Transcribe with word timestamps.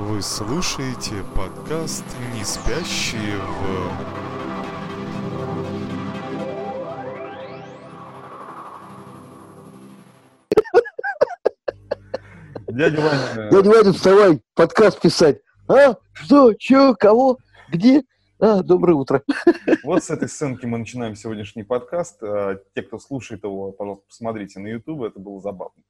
Вы 0.00 0.22
слушаете 0.22 1.22
подкаст 1.36 2.04
«Не 2.34 2.42
спящие 2.42 3.36
в...» 3.36 3.90
Дядя 12.68 13.02
Ваня, 13.02 13.50
Дядя 13.50 13.68
Ваня, 13.68 13.92
вставай, 13.92 14.40
подкаст 14.54 15.02
писать. 15.02 15.42
А? 15.68 15.94
Что? 16.14 16.54
Че? 16.54 16.94
Кого? 16.94 17.36
Где? 17.68 18.02
А, 18.42 18.62
доброе 18.62 18.94
утро. 18.94 19.22
вот 19.84 20.02
с 20.02 20.10
этой 20.10 20.26
сценки 20.28 20.64
мы 20.64 20.78
начинаем 20.78 21.14
сегодняшний 21.14 21.62
подкаст. 21.62 22.22
А, 22.22 22.58
Те, 22.74 22.82
кто 22.82 22.98
слушает 22.98 23.44
его, 23.44 23.72
пожалуйста, 23.72 24.06
посмотрите 24.08 24.60
на 24.60 24.68
YouTube, 24.68 25.02
это 25.02 25.18
было 25.20 25.40
забавно. 25.40 25.82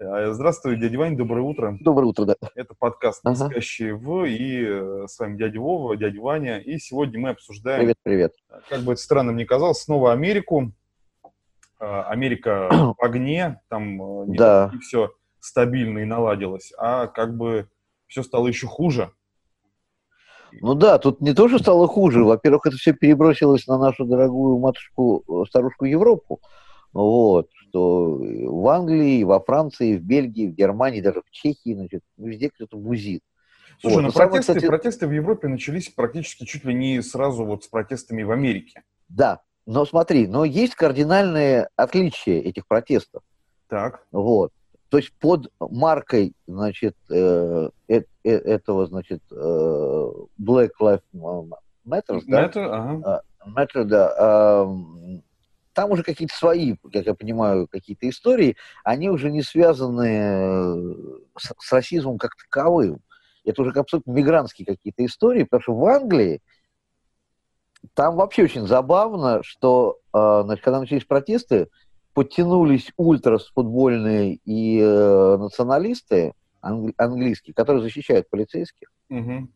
А, 0.00 0.32
Здравствуй, 0.32 0.76
дядя 0.76 0.98
Ваня, 0.98 1.16
доброе 1.16 1.42
утро. 1.42 1.76
Доброе 1.80 2.06
утро, 2.06 2.24
да. 2.24 2.34
Это 2.56 2.74
подкаст 2.76 3.22
«Не 3.24 3.32
Ага. 3.32 3.50
в» 3.96 4.24
и 4.24 4.64
э, 4.66 5.06
с 5.08 5.18
вами 5.20 5.36
дядя 5.36 5.60
Вова, 5.60 5.96
дядя 5.96 6.20
Ваня. 6.20 6.58
И 6.58 6.78
сегодня 6.78 7.20
мы 7.20 7.28
обсуждаем, 7.30 7.80
Привет, 7.80 7.98
привет. 8.02 8.34
как 8.68 8.80
бы 8.82 8.92
это 8.94 9.00
странно 9.00 9.30
мне 9.32 9.44
казалось, 9.44 9.78
снова 9.82 10.12
Америку. 10.12 10.72
А, 11.78 12.04
Америка 12.08 12.68
в 12.72 12.96
огне, 13.04 13.60
там 13.68 14.02
э, 14.22 14.26
не 14.28 14.36
Да. 14.38 14.72
все 14.82 15.12
стабильно 15.38 16.00
и 16.00 16.04
наладилось, 16.04 16.72
а 16.76 17.06
как 17.06 17.36
бы 17.36 17.68
все 18.08 18.22
стало 18.24 18.48
еще 18.48 18.66
хуже. 18.66 19.12
Ну 20.60 20.74
да, 20.74 20.98
тут 20.98 21.20
не 21.20 21.32
то, 21.34 21.48
что 21.48 21.58
стало 21.58 21.86
хуже. 21.88 22.24
Во-первых, 22.24 22.66
это 22.66 22.76
все 22.76 22.92
перебросилось 22.92 23.66
на 23.66 23.78
нашу 23.78 24.04
дорогую 24.04 24.58
матушку, 24.58 25.24
старушку 25.48 25.84
Европу. 25.84 26.40
Вот, 26.92 27.48
что 27.54 28.18
в 28.20 28.68
Англии, 28.68 29.24
во 29.24 29.40
Франции, 29.40 29.96
в 29.96 30.02
Бельгии, 30.02 30.46
в 30.46 30.54
Германии, 30.54 31.00
даже 31.00 31.22
в 31.22 31.30
Чехии, 31.30 31.74
значит, 31.74 32.02
везде 32.16 32.50
кто-то 32.50 32.76
бузит. 32.76 33.22
Слушай, 33.80 33.94
Вот, 33.94 34.00
ну 34.02 34.06
ну, 34.06 34.12
самое, 34.12 34.30
протесты, 34.30 34.54
кстати- 34.54 34.66
протесты 34.66 35.06
в 35.08 35.12
Европе 35.12 35.48
начались 35.48 35.88
практически 35.88 36.44
чуть 36.44 36.64
ли 36.64 36.72
не 36.72 37.02
сразу 37.02 37.44
вот 37.44 37.64
с 37.64 37.66
протестами 37.66 38.22
в 38.22 38.30
Америке. 38.30 38.82
Да, 39.08 39.40
но 39.66 39.84
смотри, 39.84 40.28
но 40.28 40.44
есть 40.44 40.76
кардинальные 40.76 41.68
отличия 41.74 42.40
этих 42.40 42.66
протестов. 42.68 43.22
Так. 43.68 44.06
Вот. 44.12 44.52
То 44.94 44.98
есть 44.98 45.12
под 45.18 45.50
маркой, 45.58 46.34
значит, 46.46 46.94
э, 47.10 47.68
э- 47.88 48.02
э- 48.22 48.30
этого, 48.30 48.86
значит, 48.86 49.22
э, 49.28 50.10
Black 50.40 50.70
Lives 50.80 51.02
Matter, 51.84 52.22
да? 52.28 52.42
Это, 52.42 52.64
ага. 52.72 53.22
Matter, 53.44 53.82
да. 53.82 54.60
ам, 54.62 55.20
Там 55.72 55.90
уже 55.90 56.04
какие-то 56.04 56.32
свои, 56.36 56.76
как 56.92 57.06
я 57.06 57.14
понимаю, 57.14 57.66
какие-то 57.66 58.08
истории, 58.08 58.56
они 58.84 59.10
уже 59.10 59.32
не 59.32 59.42
связаны 59.42 60.06
э, 60.06 60.94
с, 61.38 61.52
с 61.58 61.72
расизмом 61.72 62.16
как 62.16 62.36
таковым. 62.36 63.00
Это 63.44 63.62
уже 63.62 63.72
абсолютно 63.72 64.12
мигрантские 64.12 64.64
какие-то 64.64 65.04
истории, 65.04 65.42
потому 65.42 65.60
что 65.60 65.74
в 65.74 65.84
Англии 65.86 66.40
там 67.94 68.14
вообще 68.14 68.44
очень 68.44 68.68
забавно, 68.68 69.42
что 69.42 69.98
э, 70.12 70.42
значит, 70.44 70.64
когда 70.64 70.78
начались 70.78 71.04
протесты, 71.04 71.66
подтянулись 72.14 72.92
ультрас 72.96 73.48
футбольные 73.48 74.36
и 74.44 74.80
э, 74.80 75.36
националисты 75.36 76.32
англи- 76.62 76.94
английские, 76.96 77.54
которые 77.54 77.82
защищают 77.82 78.30
полицейских. 78.30 78.90
Мгм. 79.08 79.52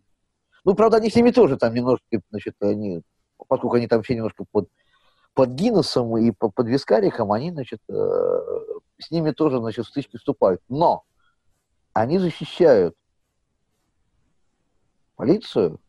Ну, 0.64 0.74
правда, 0.74 0.98
они 0.98 1.08
с 1.08 1.14
ними 1.14 1.30
тоже 1.30 1.56
там 1.56 1.72
немножко, 1.72 2.04
значит, 2.30 2.56
они, 2.60 3.02
поскольку 3.48 3.76
они 3.76 3.86
там 3.86 4.02
все 4.02 4.16
немножко 4.16 4.44
под, 4.50 4.68
под 5.34 5.50
Гиннесом 5.50 6.18
и 6.18 6.32
по- 6.32 6.50
под 6.50 6.66
Вискариком, 6.66 7.32
они, 7.32 7.52
значит, 7.52 7.80
э, 7.88 8.40
с 8.98 9.10
ними 9.10 9.30
тоже, 9.30 9.58
значит, 9.58 9.86
в 9.86 9.88
стычки 9.88 10.16
вступают. 10.16 10.60
Но 10.68 11.04
они 11.92 12.18
защищают 12.18 12.96
полицию 15.14 15.80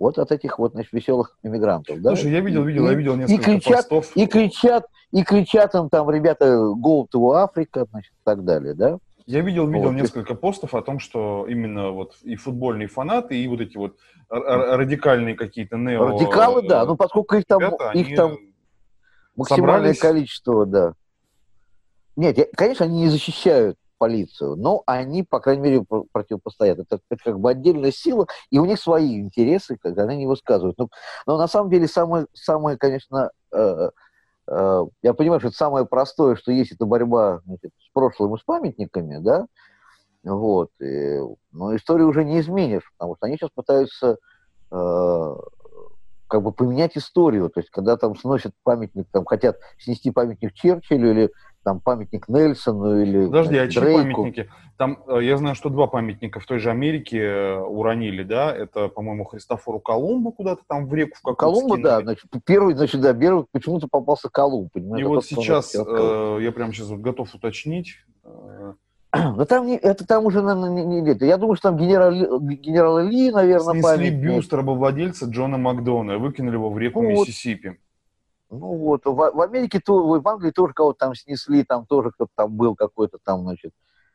вот 0.00 0.18
от 0.18 0.32
этих 0.32 0.58
вот, 0.58 0.72
значит, 0.72 0.92
веселых 0.92 1.36
иммигрантов. 1.42 2.00
Да? 2.00 2.16
Слушай, 2.16 2.32
я 2.32 2.40
видел, 2.40 2.64
видел, 2.64 2.86
я 2.86 2.92
И- 2.92 2.96
видел 2.96 3.14
и 3.14 3.18
несколько 3.18 3.44
кричат, 3.44 3.88
постов. 3.88 4.16
и 4.16 4.26
кричат, 4.26 4.86
и 5.12 5.22
кричат 5.22 5.74
им 5.74 5.90
там, 5.90 6.10
ребята, 6.10 6.46
go 6.46 7.06
to 7.14 7.34
Africa, 7.46 7.86
значит, 7.90 8.12
и 8.12 8.20
так 8.24 8.42
далее, 8.44 8.72
да? 8.74 8.98
Я 9.26 9.42
видел, 9.42 9.68
видел 9.68 9.88
Вот. 9.88 9.92
несколько 9.96 10.34
постов 10.34 10.74
о 10.74 10.80
том, 10.82 10.98
что 10.98 11.46
именно 11.46 11.90
вот 11.90 12.14
и 12.22 12.34
футбольные 12.34 12.88
фанаты, 12.88 13.36
и 13.36 13.46
вот 13.46 13.60
эти 13.60 13.76
вот 13.76 13.96
радикальные 14.30 15.36
какие-то 15.36 15.76
нео... 15.76 16.06
Радикалы, 16.08 16.62
да, 16.66 16.84
ну 16.86 16.96
поскольку 16.96 17.36
их 17.36 17.44
там, 17.46 17.60
ребята, 17.60 17.90
их 17.92 18.16
там 18.16 18.38
максимальное 19.36 19.92
собрались. 19.92 19.98
количество, 20.00 20.64
да. 20.66 20.94
Нет, 22.16 22.38
я- 22.38 22.46
конечно, 22.56 22.86
они 22.86 23.02
не 23.02 23.08
защищают 23.08 23.76
полицию, 24.00 24.56
но 24.56 24.82
они, 24.86 25.22
по 25.22 25.40
крайней 25.40 25.62
мере, 25.62 25.84
про- 25.84 26.06
противопостоят. 26.10 26.78
Это, 26.78 27.00
это 27.10 27.22
как 27.22 27.38
бы 27.38 27.50
отдельная 27.50 27.92
сила, 27.92 28.26
и 28.50 28.58
у 28.58 28.64
них 28.64 28.80
свои 28.80 29.20
интересы, 29.20 29.76
когда 29.76 30.04
они 30.04 30.16
не 30.16 30.26
высказывают. 30.26 30.78
Но, 30.78 30.88
но 31.26 31.36
на 31.36 31.46
самом 31.46 31.70
деле 31.70 31.86
самое, 31.86 32.26
самое 32.32 32.78
конечно, 32.78 33.30
э, 33.52 33.90
э, 34.48 34.84
я 35.02 35.14
понимаю, 35.14 35.40
что 35.40 35.48
это 35.48 35.56
самое 35.58 35.84
простое, 35.84 36.34
что 36.36 36.50
есть, 36.50 36.72
это 36.72 36.86
борьба 36.86 37.40
значит, 37.44 37.72
с 37.78 37.92
прошлым 37.92 38.34
и 38.34 38.38
с 38.38 38.42
памятниками, 38.42 39.18
да, 39.18 39.46
вот. 40.24 40.70
и- 40.80 41.20
но 41.52 41.76
историю 41.76 42.08
уже 42.08 42.24
не 42.24 42.40
изменишь, 42.40 42.90
потому 42.96 43.16
что 43.16 43.26
они 43.26 43.36
сейчас 43.36 43.50
пытаются 43.54 44.16
э, 44.72 45.34
как 46.30 46.42
бы 46.42 46.52
поменять 46.52 46.96
историю. 46.96 47.50
То 47.50 47.60
есть, 47.60 47.70
когда 47.70 47.96
там 47.96 48.16
сносят 48.16 48.52
памятник, 48.62 49.08
там 49.10 49.24
хотят 49.24 49.58
снести 49.78 50.12
памятник 50.12 50.54
Черчиллю 50.54 51.10
или 51.10 51.32
там 51.62 51.80
памятник 51.80 52.28
Нельсону 52.28 53.00
или 53.02 53.26
Подожди, 53.26 53.56
а 53.58 53.66
Дрейку. 53.66 54.22
памятники? 54.22 54.50
Там, 54.76 54.98
э, 55.06 55.20
я 55.22 55.36
знаю, 55.36 55.54
что 55.54 55.68
два 55.68 55.86
памятника 55.86 56.40
в 56.40 56.46
той 56.46 56.58
же 56.58 56.70
Америке 56.70 57.18
э, 57.18 57.58
уронили, 57.60 58.22
да? 58.22 58.54
Это, 58.54 58.88
по-моему, 58.88 59.24
Христофору 59.24 59.78
Колумбу 59.78 60.32
куда-то 60.32 60.62
там 60.66 60.86
в 60.86 60.94
реку 60.94 61.16
в 61.18 61.22
какую-то 61.22 61.40
Колумба, 61.40 61.78
да, 61.78 62.00
значит, 62.00 62.24
первый, 62.44 62.74
значит, 62.74 63.00
да, 63.00 63.12
первый 63.12 63.44
почему-то 63.52 63.88
попался 63.90 64.28
Колумб, 64.30 64.72
понимаешь? 64.72 65.04
И 65.04 65.06
вот 65.06 65.24
сейчас, 65.24 65.74
э, 65.74 66.38
я 66.40 66.52
прямо 66.52 66.72
сейчас 66.72 66.88
вот 66.88 67.00
готов 67.00 67.34
уточнить, 67.34 67.96
Но 69.12 69.44
там 69.44 69.66
не, 69.66 69.76
это 69.76 70.06
там 70.06 70.24
уже, 70.24 70.40
наверное, 70.40 70.70
не, 70.70 70.84
не- 70.84 71.00
нет. 71.00 71.20
Я 71.22 71.36
думаю, 71.36 71.56
что 71.56 71.70
там 71.70 71.78
генерал, 71.78 72.12
генерал 72.40 73.00
Ли, 73.00 73.32
наверное, 73.32 73.72
снесли 73.74 73.82
памятник. 73.82 74.22
бюст 74.22 74.52
рабовладельца 74.52 75.26
Джона 75.26 75.58
Макдона 75.58 76.12
и 76.12 76.16
выкинули 76.16 76.54
его 76.54 76.70
в 76.70 76.78
реку 76.78 77.02
Ну 77.02 77.16
вот. 77.16 77.26
Ну 78.50 78.76
вот, 78.76 79.04
в, 79.04 79.14
в 79.14 79.40
Америке, 79.40 79.80
то, 79.84 80.20
в 80.20 80.28
Англии 80.28 80.50
тоже 80.50 80.74
кого-то 80.74 80.98
там 80.98 81.14
снесли, 81.14 81.62
там 81.64 81.86
тоже 81.86 82.10
кто-то 82.10 82.32
там 82.34 82.52
был 82.56 82.74
какой-то 82.74 83.18
там, 83.24 83.42
значит, 83.42 83.72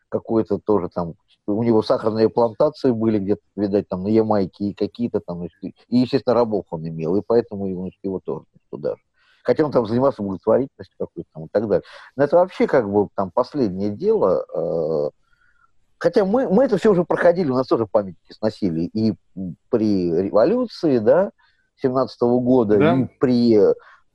какой-то 0.10 0.58
тоже 0.60 0.90
там, 0.90 1.14
у 1.48 1.64
него 1.64 1.82
сахарные 1.82 2.30
плантации 2.30 2.92
были 2.92 3.20
где-то, 3.20 3.42
видать, 3.56 3.88
там 3.88 4.04
на 4.04 4.08
Ямайке, 4.10 4.66
и 4.66 4.74
какие-то 4.74 5.22
там, 5.22 5.46
и, 5.46 5.50
естественно, 5.90 6.34
рабов 6.34 6.66
он 6.70 6.88
имел, 6.88 7.16
и 7.16 7.22
поэтому 7.26 7.68
его, 7.68 7.82
значит, 7.84 8.00
его 8.04 8.20
тоже 8.20 8.46
туда 8.70 8.96
же. 8.96 9.02
Хотя 9.44 9.64
он 9.64 9.72
там 9.72 9.86
занимался 9.86 10.24
благотворительностью 10.24 10.98
какой-то 10.98 11.30
там 11.34 11.46
и 11.46 11.48
так 11.52 11.68
далее. 11.68 11.84
Но 12.16 12.24
это 12.24 12.36
вообще 12.36 12.66
как 12.68 12.90
бы 12.92 13.08
там 13.16 13.30
последнее 13.32 13.92
дело. 13.92 14.44
э, 14.54 15.10
Хотя 16.00 16.26
мы, 16.26 16.50
мы 16.50 16.66
это 16.66 16.78
все 16.78 16.92
уже 16.92 17.06
проходили, 17.06 17.52
у 17.52 17.56
нас 17.56 17.68
тоже 17.68 17.86
памятники 17.86 18.34
сносили 18.34 18.82
и 18.82 19.14
при 19.70 20.12
революции, 20.12 20.98
да, 20.98 21.32
17 21.82 22.22
года, 22.22 22.78
Да. 22.78 22.96
и 22.96 23.06
при 23.20 23.60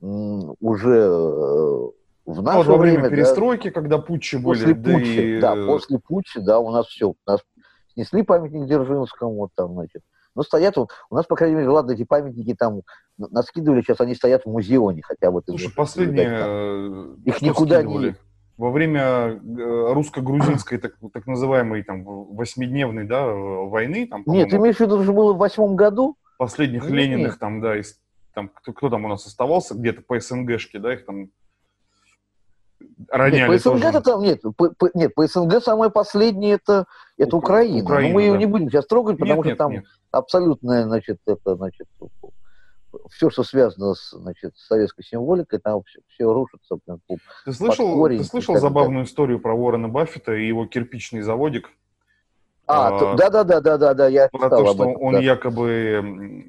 уже 0.01 0.97
э, 0.97 1.09
в 1.09 1.91
Ну, 2.25 2.33
вот 2.33 2.43
наше 2.43 2.69
во 2.69 2.77
время 2.77 2.99
время, 2.99 3.03
да, 3.03 3.09
перестройки, 3.09 3.69
когда 3.69 3.99
путчи 3.99 4.35
были, 4.37 4.73
после 4.73 4.73
да 4.73 4.99
и, 4.99 5.39
да, 5.39 5.55
э, 5.55 5.65
после 5.67 5.99
путча, 5.99 6.41
да, 6.41 6.59
у 6.59 6.71
нас 6.71 6.87
все, 6.87 7.09
у 7.09 7.15
нас 7.27 7.41
снесли 7.93 8.23
памятник 8.23 8.65
Дзержинскому, 8.65 9.35
вот 9.35 9.49
там, 9.55 9.73
значит, 9.73 10.01
но 10.33 10.43
стоят, 10.43 10.77
вот, 10.77 10.89
у 11.09 11.15
нас, 11.15 11.25
по 11.25 11.35
крайней 11.35 11.57
мере, 11.57 11.69
ладно, 11.69 11.91
эти 11.91 12.03
памятники 12.03 12.55
там 12.55 12.81
на- 13.17 13.27
наскидывали, 13.29 13.81
сейчас 13.81 13.99
они 14.01 14.15
стоят 14.15 14.43
в 14.45 14.49
музеоне, 14.49 15.01
хотя 15.03 15.29
ты 15.31 15.51
Слушай, 15.57 15.71
наблюдать 15.77 16.39
там. 16.39 16.49
э, 16.49 17.15
Их 17.25 17.35
что 17.35 17.45
никуда 17.45 17.75
скидывали? 17.81 18.07
не- 18.09 18.15
Во 18.57 18.71
время 18.71 19.39
русско-грузинской 19.93 20.77
так, 20.77 20.93
так 21.13 21.27
называемой 21.27 21.83
там 21.83 22.03
восьмидневной 22.03 23.05
да, 23.05 23.27
войны, 23.27 24.07
там, 24.07 24.23
Нет, 24.25 24.49
ты 24.49 24.55
имеешь 24.57 24.77
в 24.77 24.79
виду, 24.81 25.03
что 25.03 25.13
было 25.13 25.33
в 25.33 25.37
восьмом 25.37 25.75
году? 25.75 26.15
последних 26.37 26.89
Лениных 26.89 27.37
там, 27.37 27.61
да, 27.61 27.77
из, 27.77 27.99
там, 28.33 28.49
кто, 28.49 28.73
кто 28.73 28.89
там 28.89 29.05
у 29.05 29.07
нас 29.07 29.25
оставался, 29.25 29.75
где-то 29.75 30.01
по 30.01 30.19
СНГшке, 30.19 30.79
да, 30.79 30.93
их 30.93 31.05
там 31.05 31.29
роняли 33.09 33.51
Нет, 33.51 33.63
по 33.63 33.69
СНГ 33.69 33.83
это 33.85 34.01
там 34.01 34.21
нет, 34.21 34.41
по, 34.41 34.69
по- 34.71 34.89
нет, 34.93 35.13
по 35.13 35.27
СНГ 35.27 35.61
самое 35.61 35.91
последнее 35.91 36.55
это, 36.55 36.85
это 37.17 37.35
Ук- 37.35 37.43
Украина. 37.43 37.83
Украина, 37.83 38.09
Но 38.09 38.13
мы 38.15 38.21
ее 38.23 38.31
да. 38.33 38.37
не 38.39 38.45
будем 38.45 38.69
сейчас 38.69 38.87
трогать, 38.87 39.17
потому 39.17 39.35
Нет, 39.35 39.43
что 39.43 39.49
нет, 39.49 39.57
там 39.57 39.71
нет. 39.71 39.85
абсолютное, 40.11 40.83
значит, 40.85 41.19
это, 41.25 41.55
значит, 41.55 41.87
все, 43.09 43.29
что 43.29 43.43
связано 43.43 43.93
с, 43.93 44.11
значит, 44.11 44.57
с 44.57 44.67
советской 44.67 45.03
символикой, 45.03 45.59
там 45.59 45.81
все, 46.07 46.33
рушится. 46.33 46.77
прям 46.85 46.99
Ты 47.45 47.53
слышал, 47.53 47.93
корень 47.93 48.17
ты 48.19 48.23
слышал 48.25 48.55
так 48.55 48.61
забавную 48.61 49.05
историю 49.05 49.39
про 49.39 49.53
Уоррена 49.53 49.87
Баффета 49.87 50.33
и 50.33 50.47
его 50.47 50.65
кирпичный 50.65 51.21
заводик? 51.21 51.69
А, 52.67 53.11
А, 53.11 53.15
да-да-да-да-да, 53.15 54.07
я 54.07 54.27
про 54.29 54.45
читал 54.45 54.63
то, 54.63 54.69
об 54.69 54.75
что 54.75 54.89
этом, 54.89 55.01
он 55.03 55.13
да. 55.13 55.19
якобы 55.19 56.45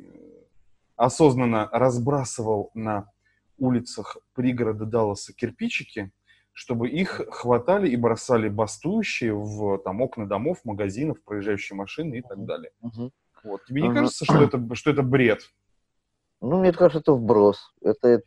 осознанно 1.03 1.69
разбрасывал 1.73 2.71
на 2.75 3.11
улицах 3.59 4.17
пригорода 4.35 4.85
Далласа 4.85 5.33
кирпичики, 5.33 6.13
чтобы 6.53 6.89
их 6.89 7.21
хватали 7.31 7.89
и 7.89 7.97
бросали 7.97 8.49
бастующие 8.49 9.35
в 9.35 9.79
там, 9.79 10.01
окна 10.01 10.27
домов, 10.27 10.59
магазинов, 10.65 11.23
проезжающие 11.25 11.77
машины 11.77 12.19
и 12.19 12.23
так 12.23 12.45
далее. 12.45 12.71
Мгм. 12.81 13.11
Вот. 13.43 13.65
Тебе 13.65 13.83
не 13.83 13.89
Ага. 13.89 14.01
кажется, 14.01 14.25
что 14.25 14.43
это, 14.43 14.75
что 14.75 14.91
это 14.91 15.03
бред? 15.03 15.41
Ну, 16.41 16.61
мне 16.61 16.73
кажется, 16.73 17.01
это 17.01 17.13
вброс. 17.15 17.73
Это, 17.83 18.09
э, 18.09 18.21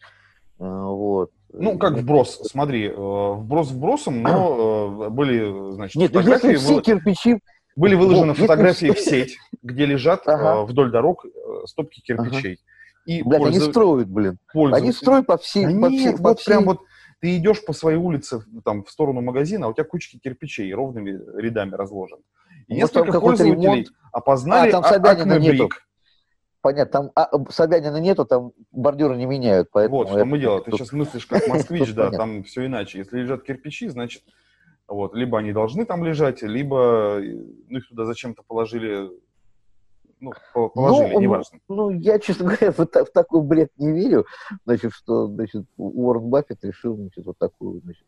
вот. 0.59 1.31
Ну, 1.53 1.77
как 1.77 1.93
вброс, 1.93 2.41
смотри, 2.43 2.87
э, 2.87 2.93
вброс 2.93 3.71
вбросом, 3.71 4.21
но 4.21 5.05
э, 5.05 5.09
были, 5.09 5.71
значит, 5.71 5.95
Нет, 5.95 6.13
ну 6.13 6.19
если 6.19 6.55
все 6.55 6.81
кирпичи... 6.81 7.39
были 7.75 7.95
выложены 7.95 8.31
если 8.31 8.41
фотографии 8.43 8.91
в 8.91 8.99
сеть, 8.99 9.37
где 9.61 9.85
лежат 9.85 10.27
э, 10.27 10.31
Ага. 10.31 10.63
вдоль 10.65 10.91
дорог 10.91 11.25
э, 11.25 11.29
стопки 11.65 12.01
кирпичей. 12.01 12.59
И 13.05 13.21
Блядь, 13.21 13.41
они 13.41 13.57
пользов- 13.59 13.69
строят, 13.71 14.09
блин. 14.09 14.29
Они 14.29 14.37
пользователи- 14.53 14.91
строят 14.91 15.25
по 15.27 15.37
всей... 15.37 15.65
Да 15.65 15.71
по 15.81 15.85
нет, 15.87 16.01
всей- 16.01 16.17
по 16.17 16.29
вот 16.29 16.43
прям 16.45 16.59
всей- 16.59 16.65
вот 16.65 16.79
ты 17.21 17.37
идешь 17.37 17.63
по 17.65 17.73
своей 17.73 17.97
улице 17.97 18.43
там, 18.63 18.83
в 18.83 18.89
сторону 18.89 19.21
магазина, 19.21 19.67
а 19.67 19.69
у 19.69 19.73
тебя 19.73 19.83
кучки 19.83 20.17
кирпичей 20.17 20.73
ровными 20.73 21.19
рядами 21.39 21.71
разложены. 21.75 22.21
И 22.67 22.71
там 22.71 22.77
несколько 22.77 23.19
пользователей 23.21 23.61
ремонт? 23.61 23.87
опознали 24.11 24.69
А, 24.69 24.71
там 24.71 24.83
Собянина 24.83 25.39
нету. 25.39 25.69
Понятно, 26.61 26.91
там 26.91 27.11
а, 27.13 27.29
Собянина 27.51 27.97
нету, 27.97 28.25
там 28.25 28.51
бордюры 28.71 29.15
не 29.17 29.25
меняют, 29.27 29.69
поэтому... 29.71 29.97
Вот, 29.99 30.09
что 30.09 30.25
мы 30.25 30.39
делаем. 30.39 30.63
Ты 30.63 30.71
сейчас 30.71 30.91
мыслишь 30.91 31.27
как 31.27 31.47
москвич, 31.47 31.91
да, 31.93 32.09
там 32.09 32.43
все 32.43 32.65
иначе. 32.65 32.97
Если 32.99 33.19
лежат 33.19 33.43
кирпичи, 33.43 33.87
значит, 33.87 34.23
вот, 34.87 35.15
либо 35.15 35.39
они 35.39 35.51
должны 35.51 35.85
там 35.85 36.03
лежать, 36.03 36.41
либо 36.41 37.19
э, 37.19 37.35
ну, 37.69 37.77
их 37.77 37.87
туда 37.87 38.05
зачем-то 38.05 38.43
положили, 38.47 39.09
ну, 40.19 40.31
по- 40.53 40.69
положили, 40.69 41.13
Ну, 41.13 41.19
неважно. 41.19 41.59
Ну, 41.67 41.89
я, 41.89 42.19
честно 42.19 42.45
говоря, 42.45 42.71
в, 42.71 42.77
в 42.79 43.11
такой 43.13 43.41
бред 43.41 43.71
не 43.77 43.91
верю, 43.91 44.25
значит, 44.65 44.93
что, 44.93 45.27
значит, 45.27 45.65
Уоррен 45.77 46.29
Баффет 46.29 46.63
решил, 46.63 46.95
значит, 46.95 47.25
вот 47.25 47.37
такую, 47.39 47.81
значит, 47.81 48.05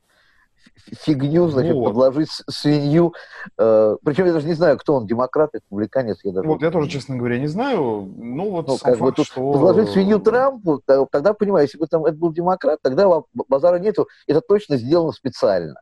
фигню, 0.76 1.48
значит, 1.48 1.76
Вот. 1.76 1.86
подложить 1.86 2.30
свинью. 2.50 3.14
Э, 3.58 3.96
причем 4.04 4.26
я 4.26 4.34
даже 4.34 4.48
не 4.48 4.54
знаю, 4.54 4.78
кто 4.78 4.96
он, 4.96 5.08
демократ, 5.08 5.50
республиканец, 5.54 6.20
я 6.24 6.32
даже... 6.32 6.48
Вот 6.48 6.62
я 6.62 6.72
тоже, 6.72 6.90
честно 6.90 7.16
говоря, 7.16 7.40
не 7.40 7.48
знаю. 7.48 8.12
Ну, 8.18 8.52
вот 8.52 8.68
Ну, 8.68 8.78
как 8.78 8.94
бы 9.00 9.06
факт, 9.08 9.16
тут 9.18 9.26
что... 9.28 9.52
Подложить 9.52 9.90
свинью 9.90 10.20
Трампу, 10.20 10.82
тогда, 10.86 11.34
понимаю, 11.34 11.66
если 11.66 11.78
бы 11.78 11.88
там 11.88 12.06
это 12.06 12.18
был 12.18 12.32
демократ, 12.32 12.80
тогда 12.82 13.10
базара 13.48 13.80
нету, 13.80 14.08
это 14.28 14.42
точно 14.42 14.78
сделано 14.78 15.12
специально. 15.12 15.80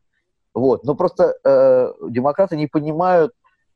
Вот. 0.56 0.86
Но 0.86 0.96
просто 0.96 1.36
э, 1.44 1.94
демократы 2.10 2.56
не 2.56 2.68
понимают, 2.68 3.34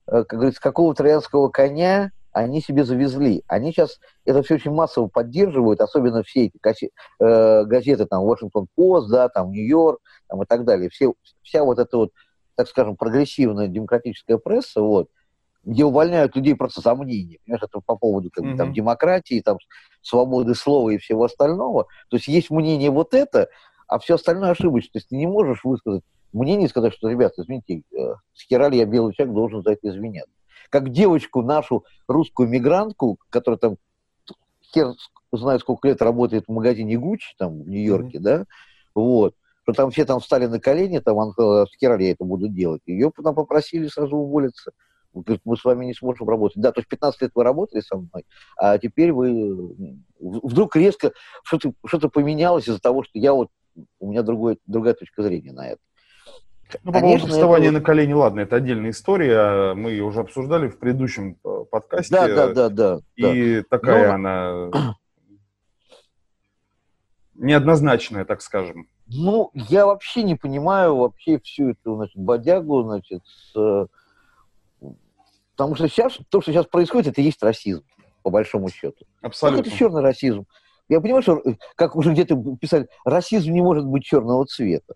э, 0.08 0.24
как 0.24 0.40
говорится, 0.40 0.62
какого 0.62 0.96
троянского 0.96 1.50
коня 1.50 2.12
они 2.32 2.62
себе 2.62 2.86
завезли. 2.86 3.44
Они 3.48 3.72
сейчас 3.72 4.00
это 4.24 4.42
все 4.44 4.56
очень 4.56 4.72
массово 4.72 5.08
поддерживают, 5.08 5.82
особенно 5.82 6.24
все 6.24 6.46
эти 6.46 6.58
кассе- 6.58 6.92
э, 7.20 7.66
газеты, 7.66 8.06
там, 8.06 8.24
Washington 8.24 8.68
Post, 8.78 9.08
да, 9.10 9.28
там, 9.28 9.52
Нью-Йорк, 9.52 10.00
там, 10.28 10.42
и 10.42 10.46
так 10.46 10.64
далее. 10.64 10.90
Все, 10.90 11.14
вся 11.44 11.64
вот 11.66 11.80
эта 11.80 11.98
вот, 11.98 12.12
так 12.56 12.70
скажем, 12.70 12.96
прогрессивная 12.96 13.68
демократическая 13.68 14.38
пресса, 14.38 14.82
вот, 14.82 15.10
где 15.66 15.84
увольняют 15.84 16.36
людей 16.38 16.56
просто 16.56 16.80
за 16.80 16.96
мнение. 16.96 17.40
Понимаешь, 17.44 17.64
это 17.64 17.82
по 17.86 17.98
поводу 17.98 18.30
как 18.32 18.46
бы, 18.46 18.52
там, 18.58 18.74
демократии, 18.74 19.42
там, 19.42 19.58
свободы 20.02 20.56
слова 20.56 20.92
и 20.92 20.98
всего 20.98 21.26
остального. 21.26 21.88
То 22.10 22.16
есть 22.16 22.30
есть 22.30 22.52
мнение 22.52 22.90
вот 22.90 23.14
это, 23.14 23.50
а 23.88 24.00
все 24.00 24.16
остальное 24.16 24.52
ошибочно. 24.52 24.92
То 24.94 25.00
есть 25.00 25.10
ты 25.10 25.18
не 25.18 25.28
можешь 25.28 25.66
высказать 25.66 26.04
мнение 26.34 26.68
и 26.68 26.70
сказать, 26.70 26.94
что, 26.94 27.10
ребята, 27.10 27.42
извините, 27.42 27.84
э, 27.92 28.14
с 28.34 28.44
хера 28.48 28.70
ли 28.70 28.78
я 28.78 28.86
белый 28.86 29.14
человек 29.14 29.36
должен 29.36 29.64
за 29.64 29.72
это 29.72 29.90
извиняться. 29.90 30.34
Как 30.70 30.90
девочку 30.90 31.42
нашу, 31.42 31.86
русскую 32.08 32.48
мигрантку, 32.48 33.18
которая 33.30 33.58
там 33.58 33.78
хер 34.74 34.94
знает, 35.32 35.62
сколько 35.62 35.88
лет 35.88 36.02
работает 36.02 36.46
в 36.48 36.52
магазине 36.52 36.98
Гуччи 36.98 37.36
там 37.38 37.64
в 37.64 37.70
Нью-Йорке, 37.70 38.20
да, 38.20 38.46
вот, 38.94 39.36
что 39.64 39.74
там 39.74 39.92
все 39.92 40.06
там 40.06 40.20
встали 40.20 40.46
на 40.46 40.60
колени, 40.60 41.00
там 41.00 41.20
она 41.20 41.32
сказала, 41.32 41.66
с 41.66 41.76
хера 41.78 41.98
ли 41.98 42.06
я 42.06 42.12
это 42.12 42.24
буду 42.24 42.48
делать. 42.48 42.82
Ее 42.86 43.12
потом 43.12 43.36
попросили 43.36 43.88
сразу 43.88 44.16
уволиться. 44.16 44.72
Он 45.14 45.24
говорит, 45.24 45.42
мы 45.44 45.58
с 45.58 45.64
вами 45.64 45.86
не 45.86 45.94
сможем 45.94 46.30
работать. 46.30 46.62
Да, 46.62 46.72
то 46.72 46.82
есть 46.82 46.90
15 46.90 47.22
лет 47.22 47.32
вы 47.34 47.44
работали 47.44 47.82
со 47.82 47.98
мной, 47.98 48.26
а 48.58 48.78
теперь 48.78 49.12
вы 49.12 49.76
вдруг 50.20 50.76
резко 50.76 51.14
что-то 51.44 51.74
что 51.86 52.10
поменялось 52.10 52.68
из-за 52.68 52.80
того, 52.80 53.04
что 53.04 53.18
я 53.18 53.34
вот 53.34 53.50
у 54.00 54.10
меня 54.10 54.24
другой, 54.24 54.60
другая 54.68 54.94
точка 54.94 55.24
зрения 55.24 55.52
на 55.52 55.70
это. 55.70 55.80
Ну, 56.84 56.92
по 56.92 57.00
поводу 57.00 57.28
вставания 57.28 57.72
на 57.72 57.82
колени, 57.82 58.14
ладно, 58.14 58.42
это 58.42 58.56
отдельная 58.58 58.92
история. 58.92 59.74
Мы 59.74 59.92
ее 59.92 60.04
уже 60.04 60.20
обсуждали 60.20 60.68
в 60.68 60.78
предыдущем 60.78 61.38
э, 61.44 61.66
подкасте. 61.70 62.14
Да, 62.14 62.28
да, 62.28 62.48
да, 62.54 62.70
да. 62.70 63.00
да. 63.18 63.36
И 63.36 63.64
такая 63.64 64.10
Но- 64.10 64.14
она 64.14 64.72
неоднозначная, 67.34 68.26
так 68.26 68.42
скажем. 68.42 68.88
Ну, 69.08 69.50
я 69.54 69.88
вообще 69.88 70.22
не 70.22 70.36
понимаю 70.36 70.96
вообще 70.96 71.40
всю 71.40 71.70
эту, 71.70 71.96
значит, 71.96 72.18
бодягу, 72.18 72.84
значит, 72.84 73.24
с, 73.26 73.56
э, 73.56 73.88
потому 75.56 75.76
что 75.76 75.88
сейчас, 75.88 76.20
то, 76.30 76.42
что 76.42 76.52
сейчас 76.52 76.68
происходит, 76.68 77.14
это 77.14 77.22
и 77.22 77.24
есть 77.24 77.42
расизм, 77.42 77.84
по 78.22 78.30
большому 78.30 78.70
счету. 78.70 79.06
Как 79.22 79.32
Абсолютно. 79.32 79.68
это 79.68 79.76
черный 79.76 80.02
расизм? 80.02 80.46
Я 80.88 81.02
понимаю, 81.02 81.24
что, 81.24 81.38
э, 81.38 81.56
как 81.76 81.96
уже 81.96 82.12
где-то 82.12 82.36
писали, 82.62 82.88
расизм 83.04 83.52
не 83.52 83.62
может 83.62 83.86
быть 83.86 84.04
черного 84.04 84.46
цвета. 84.46 84.94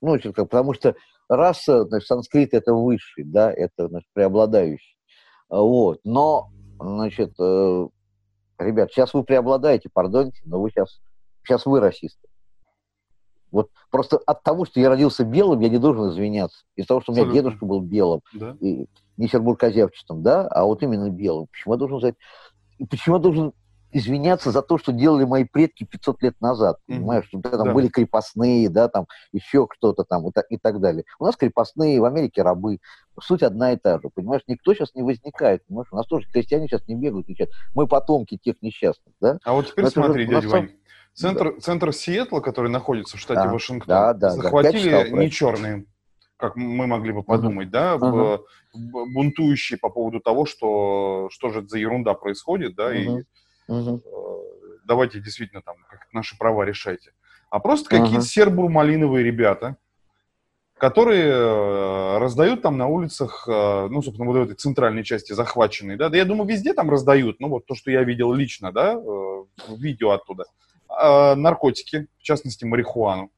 Ну, 0.00 0.16
потому 0.34 0.74
что 0.74 0.94
раса, 1.28 1.84
значит, 1.84 2.06
санскрит 2.06 2.54
это 2.54 2.74
высший, 2.74 3.24
да, 3.24 3.52
это, 3.52 3.88
значит, 3.88 4.08
преобладающий. 4.12 4.96
Вот. 5.48 6.00
Но, 6.04 6.50
значит, 6.78 7.32
э, 7.40 7.86
ребят, 8.58 8.92
сейчас 8.92 9.14
вы 9.14 9.24
преобладаете, 9.24 9.88
пардоньте, 9.92 10.40
но 10.44 10.60
вы 10.60 10.70
сейчас, 10.70 11.00
сейчас 11.44 11.66
вы 11.66 11.80
расисты. 11.80 12.28
Вот 13.50 13.70
просто 13.90 14.18
от 14.18 14.42
того, 14.42 14.64
что 14.64 14.80
я 14.80 14.88
родился 14.88 15.24
белым, 15.24 15.60
я 15.60 15.68
не 15.68 15.78
должен 15.78 16.10
извиняться. 16.10 16.64
Из-за 16.74 16.88
того, 16.88 17.00
что 17.00 17.12
у 17.12 17.14
меня 17.14 17.24
Абсолютно. 17.24 17.48
дедушка 17.50 17.66
был 17.66 17.80
белым, 17.80 18.20
Да. 18.34 18.56
и 18.60 18.86
не 19.16 19.28
сербуркозявчатым, 19.28 20.22
да, 20.22 20.46
а 20.48 20.64
вот 20.64 20.82
именно 20.82 21.08
белым. 21.10 21.46
Почему 21.46 21.74
я 21.74 21.78
должен 21.78 21.98
сказать, 21.98 22.16
почему 22.90 23.16
я 23.16 23.22
должен 23.22 23.52
извиняться 23.92 24.50
за 24.50 24.62
то, 24.62 24.78
что 24.78 24.92
делали 24.92 25.24
мои 25.24 25.44
предки 25.44 25.84
500 25.84 26.22
лет 26.22 26.40
назад, 26.40 26.78
Мгм. 26.86 26.98
понимаешь, 26.98 27.26
что 27.28 27.40
там 27.40 27.68
Да. 27.68 27.72
были 27.72 27.88
крепостные, 27.88 28.68
да, 28.68 28.88
там 28.88 29.06
еще 29.32 29.66
кто-то 29.66 30.04
там 30.04 30.28
и 30.28 30.32
так, 30.32 30.46
и 30.50 30.58
так 30.58 30.80
далее. 30.80 31.04
У 31.18 31.24
нас 31.24 31.36
крепостные, 31.36 32.00
в 32.00 32.04
Америке 32.04 32.42
рабы. 32.42 32.78
Суть 33.20 33.42
одна 33.42 33.72
и 33.72 33.76
та 33.76 33.98
же, 33.98 34.10
понимаешь, 34.14 34.42
никто 34.46 34.74
сейчас 34.74 34.94
не 34.94 35.02
возникает, 35.02 35.64
понимаешь, 35.66 35.88
у 35.90 35.96
нас 35.96 36.06
тоже 36.06 36.26
крестьяне 36.30 36.66
сейчас 36.68 36.86
не 36.88 36.94
бегают, 36.96 37.26
кричат, 37.26 37.48
мы 37.74 37.86
потомки 37.86 38.36
тех 38.36 38.56
несчастных, 38.60 39.14
да. 39.20 39.38
А 39.44 39.52
вот 39.54 39.68
теперь 39.68 39.84
Но 39.84 39.90
смотри, 39.90 40.26
дядя 40.26 40.48
сам- 40.48 40.50
Вань. 40.60 40.70
Центр, 41.14 41.54
центр 41.62 41.92
Сиэтла, 41.94 42.40
который 42.40 42.70
находится 42.70 43.16
в 43.16 43.20
штате 43.20 43.40
Да, 43.44 43.52
Вашингтон, 43.52 43.88
да, 43.88 44.12
да, 44.12 44.28
да. 44.36 44.42
Захватили 44.42 44.82
читал 44.82 45.04
про 45.04 45.16
не 45.22 45.30
черные, 45.30 45.84
как 46.36 46.56
мы 46.56 46.86
могли 46.86 47.12
бы 47.12 47.22
подумать, 47.22 47.70
да, 47.70 47.96
б- 47.96 48.40
бунтующие 48.74 49.78
по 49.78 49.88
поводу 49.88 50.20
того, 50.20 50.44
что 50.44 51.28
что 51.30 51.48
же 51.48 51.60
это 51.60 51.68
за 51.68 51.78
ерунда 51.78 52.12
происходит, 52.12 52.74
да, 52.74 52.94
и 52.94 53.22
Э, 53.68 54.02
давайте 54.84 55.20
действительно 55.20 55.62
там 55.62 55.76
наши 56.12 56.36
права 56.38 56.64
решайте. 56.64 57.12
А 57.50 57.58
просто 57.60 57.88
какие-то 57.88 58.24
сербур-малиновые 58.24 59.24
ребята, 59.24 59.76
которые 60.78 61.24
э, 61.26 62.18
раздают 62.18 62.62
там 62.62 62.76
на 62.76 62.86
улицах, 62.86 63.46
э, 63.48 63.88
ну, 63.88 64.02
собственно, 64.02 64.30
вот 64.30 64.38
в 64.38 64.42
этой 64.42 64.56
центральной 64.56 65.04
части 65.04 65.32
захваченной, 65.32 65.96
да, 65.96 66.08
да 66.08 66.16
я 66.16 66.24
думаю, 66.24 66.48
везде 66.48 66.74
там 66.74 66.90
раздают, 66.90 67.40
ну, 67.40 67.48
вот 67.48 67.66
то, 67.66 67.74
что 67.74 67.90
я 67.90 68.02
видел 68.02 68.32
лично, 68.32 68.72
да, 68.72 68.96
в 68.96 69.46
видео 69.68 70.10
оттуда, 70.10 70.44
А, 70.88 71.34
наркотики, 71.34 72.08
в 72.18 72.22
частности, 72.22 72.64
марихуану, 72.64 73.30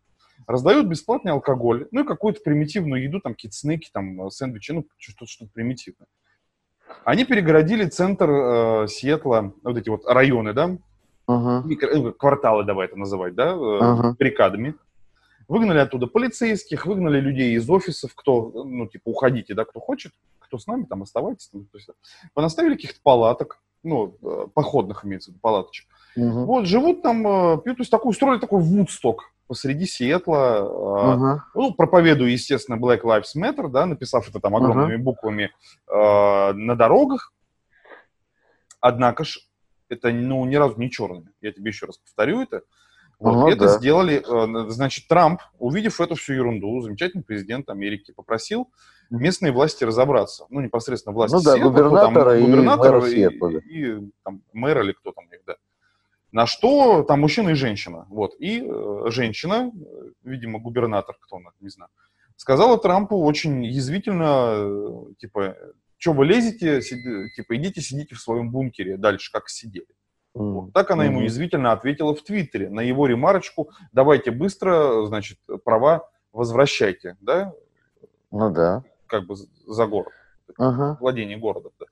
раздают 0.47 0.87
бесплатный 0.87 1.33
алкоголь, 1.33 1.87
ну, 1.93 2.03
и 2.03 2.07
какую-то 2.07 2.41
примитивную 2.41 3.03
еду, 3.05 3.21
там, 3.21 3.35
какие-то 3.35 3.57
снеки, 3.57 3.89
там, 3.93 4.31
сэндвичи, 4.31 4.73
ну, 4.73 4.87
что-то 4.97 5.27
что 5.27 5.47
примитивное. 5.47 6.09
Они 7.05 7.25
перегородили 7.25 7.87
центр 7.87 8.31
э, 8.31 8.87
Сиэтла, 8.89 9.53
вот 9.63 9.77
эти 9.77 9.89
вот 9.89 10.07
районы, 10.07 10.53
да, 10.53 10.77
Ага. 11.27 11.67
микро- 11.67 12.09
э, 12.09 12.13
кварталы, 12.13 12.65
давай 12.65 12.87
это 12.87 12.97
называть, 12.97 13.35
да, 13.35 13.55
баррикадами. 14.19 14.75
Выгнали 15.47 15.79
оттуда 15.79 16.07
полицейских, 16.07 16.85
выгнали 16.85 17.21
людей 17.21 17.55
из 17.55 17.69
офисов, 17.71 18.15
кто, 18.15 18.51
ну, 18.65 18.87
типа, 18.87 19.09
уходите, 19.09 19.55
да, 19.55 19.65
кто 19.65 19.81
хочет, 19.81 20.13
кто 20.41 20.59
с 20.59 20.67
нами, 20.67 20.85
там, 20.85 21.03
оставайтесь. 21.03 21.49
Там, 21.49 21.65
то 21.65 21.79
есть, 21.79 21.89
понаставили 22.35 22.75
каких-то 22.75 23.01
палаток, 23.03 23.59
ну, 23.83 24.15
э, 24.23 24.47
походных 24.53 25.05
имеется 25.07 25.31
в 25.31 25.33
виду, 25.33 25.41
палаточек. 25.41 25.87
Мгм. 26.17 26.45
Вот, 26.45 26.67
живут 26.67 27.03
там, 27.03 27.23
пьют, 27.63 27.77
то 27.77 27.81
есть, 27.81 27.91
такой, 27.91 28.11
устроили 28.11 28.41
такой 28.41 28.61
вудсток 28.61 29.33
посреди 29.49 29.87
Сиэтла, 29.87 30.59
э, 30.61 31.13
Ага. 31.13 31.45
ну, 31.55 31.73
проповедую, 31.75 32.31
естественно, 32.31 32.77
Black 32.77 33.03
Lives 33.03 33.35
Matter, 33.37 33.69
да, 33.69 33.87
написав 33.87 34.29
это 34.29 34.39
там 34.39 34.55
огромными 34.55 34.97
буквами 34.97 35.51
э, 35.89 36.53
на 36.53 36.77
дорогах. 36.77 37.33
Однако 38.81 39.25
ж, 39.25 39.39
это, 39.89 40.11
ну, 40.13 40.45
ни 40.45 40.55
разу 40.55 40.79
не 40.79 40.91
черные. 40.91 41.33
Я 41.41 41.51
тебе 41.53 41.71
еще 41.71 41.87
раз 41.87 41.99
повторю 41.99 42.43
это. 42.43 42.63
Вот, 43.19 43.37
Ага, 43.37 43.51
это 43.51 43.65
да. 43.65 43.79
сделали, 43.79 44.23
э, 44.25 44.71
значит, 44.71 45.09
Трамп, 45.09 45.41
увидев 45.59 46.01
эту 46.01 46.15
всю 46.15 46.35
ерунду, 46.35 46.81
замечательный 46.81 47.25
президент 47.25 47.69
Америки, 47.69 48.13
попросил 48.13 48.69
местные 49.11 49.51
власти 49.51 49.83
разобраться. 49.83 50.47
Ну, 50.51 50.61
непосредственно 50.61 51.15
власти 51.15 51.35
Ну 51.35 51.43
да, 51.43 51.55
Сиэтла, 51.55 51.73
кто 51.73 51.83
там, 51.83 52.15
губернатора 52.15 52.39
и 52.39 52.47
мэра 52.47 53.01
Сиэтла, 53.09 53.51
да. 53.53 53.59
и, 53.59 53.99
там, 54.23 54.43
мэр 54.53 54.83
или 54.83 54.93
кто 54.93 55.11
там 55.13 55.25
у 55.27 55.31
них, 55.31 55.41
да. 55.47 55.57
На 56.33 56.47
что 56.47 57.03
там 57.03 57.21
мужчина 57.21 57.51
и 57.51 57.55
женщина. 57.55 58.07
Вот. 58.09 58.35
И 58.39 58.63
э, 58.63 59.03
женщина, 59.11 59.71
э, 59.73 60.11
видимо, 60.25 60.59
губернатор, 60.59 61.17
кто 61.21 61.37
она, 61.37 61.51
не 61.61 61.71
знаю, 61.71 61.91
сказала 62.37 62.79
Трампу 62.79 63.17
очень 63.17 63.65
язвительно, 63.65 64.55
э, 65.11 65.15
типа, 65.19 65.57
что 65.97 66.13
вы 66.13 66.27
лезете, 66.27 66.83
сиди, 66.83 67.31
типа, 67.35 67.57
идите 67.57 67.81
сидите 67.81 68.15
в 68.15 68.21
своем 68.21 68.51
бункере 68.51 68.97
дальше, 68.97 69.33
как 69.33 69.49
сидели. 69.49 69.87
Вот. 70.35 70.73
Так 70.73 70.91
она 70.91 71.05
ему 71.05 71.23
язвительно 71.23 71.73
ответила 71.73 72.15
в 72.15 72.23
Твиттере 72.23 72.69
на 72.69 72.81
его 72.81 73.07
ремарочку, 73.07 73.71
давайте 73.93 74.31
быстро, 74.31 75.07
значит, 75.07 75.39
права 75.65 76.09
возвращайте, 76.33 77.17
да? 77.21 77.53
Ну 78.31 78.51
да. 78.51 78.85
Как 79.07 79.27
бы 79.27 79.35
за 79.67 79.87
город, 79.87 80.13
Ага. 80.59 80.99
владение 81.01 81.39
городом. 81.39 81.73
Да. 81.81 81.87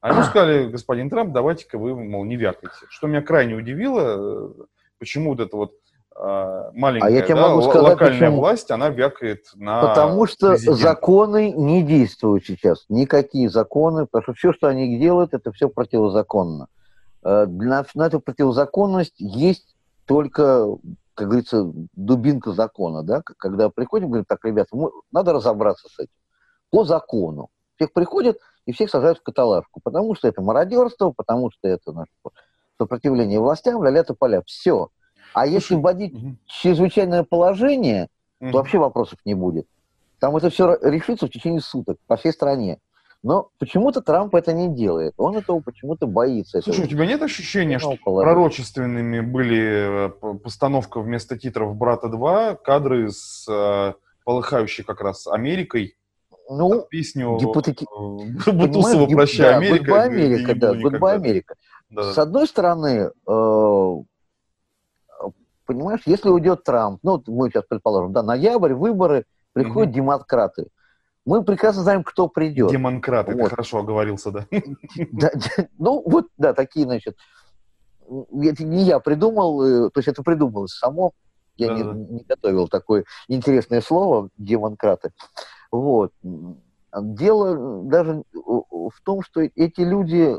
А 0.00 0.10
ему 0.12 0.22
сказали, 0.22 0.68
господин 0.68 1.10
Трамп, 1.10 1.32
давайте-ка 1.32 1.78
вы, 1.78 1.94
мол, 1.94 2.24
не 2.24 2.36
вякайте. 2.36 2.74
Что 2.88 3.06
меня 3.06 3.22
крайне 3.22 3.54
удивило, 3.54 4.50
э, 4.60 4.62
почему 4.98 5.30
вот 5.30 5.40
эта 5.40 5.56
вот 5.56 5.72
а, 6.20 6.72
маленькая 6.74 7.06
А 7.06 7.10
я 7.10 7.22
тебе 7.22 7.36
да, 7.36 7.48
могу 7.48 7.62
сказать, 7.62 7.82
локальная 7.90 8.18
почему. 8.28 8.40
власть, 8.40 8.70
она 8.72 8.88
вякает 8.88 9.44
на 9.54 9.80
Потому 9.82 10.26
что 10.26 10.48
президента. 10.50 10.80
законы 10.82 11.52
не 11.52 11.82
действуют 11.84 12.44
сейчас. 12.44 12.84
Никакие 12.88 13.48
законы, 13.48 14.06
потому 14.06 14.22
что 14.24 14.32
все, 14.34 14.52
что 14.52 14.66
они 14.66 14.98
делают, 14.98 15.32
это 15.32 15.52
все 15.52 15.68
противозаконно. 15.68 16.66
Э, 17.22 17.46
На, 17.46 17.84
на 17.94 18.06
эту 18.06 18.18
противозаконность 18.18 19.14
есть 19.18 19.76
только, 20.06 20.66
как 21.14 21.28
говорится, 21.28 21.70
дубинка 21.94 22.50
закона, 22.52 23.02
да? 23.04 23.22
Когда 23.36 23.68
приходим, 23.70 24.08
говорим, 24.08 24.24
так, 24.28 24.44
ребята, 24.44 24.70
мы- 24.74 24.90
надо 25.12 25.32
разобраться 25.32 25.88
с 25.88 25.98
этим. 26.00 26.12
По 26.70 26.82
закону. 26.84 27.48
Всех 27.76 27.92
приходят 27.92 28.38
и 28.68 28.72
всех 28.72 28.90
сажают 28.90 29.18
в 29.18 29.22
каталажку, 29.22 29.80
потому 29.82 30.14
что 30.14 30.28
это 30.28 30.42
мародерство, 30.42 31.10
потому 31.16 31.50
что 31.50 31.66
это 31.68 31.90
наше 31.90 32.10
сопротивление 32.76 33.40
властям, 33.40 33.82
ля-ля 33.82 34.04
поля. 34.04 34.42
Все. 34.44 34.90
А 35.32 35.46
если 35.46 35.74
вводить 35.74 36.12
Мгм. 36.12 36.38
чрезвычайное 36.44 37.24
положение, 37.24 38.08
Мгм. 38.40 38.52
то 38.52 38.58
вообще 38.58 38.76
вопросов 38.76 39.18
не 39.24 39.32
будет. 39.32 39.66
Там 40.20 40.36
это 40.36 40.50
все 40.50 40.76
решится 40.82 41.26
в 41.26 41.30
течение 41.30 41.62
суток 41.62 41.96
по 42.06 42.16
всей 42.16 42.30
стране. 42.32 42.78
Но 43.22 43.48
почему-то 43.58 44.02
Трамп 44.02 44.34
это 44.34 44.52
не 44.52 44.68
делает. 44.68 45.14
Он 45.16 45.38
этого 45.38 45.60
почему-то 45.60 46.06
боится. 46.06 46.60
Слушай, 46.60 46.84
у 46.84 46.88
тебя 46.88 47.06
нет 47.06 47.22
ощущения, 47.22 47.78
что 47.78 47.96
положить. 47.96 48.34
пророчественными 48.34 49.20
были 49.20 50.08
э, 50.08 50.34
постановка 50.44 51.00
вместо 51.00 51.38
титров 51.38 51.74
«Брата 51.74 52.08
2», 52.08 52.56
кадры 52.62 53.10
с 53.10 53.46
э, 53.48 53.94
полыхающей 54.24 54.84
как 54.84 55.00
раз 55.00 55.26
Америкой, 55.26 55.97
Ну, 56.48 56.86
песню 56.88 57.36
гипотети- 57.36 57.84
э, 57.84 58.52
Бутусова 58.52 59.06
«Прощай, 59.06 59.50
да, 59.50 59.56
Америка». 59.58 59.84
Где 59.84 59.92
Америка, 59.92 60.54
да, 60.54 60.76
никогда. 60.76 61.12
Америка. 61.12 61.54
Да, 61.90 62.12
С 62.12 62.18
одной 62.18 62.46
стороны, 62.46 63.10
э, 63.26 63.94
понимаешь, 65.66 66.00
если 66.06 66.30
уйдет 66.30 66.64
Трамп, 66.64 67.00
ну, 67.02 67.22
мы 67.26 67.50
сейчас 67.50 67.64
предположим, 67.68 68.12
да, 68.12 68.22
ноябрь, 68.22 68.72
выборы, 68.72 69.24
приходят 69.52 69.92
демократы. 69.92 70.68
Мы 71.26 71.44
прекрасно 71.44 71.82
знаем, 71.82 72.02
кто 72.02 72.28
придет. 72.28 72.70
Демонкрат, 72.70 73.28
это 73.28 73.42
Вот. 73.42 73.50
хорошо 73.50 73.78
оговорился, 73.80 74.30
да. 74.30 74.46
Да, 75.12 75.30
ну, 75.78 76.02
вот, 76.06 76.28
да, 76.38 76.54
такие, 76.54 76.86
значит, 76.86 77.18
это 78.08 78.64
не 78.64 78.84
я 78.84 78.98
придумал, 79.00 79.62
э, 79.62 79.90
то 79.90 79.98
есть 79.98 80.08
это 80.08 80.22
придумалось 80.22 80.72
само, 80.72 81.12
я 81.58 81.74
не, 81.74 81.82
не 81.82 82.24
готовил 82.24 82.68
такое 82.68 83.04
интересное 83.26 83.82
слово, 83.82 84.30
демонкраты. 84.38 85.10
Вот. 85.70 86.12
Дело 86.92 87.82
даже 87.84 88.22
в 88.32 89.00
том, 89.04 89.22
что 89.22 89.40
эти 89.42 89.80
люди, 89.80 90.34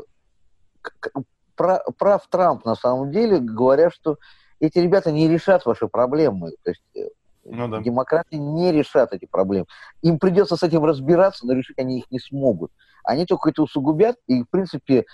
прав 1.54 2.26
Трамп 2.28 2.64
на 2.64 2.74
самом 2.74 3.10
деле, 3.12 3.38
говоря, 3.38 3.90
что 3.90 4.16
эти 4.58 4.78
ребята 4.78 5.12
не 5.12 5.28
решат 5.28 5.64
ваши 5.66 5.88
проблемы. 5.88 6.52
То 6.64 6.70
есть 6.70 6.82
э, 6.96 7.08
Ну 7.44 7.68
да. 7.68 7.80
демократы 7.80 8.36
не 8.36 8.72
решат 8.72 9.12
эти 9.12 9.26
проблемы. 9.26 9.66
Им 10.02 10.18
придется 10.18 10.56
с 10.56 10.62
этим 10.62 10.84
разбираться, 10.84 11.46
но 11.46 11.52
решить 11.52 11.78
они 11.78 12.00
их 12.00 12.10
не 12.10 12.18
смогут. 12.18 12.72
Они 13.04 13.24
только 13.24 13.50
это 13.50 13.62
усугубят, 13.62 14.16
и, 14.26 14.42
в 14.42 14.50
принципе, 14.50 15.04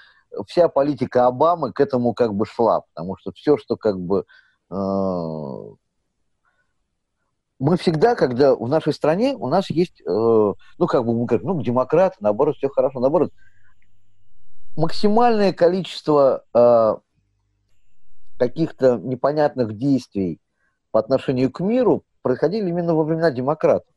вся 0.47 0.69
политика 0.69 1.27
Обамы 1.27 1.73
к 1.73 1.81
этому 1.81 2.15
как 2.15 2.35
бы 2.35 2.47
шла, 2.47 2.81
потому 2.81 3.17
что 3.19 3.33
все, 3.33 3.57
что 3.57 3.77
как 3.77 4.01
бы... 4.01 4.25
э, 4.71 4.75
мы 7.59 7.77
всегда, 7.77 8.15
когда 8.15 8.55
в 8.55 8.69
нашей 8.69 8.93
стране 8.93 9.35
у 9.35 9.49
нас 9.49 9.71
есть, 9.71 10.01
э, 10.03 10.05
ну, 10.05 10.87
как 10.87 11.05
бы 11.05 11.15
мы 11.15 11.25
говорим, 11.25 11.47
ну, 11.47 11.63
демократы, 11.63 12.17
наоборот, 12.21 12.57
все 12.57 12.69
хорошо, 12.69 13.01
наоборот, 13.01 13.33
максимальное 14.77 15.53
количество 15.53 16.45
э, 16.53 16.97
каких-то 18.39 18.99
непонятных 18.99 19.77
действий 19.77 20.39
по 20.91 21.01
отношению 21.01 21.51
к 21.51 21.61
миру 21.61 22.05
происходили 22.21 22.69
именно 22.69 22.95
во 22.95 23.05
времена 23.05 23.31
демократов. 23.31 23.89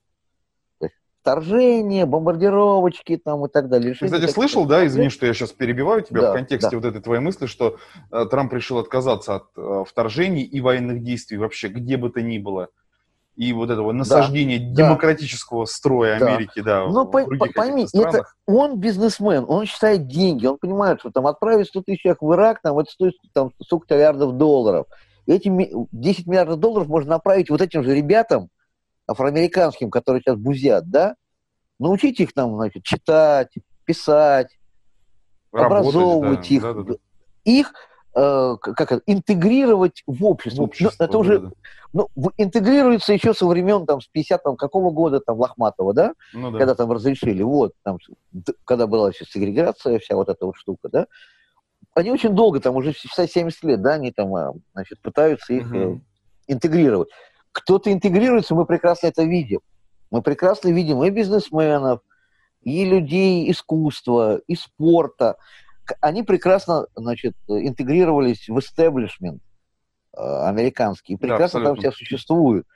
То 0.79 0.85
есть 0.85 0.95
вторжение, 1.21 2.05
бомбардировочки 2.05 3.17
там 3.17 3.45
и 3.45 3.49
так 3.49 3.67
далее. 3.67 3.93
Ты, 3.93 4.05
кстати, 4.05 4.31
слышал, 4.31 4.65
да, 4.65 4.85
извини, 4.87 5.09
что 5.09 5.25
я 5.25 5.33
сейчас 5.33 5.51
перебиваю 5.51 6.01
тебя 6.01 6.21
Да, 6.21 6.31
в 6.31 6.35
контексте 6.35 6.71
да. 6.71 6.77
вот 6.77 6.85
этой 6.85 7.01
твоей 7.01 7.21
мысли, 7.21 7.45
что 7.45 7.77
э, 8.11 8.25
Трамп 8.31 8.53
решил 8.53 8.77
отказаться 8.77 9.35
от 9.35 9.47
э, 9.57 9.83
вторжений 9.85 10.43
и 10.43 10.61
военных 10.61 11.03
действий 11.03 11.37
вообще, 11.37 11.67
где 11.67 11.97
бы 11.97 12.09
то 12.09 12.21
ни 12.21 12.37
было. 12.37 12.69
И 13.39 13.53
вот 13.53 13.69
этого 13.69 13.93
насаждения 13.93 14.59
да. 14.59 14.83
демократического 14.83 15.63
строя 15.63 16.19
Да. 16.19 16.25
Америки, 16.35 16.61
да, 16.61 16.85
Ну, 16.89 17.05
по- 17.05 17.25
пойми, 17.55 17.87
это-. 17.93 18.25
Он 18.45 18.77
бизнесмен, 18.77 19.45
он 19.47 19.65
считает 19.65 20.07
деньги, 20.07 20.45
он 20.45 20.57
понимает, 20.57 20.99
что 20.99 21.09
там 21.09 21.25
отправить 21.25 21.67
100 21.67 21.83
тысяч 21.83 22.01
человек 22.01 22.21
в 22.21 22.33
Ирак, 22.33 22.61
там 22.61 22.77
это 22.79 22.91
стоит 22.91 23.13
там, 23.31 23.51
столько 23.63 23.95
миллиардов 23.95 24.33
долларов. 24.33 24.87
Эти 25.25 25.47
ми- 25.47 25.71
10 25.93 26.27
миллиардов 26.27 26.59
долларов 26.59 26.89
можно 26.89 27.11
направить 27.11 27.49
вот 27.49 27.61
этим 27.61 27.81
же 27.81 27.95
ребятам, 27.95 28.49
афроамериканским, 29.07 29.89
которые 29.89 30.21
сейчас 30.21 30.35
бузят, 30.35 30.89
да, 30.89 31.15
научить 31.79 32.19
их 32.19 32.33
там, 32.33 32.57
значит, 32.57 32.83
читать, 32.83 33.53
писать, 33.85 34.49
Работать, 35.53 35.95
образовывать 35.95 36.49
да, 36.49 36.55
их, 36.55 36.61
да, 36.61 36.73
да, 36.73 36.81
да. 36.83 36.93
их 37.45 37.73
э, 38.15 38.55
как 38.61 38.91
это, 38.91 39.01
интегрировать 39.05 40.03
в 40.07 40.25
общество. 40.25 40.61
В 40.61 40.65
общество, 40.65 40.95
Ну, 40.99 41.05
это 41.05 41.17
уже 41.17 41.39
да, 41.39 41.47
да. 41.93 42.05
ну, 42.15 42.31
интегрируется 42.37 43.13
еще 43.13 43.33
со 43.33 43.45
времен 43.45 43.85
там, 43.85 44.01
с 44.01 44.07
50 44.07 44.43
там, 44.43 44.55
какого 44.55 44.91
года 44.91 45.19
там 45.19 45.37
Лохматова, 45.39 45.93
да? 45.93 46.13
Ну, 46.33 46.51
да. 46.51 46.57
когда 46.57 46.75
там 46.75 46.91
разрешили, 46.91 47.43
вот, 47.43 47.73
там, 47.83 47.97
когда 48.65 48.87
была 48.87 49.09
еще 49.09 49.25
сегрегация, 49.25 49.99
вся 49.99 50.15
вот 50.15 50.29
эта 50.29 50.45
вот 50.45 50.55
штука, 50.55 50.89
да, 50.89 51.07
они 51.95 52.11
очень 52.11 52.33
долго, 52.33 52.59
там 52.59 52.75
уже 52.75 52.93
считай, 52.93 53.27
70 53.27 53.63
лет, 53.63 53.81
да, 53.81 53.93
они 53.93 54.11
там, 54.11 54.33
а, 54.35 54.53
значит, 54.73 55.01
пытаются 55.01 55.53
их 55.53 55.73
э, 55.73 55.77
Мгм. 55.77 56.03
интегрировать. 56.47 57.09
Кто-то 57.51 57.91
интегрируется, 57.91 58.55
мы 58.55 58.65
прекрасно 58.65 59.07
это 59.07 59.23
видим. 59.23 59.59
Мы 60.11 60.21
прекрасно 60.21 60.69
видим 60.69 61.03
и 61.03 61.09
бизнесменов, 61.09 62.01
и 62.61 62.85
людей 62.85 63.49
искусства, 63.51 64.37
и 64.47 64.55
спорта. 64.55 65.37
Они 66.01 66.23
прекрасно, 66.23 66.87
значит, 66.95 67.35
интегрировались 67.47 68.47
в 68.47 68.59
истеблишмент 68.59 69.41
э, 70.15 70.21
американский, 70.21 71.13
и 71.13 71.15
Да, 71.17 71.21
прекрасно 71.21 71.59
там 71.61 71.71
абсолютно. 71.73 71.91
все 71.91 71.97
существуют. 71.97 72.67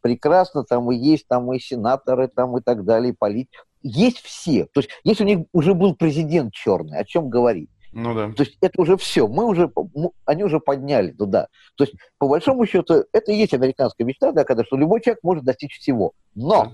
Прекрасно 0.00 0.64
там 0.64 0.90
и 0.92 0.96
есть, 0.96 1.26
там 1.26 1.52
и 1.52 1.58
сенаторы, 1.58 2.28
там 2.28 2.56
и 2.56 2.60
так 2.62 2.84
далее, 2.84 3.12
и 3.12 3.16
полит. 3.16 3.50
Есть 3.82 4.18
все. 4.20 4.66
То 4.72 4.80
есть, 4.80 4.90
если 5.04 5.24
у 5.24 5.26
них 5.26 5.38
уже 5.52 5.74
был 5.74 5.94
президент 5.96 6.52
черный, 6.52 6.98
о 6.98 7.04
чем 7.04 7.28
говорить? 7.28 7.70
Ну 7.92 8.14
да. 8.14 8.30
То 8.32 8.42
есть 8.42 8.58
это 8.60 8.80
уже 8.80 8.96
все, 8.96 9.26
мы 9.26 9.44
уже, 9.46 9.70
м- 9.76 10.10
они 10.24 10.44
уже 10.44 10.60
подняли 10.60 11.10
туда. 11.10 11.48
То 11.76 11.84
есть, 11.84 11.94
по 12.18 12.28
большому 12.28 12.66
счету, 12.66 13.04
это 13.12 13.32
и 13.32 13.36
есть 13.36 13.54
американская 13.54 14.06
мечта, 14.06 14.30
да, 14.32 14.44
когда 14.44 14.62
что 14.64 14.76
любой 14.76 15.00
человек 15.00 15.20
может 15.22 15.44
достичь 15.44 15.78
всего. 15.78 16.12
Но 16.34 16.64
Да. 16.66 16.72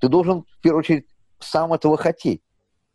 ты 0.00 0.08
должен, 0.08 0.44
в 0.58 0.60
первую 0.62 0.80
очередь, 0.80 1.06
сам 1.40 1.72
этого 1.72 1.96
хотеть. 1.96 2.42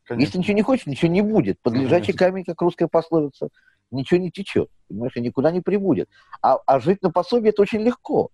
Конечно. 0.06 0.26
Если 0.28 0.38
ничего 0.38 0.56
не 0.56 0.62
хочешь, 0.62 0.86
ничего 0.86 1.12
не 1.12 1.22
будет. 1.22 1.60
Под 1.62 1.74
лежачий 1.74 2.14
камень, 2.14 2.44
как 2.46 2.62
русская 2.62 2.88
пословица, 2.88 3.50
ничего 3.92 4.20
не 4.20 4.32
течет. 4.32 4.70
Понимаешь, 4.88 5.16
и 5.16 5.22
никуда 5.22 5.52
не 5.52 5.62
прибудет. 5.62 6.10
А, 6.42 6.58
а 6.66 6.80
жить 6.80 7.02
на 7.02 7.12
пособие 7.12 7.50
это 7.50 7.62
очень 7.64 7.82
легко. 7.82 8.30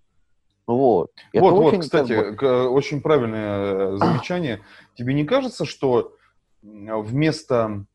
Вот. 0.68 1.12
Это 1.34 1.44
вот, 1.44 1.54
вот, 1.54 1.66
очень, 1.68 1.78
как 1.78 1.86
кстати, 1.86 2.14
бы, 2.14 2.36
к- 2.36 2.70
очень 2.70 3.02
правильное 3.02 3.94
э, 3.94 3.98
замечание. 3.98 4.62
Тебе 4.96 5.14
не 5.14 5.24
кажется, 5.26 5.66
что 5.66 6.14
вместо 6.62 7.86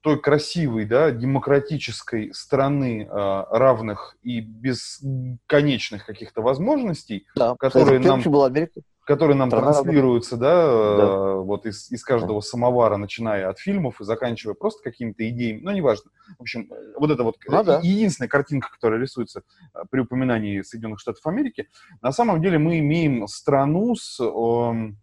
той 0.00 0.20
красивой, 0.20 0.84
да, 0.84 1.10
демократической 1.12 2.32
страны 2.34 3.02
э, 3.08 3.08
равных 3.50 4.16
и 4.22 4.40
бесконечных 4.40 6.04
каких-то 6.06 6.42
возможностей, 6.42 7.26
да, 7.36 7.54
которые 7.56 8.00
нам- 8.00 8.22
была 8.22 8.46
Америка. 8.46 8.80
Которые 9.04 9.36
нам 9.36 9.50
Страна 9.50 9.72
транслируются, 9.72 10.36
да, 10.36 10.64
э, 10.64 10.96
Да. 10.96 11.34
вот 11.36 11.66
из, 11.66 11.90
из 11.90 12.04
каждого 12.04 12.40
самовара, 12.40 12.96
начиная 12.96 13.48
от 13.48 13.58
фильмов 13.58 14.00
и 14.00 14.04
заканчивая 14.04 14.54
просто 14.54 14.82
какими-то 14.82 15.28
идеями, 15.28 15.60
ну, 15.62 15.72
неважно. 15.72 16.10
В 16.38 16.42
общем, 16.42 16.68
э, 16.72 16.94
вот 16.96 17.10
это 17.10 17.24
вот 17.24 17.36
Ну 17.48 17.60
э, 17.60 17.64
да. 17.64 17.80
единственная 17.82 18.28
картинка, 18.28 18.70
которая 18.70 19.00
рисуется 19.00 19.42
э, 19.74 19.80
при 19.90 20.00
упоминании 20.00 20.62
Соединенных 20.62 21.00
Штатов 21.00 21.26
Америки, 21.26 21.68
на 22.00 22.12
самом 22.12 22.40
деле 22.40 22.58
мы 22.58 22.78
имеем 22.78 23.26
страну 23.26 23.96
с... 23.96 24.20
эм, 24.20 24.98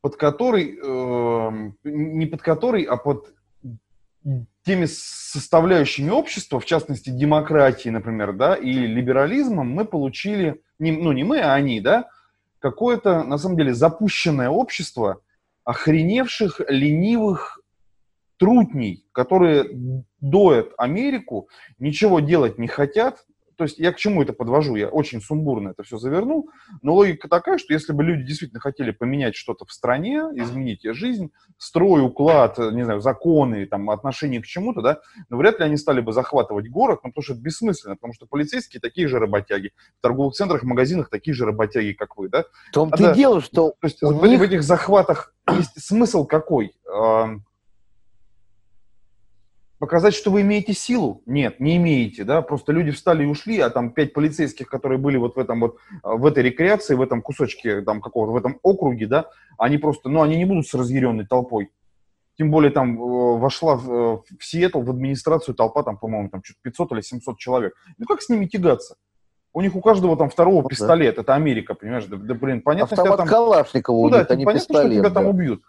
под 0.00 0.16
которой, 0.16 0.78
эм, 0.82 1.76
не 1.84 2.24
под 2.24 2.40
которой, 2.40 2.84
а 2.84 2.96
под 2.96 3.34
теми 4.64 4.86
составляющими 4.86 6.10
общества, 6.10 6.60
в 6.60 6.64
частности, 6.64 7.10
демократии, 7.10 7.88
например, 7.88 8.32
да, 8.32 8.54
и 8.54 8.72
либерализмом, 8.72 9.70
мы 9.70 9.84
получили, 9.84 10.60
не, 10.78 10.92
ну, 10.92 11.12
не 11.12 11.24
мы, 11.24 11.40
а 11.40 11.54
они, 11.54 11.80
да, 11.80 12.08
какое-то, 12.58 13.24
на 13.24 13.38
самом 13.38 13.56
деле, 13.56 13.74
запущенное 13.74 14.50
общество 14.50 15.20
охреневших, 15.64 16.60
ленивых 16.68 17.60
трутней, 18.38 19.04
которые 19.12 20.04
доят 20.20 20.72
Америку, 20.78 21.48
ничего 21.78 22.20
делать 22.20 22.58
не 22.58 22.68
хотят, 22.68 23.24
то 23.60 23.64
есть 23.64 23.78
я 23.78 23.92
к 23.92 23.96
чему 23.96 24.22
это 24.22 24.32
подвожу? 24.32 24.74
Я 24.74 24.88
очень 24.88 25.20
сумбурно 25.20 25.68
это 25.68 25.82
все 25.82 25.98
завернул, 25.98 26.48
но 26.80 26.94
логика 26.94 27.28
такая, 27.28 27.58
что 27.58 27.74
если 27.74 27.92
бы 27.92 28.02
люди 28.02 28.22
действительно 28.22 28.58
хотели 28.58 28.90
поменять 28.90 29.36
что-то 29.36 29.66
в 29.66 29.70
стране, 29.70 30.22
изменить 30.32 30.80
жизнь, 30.82 31.30
строй, 31.58 32.02
уклад, 32.02 32.56
не 32.56 32.84
знаю, 32.86 33.02
законы, 33.02 33.66
там, 33.66 33.90
отношение 33.90 34.40
к 34.40 34.46
чему-то, 34.46 34.80
да, 34.80 35.00
но 35.28 35.36
вряд 35.36 35.58
ли 35.58 35.66
они 35.66 35.76
стали 35.76 36.00
бы 36.00 36.14
захватывать 36.14 36.70
город, 36.70 37.00
ну, 37.04 37.10
потому 37.10 37.22
что 37.22 37.34
это 37.34 37.42
бессмысленно, 37.42 37.96
потому 37.96 38.14
что 38.14 38.24
полицейские 38.24 38.80
такие 38.80 39.08
же 39.08 39.18
работяги, 39.18 39.72
в 39.98 40.00
торговых 40.00 40.32
центрах, 40.32 40.62
магазинах 40.62 41.10
такие 41.10 41.34
же 41.34 41.44
работяги, 41.44 41.92
как 41.92 42.16
вы, 42.16 42.30
да. 42.30 42.46
В 42.70 42.72
том-то 42.72 43.10
и 43.10 43.14
дело, 43.14 43.42
что 43.42 43.74
То 43.78 43.86
есть 43.88 44.00
в, 44.00 44.26
них... 44.26 44.40
в 44.40 44.42
этих 44.42 44.62
захватах 44.62 45.34
есть 45.50 45.78
смысл 45.84 46.24
какой? 46.24 46.72
Показать, 49.80 50.12
что 50.12 50.30
вы 50.30 50.42
имеете 50.42 50.74
силу? 50.74 51.22
Нет, 51.24 51.58
не 51.58 51.78
имеете, 51.78 52.24
да, 52.24 52.42
просто 52.42 52.70
люди 52.70 52.90
встали 52.90 53.22
и 53.22 53.26
ушли, 53.26 53.58
а 53.60 53.70
там 53.70 53.92
пять 53.92 54.12
полицейских, 54.12 54.68
которые 54.68 54.98
были 54.98 55.16
вот 55.16 55.36
в 55.36 55.38
этом 55.38 55.58
вот, 55.58 55.78
а, 56.02 56.16
в 56.16 56.26
этой 56.26 56.42
рекреации, 56.42 56.94
в 56.94 57.00
этом 57.00 57.22
кусочке 57.22 57.80
там 57.80 58.02
какого-то, 58.02 58.32
в 58.32 58.36
этом 58.36 58.58
округе, 58.62 59.06
да, 59.06 59.30
они 59.56 59.78
просто, 59.78 60.10
ну, 60.10 60.20
они 60.20 60.36
не 60.36 60.44
будут 60.44 60.68
с 60.68 60.74
разъяренной 60.74 61.26
толпой. 61.26 61.70
Тем 62.36 62.50
более 62.50 62.70
там 62.70 63.00
э, 63.00 63.38
вошла 63.38 63.76
в, 63.76 63.90
э, 63.90 64.18
в 64.38 64.44
Сиэтл, 64.44 64.82
в 64.82 64.90
администрацию 64.90 65.54
толпа, 65.54 65.82
там, 65.82 65.96
по-моему, 65.96 66.28
там 66.28 66.42
что-то 66.44 66.60
500 66.62 66.92
или 66.92 67.00
700 67.00 67.38
человек. 67.38 67.72
Ну, 67.96 68.04
как 68.04 68.20
с 68.20 68.28
ними 68.28 68.44
тягаться? 68.44 68.96
У 69.54 69.62
них 69.62 69.74
у 69.74 69.80
каждого 69.80 70.14
там 70.14 70.28
второго 70.28 70.62
ну, 70.62 70.68
пистолет, 70.68 71.16
да. 71.16 71.22
это 71.22 71.34
Америка, 71.34 71.72
понимаешь? 71.74 72.04
Да, 72.04 72.16
да 72.16 72.34
блин, 72.34 72.60
понятно, 72.60 72.94
Автомат 72.94 73.08
что 73.08 73.16
там... 73.16 73.28
Калашникова 73.28 73.96
ну, 73.96 74.10
да, 74.10 74.24
понятно, 74.26 74.52
пистолет, 74.52 74.82
что 74.82 74.90
тебя 74.90 75.08
да. 75.08 75.14
там 75.14 75.26
убьют. 75.26 75.62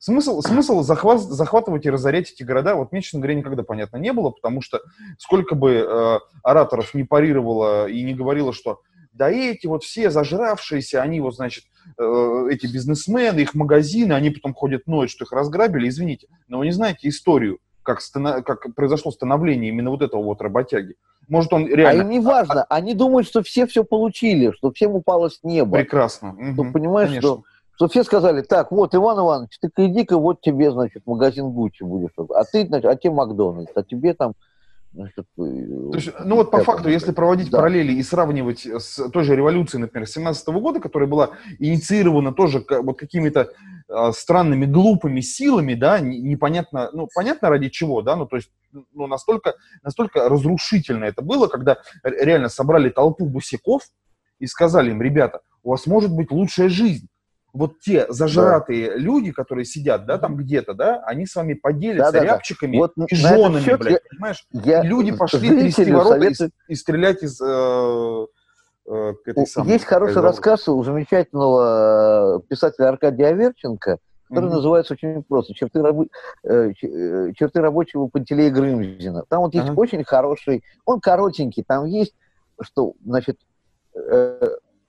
Смысл, 0.00 0.40
смысл 0.42 0.82
захват, 0.82 1.20
захватывать 1.20 1.86
и 1.86 1.90
разорять 1.90 2.30
эти 2.30 2.42
города, 2.42 2.74
вот 2.76 2.92
мне, 2.92 3.02
честно 3.02 3.20
говоря, 3.20 3.34
никогда 3.34 3.62
понятно 3.62 3.96
не 3.96 4.12
было, 4.12 4.30
потому 4.30 4.60
что 4.60 4.80
сколько 5.18 5.54
бы 5.54 5.72
э, 5.74 6.18
ораторов 6.42 6.94
не 6.94 7.04
парировало 7.04 7.88
и 7.88 8.02
не 8.02 8.14
говорило, 8.14 8.52
что 8.52 8.80
да 9.12 9.30
эти 9.30 9.66
вот 9.66 9.82
все 9.82 10.10
зажравшиеся, 10.10 11.02
они 11.02 11.20
вот, 11.20 11.34
значит, 11.34 11.64
э, 11.98 12.48
эти 12.50 12.66
бизнесмены, 12.66 13.40
их 13.40 13.54
магазины, 13.54 14.12
они 14.12 14.30
потом 14.30 14.54
ходят 14.54 14.86
ночь, 14.86 15.10
что 15.10 15.24
их 15.24 15.32
разграбили, 15.32 15.88
извините, 15.88 16.28
но 16.46 16.58
вы 16.58 16.66
не 16.66 16.72
знаете 16.72 17.08
историю, 17.08 17.58
как, 17.82 18.00
станов... 18.00 18.44
как 18.44 18.74
произошло 18.76 19.10
становление 19.10 19.70
именно 19.70 19.90
вот 19.90 20.02
этого 20.02 20.22
вот 20.22 20.40
работяги. 20.40 20.94
Может, 21.28 21.52
он 21.52 21.66
реально... 21.66 22.02
А 22.02 22.04
им 22.04 22.10
не 22.10 22.20
важно, 22.20 22.64
они 22.70 22.94
думают, 22.94 23.26
что 23.26 23.42
все 23.42 23.66
все 23.66 23.84
получили, 23.84 24.52
что 24.52 24.70
всем 24.72 24.92
упало 24.92 25.28
с 25.28 25.40
неба. 25.42 25.78
Прекрасно. 25.78 26.30
Угу, 26.30 26.72
понимаешь, 26.72 27.10
конечно. 27.10 27.28
что 27.28 27.42
что 27.78 27.86
все 27.86 28.02
сказали, 28.02 28.42
так, 28.42 28.72
вот, 28.72 28.92
Иван 28.96 29.20
Иванович, 29.20 29.60
ты 29.60 29.86
иди-ка, 29.86 30.18
вот 30.18 30.40
тебе, 30.40 30.72
значит, 30.72 31.06
магазин 31.06 31.52
Гуччи 31.52 31.84
будешь, 31.84 32.10
а 32.34 32.42
ты, 32.42 32.66
значит, 32.66 32.86
а 32.86 32.96
тебе 32.96 33.12
Макдональдс, 33.12 33.70
а 33.72 33.84
тебе 33.84 34.14
там, 34.14 34.32
значит, 34.92 35.26
э, 35.38 35.42
То 35.92 35.94
есть, 35.94 36.10
ну 36.24 36.34
вот 36.34 36.50
по 36.50 36.58
факту, 36.64 36.88
если 36.88 37.12
проводить 37.12 37.50
да. 37.50 37.58
параллели 37.58 37.92
и 37.92 38.02
сравнивать 38.02 38.66
с 38.66 39.08
той 39.10 39.22
же 39.22 39.36
революцией, 39.36 39.80
например, 39.82 40.08
17 40.08 40.48
-го 40.48 40.60
года, 40.60 40.80
которая 40.80 41.08
была 41.08 41.30
инициирована 41.60 42.32
тоже 42.32 42.64
вот 42.68 42.98
какими-то 42.98 43.52
э, 43.88 44.12
странными, 44.12 44.66
глупыми 44.66 45.20
силами, 45.20 45.74
да, 45.74 46.00
непонятно, 46.00 46.90
ну, 46.92 47.08
понятно 47.14 47.48
ради 47.48 47.68
чего, 47.68 48.02
да, 48.02 48.16
ну, 48.16 48.26
то 48.26 48.34
есть, 48.34 48.50
ну, 48.72 49.06
настолько, 49.06 49.54
настолько 49.84 50.28
разрушительно 50.28 51.04
это 51.04 51.22
было, 51.22 51.46
когда 51.46 51.76
реально 52.02 52.48
собрали 52.48 52.88
толпу 52.88 53.26
бусиков 53.26 53.82
и 54.40 54.48
сказали 54.48 54.90
им, 54.90 55.00
ребята, 55.00 55.42
у 55.62 55.70
вас 55.70 55.86
может 55.86 56.12
быть 56.12 56.32
лучшая 56.32 56.68
жизнь, 56.68 57.06
вот 57.58 57.80
те 57.80 58.06
зажратые 58.08 58.90
да. 58.90 58.96
люди, 58.96 59.32
которые 59.32 59.64
сидят, 59.64 60.06
да, 60.06 60.16
там 60.18 60.36
где-то, 60.36 60.74
да, 60.74 61.02
они 61.04 61.26
с 61.26 61.34
вами 61.34 61.54
поделятся 61.54 62.12
да, 62.12 62.20
да, 62.20 62.24
рябчиками 62.24 62.76
да. 62.76 62.78
Вот 62.78 62.92
и 62.96 63.14
женами, 63.14 63.60
счет, 63.60 63.80
блядь, 63.80 63.92
я, 63.94 64.00
понимаешь? 64.10 64.46
Я, 64.52 64.82
люди 64.82 65.10
пошли 65.10 65.48
трясти 65.48 65.90
ворота 65.90 66.20
советую... 66.20 66.50
и, 66.68 66.72
и 66.72 66.76
стрелять 66.76 67.22
из 67.24 67.40
э, 67.40 68.26
э, 68.86 69.14
этой 69.26 69.46
самой... 69.46 69.72
Есть 69.72 69.86
хороший 69.86 70.14
зовут. 70.14 70.30
рассказ 70.30 70.68
у 70.68 70.84
замечательного 70.84 72.38
э, 72.38 72.40
писателя 72.48 72.90
Аркадия 72.90 73.26
Аверченко, 73.28 73.98
который 74.28 74.46
mm-hmm. 74.46 74.52
называется 74.52 74.94
очень 74.94 75.22
просто 75.24 75.52
«Черты, 75.54 75.82
раб... 75.82 75.96
Э, 76.44 76.70
э, 76.80 77.32
«Черты 77.34 77.60
рабочего 77.60 78.06
Пантелея 78.06 78.52
Грымзина». 78.52 79.24
Там 79.28 79.40
вот 79.40 79.54
есть 79.54 79.66
uh-huh. 79.66 79.74
очень 79.74 80.04
хороший, 80.04 80.62
он 80.84 81.00
коротенький, 81.00 81.64
там 81.66 81.86
есть, 81.86 82.14
что, 82.60 82.92
значит, 83.04 83.36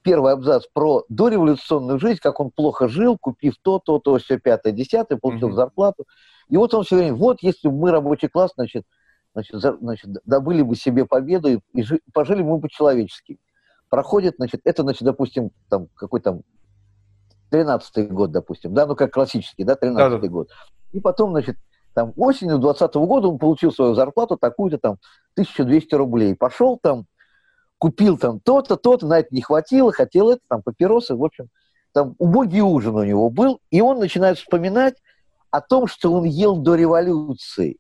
первый 0.10 0.34
абзац 0.34 0.64
про 0.74 1.06
дореволюционную 1.08 2.00
жизнь, 2.00 2.18
как 2.20 2.40
он 2.40 2.50
плохо 2.50 2.88
жил, 2.88 3.16
купив 3.16 3.54
то, 3.62 3.78
то, 3.78 4.00
то, 4.00 4.18
все 4.18 4.40
пятое, 4.40 4.74
десятое, 4.74 5.20
получил 5.20 5.50
mm-hmm. 5.50 5.54
зарплату. 5.54 6.06
И 6.50 6.58
вот 6.58 6.74
он 6.74 6.84
все 6.84 6.96
время, 6.96 7.14
вот 7.16 7.44
если 7.44 7.68
бы 7.68 7.76
мы, 7.76 7.92
рабочий 7.92 8.28
класс, 8.28 8.52
значит, 8.56 8.86
значит, 9.36 9.62
за, 9.62 9.78
значит 9.78 10.10
добыли 10.26 10.64
бы 10.64 10.76
себе 10.76 11.06
победу 11.06 11.50
и, 11.50 11.60
и 11.74 11.84
жи, 11.84 12.00
пожили 12.12 12.42
мы 12.42 12.58
бы 12.58 12.70
человечески. 12.70 13.38
Проходит, 13.90 14.38
значит, 14.38 14.62
это, 14.64 14.82
значит, 14.82 15.04
допустим, 15.04 15.52
там, 15.70 15.90
какой 15.94 16.22
там, 16.22 16.42
13-й 17.52 18.08
год, 18.08 18.32
допустим, 18.32 18.74
да, 18.74 18.88
ну, 18.88 18.96
как 18.96 19.14
классический, 19.14 19.64
да, 19.64 19.74
13-й 19.74 19.94
да, 19.94 20.18
да. 20.18 20.28
год. 20.28 20.50
И 20.92 21.00
потом, 21.00 21.32
значит, 21.32 21.58
там, 21.94 22.14
осенью 22.18 22.58
20 22.58 22.96
-го 22.96 23.06
года 23.06 23.28
он 23.28 23.38
получил 23.38 23.72
свою 23.72 23.94
зарплату, 23.94 24.38
такую-то 24.38 24.80
там, 24.80 24.98
1200 25.36 25.94
рублей. 25.94 26.36
Пошел 26.36 26.80
там, 26.82 27.06
купил 27.80 28.18
там 28.18 28.40
то-то, 28.40 28.76
то-то, 28.76 29.08
на 29.08 29.20
это 29.20 29.30
не 29.32 29.42
хватило, 29.42 29.92
хотел 29.92 30.30
это, 30.30 30.42
там, 30.48 30.62
папиросы, 30.62 31.16
в 31.16 31.24
общем, 31.24 31.48
там 31.94 32.16
убогий 32.20 32.62
ужин 32.62 32.96
у 32.96 33.04
него 33.04 33.30
был, 33.30 33.62
и 33.72 33.82
он 33.82 34.00
начинает 34.00 34.38
вспоминать 34.38 35.02
о 35.50 35.62
том, 35.62 35.88
что 35.88 36.14
он 36.14 36.26
ел 36.26 36.58
до 36.58 36.76
революции. 36.76 37.78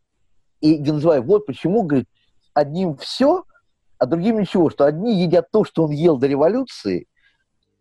И 0.62 0.76
Гензвай, 0.76 1.22
вот 1.22 1.46
почему, 1.46 1.84
говорит, 1.84 2.08
одним 2.54 2.98
все, 2.98 3.44
а 3.98 4.06
другим 4.06 4.40
ничего, 4.40 4.70
что 4.70 4.86
одни 4.86 5.22
едят 5.22 5.52
то, 5.52 5.64
что 5.64 5.84
он 5.84 5.92
ел 5.92 6.18
до 6.18 6.28
революции, 6.28 7.08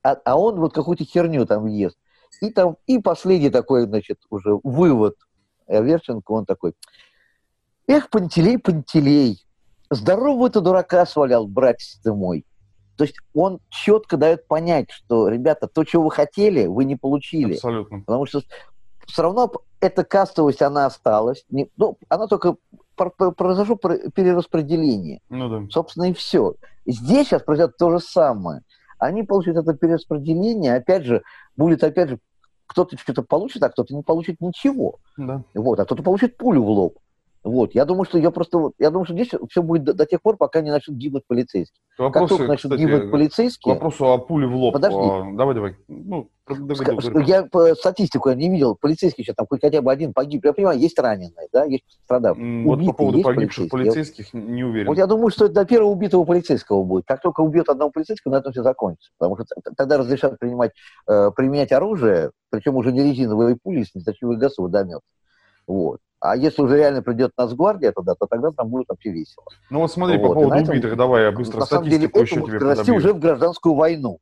а, 0.03 0.17
а 0.25 0.39
он 0.39 0.61
вот 0.61 0.75
какую-то 0.75 1.05
херню 1.05 1.47
там 1.47 1.67
ест. 1.67 1.97
И 2.41 2.51
там, 2.51 2.77
и 2.87 2.99
последний 2.99 3.51
такой, 3.51 3.87
значит, 3.87 4.19
уже 4.29 4.59
вывод 4.63 5.17
Верченко, 5.67 6.33
он 6.33 6.45
такой, 6.45 6.75
эх, 7.87 8.11
Пантелей, 8.11 8.59
Пантелей, 8.59 9.45
здорового 9.91 10.51
ты 10.51 10.61
дурака 10.61 11.07
свалял, 11.07 11.47
братец 11.47 12.01
ты 12.03 12.13
мой. 12.13 12.45
То 12.97 13.05
есть 13.05 13.17
он 13.33 13.61
четко 13.69 14.17
дает 14.17 14.49
понять, 14.49 14.91
что, 14.91 15.29
ребята, 15.29 15.69
то, 15.69 15.85
чего 15.85 16.05
вы 16.05 16.11
хотели, 16.11 16.67
вы 16.67 16.85
не 16.85 16.97
получили. 16.97 17.55
Абсолютно. 17.55 18.01
Потому 18.01 18.27
что 18.27 18.43
все 19.07 19.23
равно 19.23 19.51
эта 19.81 20.05
кастовость, 20.05 20.63
она 20.63 20.87
осталась. 20.87 21.45
Не, 21.49 21.71
ну, 21.77 21.97
она 22.09 22.27
только 22.27 22.57
произошло 22.97 23.77
перераспределение. 23.77 25.21
Ну 25.29 25.49
да. 25.49 25.71
Собственно, 25.71 26.11
и 26.11 26.13
все. 26.13 26.55
Здесь 26.87 27.29
сейчас 27.29 27.43
произойдет 27.43 27.77
то 27.77 27.91
же 27.91 28.01
самое. 28.01 28.63
Они 28.99 29.23
получат 29.23 29.57
это 29.57 29.75
перераспределение, 29.75 30.75
опять 30.75 31.05
же, 31.05 31.23
будет, 31.57 31.85
опять 31.85 32.09
же, 32.09 32.19
кто-то 32.67 32.99
что-то 32.99 33.23
получит, 33.23 33.63
а 33.63 33.69
кто-то 33.69 33.95
не 33.95 34.03
получит 34.03 34.41
ничего. 34.41 34.99
Да. 35.17 35.45
Вот, 35.55 35.79
а 35.79 35.85
кто-то 35.85 36.03
получит 36.03 36.37
пулю 36.37 36.65
в 36.65 36.69
лоб. 36.69 36.99
Вот, 37.45 37.75
я 37.75 37.85
думаю, 37.85 38.05
что 38.05 38.19
я 38.19 38.31
просто, 38.31 38.73
я 38.79 38.91
думаю, 38.91 39.05
что 39.05 39.15
здесь 39.15 39.31
все 39.49 39.63
будет 39.63 39.85
до, 39.85 39.95
до 39.95 40.07
тех 40.07 40.21
пор, 40.21 40.37
пока 40.37 40.61
не 40.61 40.71
начнут 40.71 40.97
гибнуть 40.97 41.25
полицейские. 41.27 41.81
Вопросы, 41.97 42.29
как 42.29 42.29
только 42.29 42.49
начнут 42.53 42.79
гибнуть 42.79 43.11
полицейские... 43.11 43.75
К 43.75 43.77
вопросу 43.77 44.07
о 44.07 44.19
пуле 44.19 44.47
в 44.47 44.57
лоб. 44.57 44.73
Подожди. 44.73 44.99
А, 45.01 45.33
давай, 45.35 45.55
давай. 45.55 45.77
Ну, 45.87 46.31
Ска- 46.49 47.01
что 47.01 47.21
я 47.21 47.45
по 47.45 47.75
статистику 47.75 48.31
я 48.31 48.35
не 48.35 48.49
видел, 48.51 48.75
полицейский 48.75 49.23
сейчас 49.23 49.37
там 49.37 49.47
хоть 49.47 49.61
хотя 49.61 49.83
бы 49.83 49.93
один 49.93 50.13
погиб. 50.13 50.45
Я 50.45 50.53
понимаю, 50.53 50.79
есть 50.79 50.99
раненые, 50.99 51.49
да, 51.53 51.65
есть 51.65 51.85
пострадавшие. 52.01 52.65
Вот 52.65 52.75
Убитые, 52.79 52.93
по 52.93 52.97
поводу 52.97 53.23
погибших 53.23 53.69
полицейских 53.71 54.33
не 54.35 54.65
уверен. 54.65 54.89
Вот 54.89 54.99
я 54.99 55.07
думаю, 55.07 55.31
что 55.31 55.45
это 55.45 55.55
до 55.55 55.65
первого 55.65 55.91
убитого 55.91 56.25
полицейского 56.25 56.83
будет. 56.83 57.05
Как 57.07 57.21
только 57.23 57.43
убьет 57.43 57.69
одного 57.69 57.91
полицейского, 57.91 58.33
на 58.33 58.39
этом 58.39 58.53
все 58.53 58.63
закончится. 58.63 59.11
Потому 59.19 59.37
что 59.37 59.47
тогда 59.77 59.99
разрешат 59.99 60.39
принимать, 60.39 60.73
э, 61.07 61.31
применять 61.37 61.71
оружие, 61.73 62.31
причем 62.51 62.77
уже 62.77 62.93
не 62.93 63.03
резиновые 63.03 63.57
пули 63.63 63.85
с 63.85 63.95
незначительный 63.95 64.39
газ 64.39 64.59
водомет. 64.59 65.01
Вот. 65.67 66.01
А 66.21 66.37
если 66.37 66.63
уже 66.63 66.77
реально 66.77 67.03
придет 67.03 67.33
Нацгвардия 67.37 67.93
туда, 67.93 68.15
то 68.15 68.27
тогда 68.27 68.51
там 68.51 68.69
будет 68.69 68.89
вообще 68.89 69.11
весело. 69.11 69.45
Ну 69.71 69.81
вот 69.81 69.93
смотри, 69.93 70.19
вот. 70.19 70.29
по 70.29 70.35
поводу 70.35 70.57
этом, 70.57 70.71
убитых, 70.71 70.97
давай 70.97 71.25
я 71.25 71.33
быстро 71.33 71.61
на 71.61 71.67
статистику 71.67 72.21
еще 72.21 72.43
тебе 72.43 72.59
подобью. 72.59 72.95
уже 72.97 73.13
в 73.13 73.21
гражданскую 73.21 73.75
войну. 73.75 74.19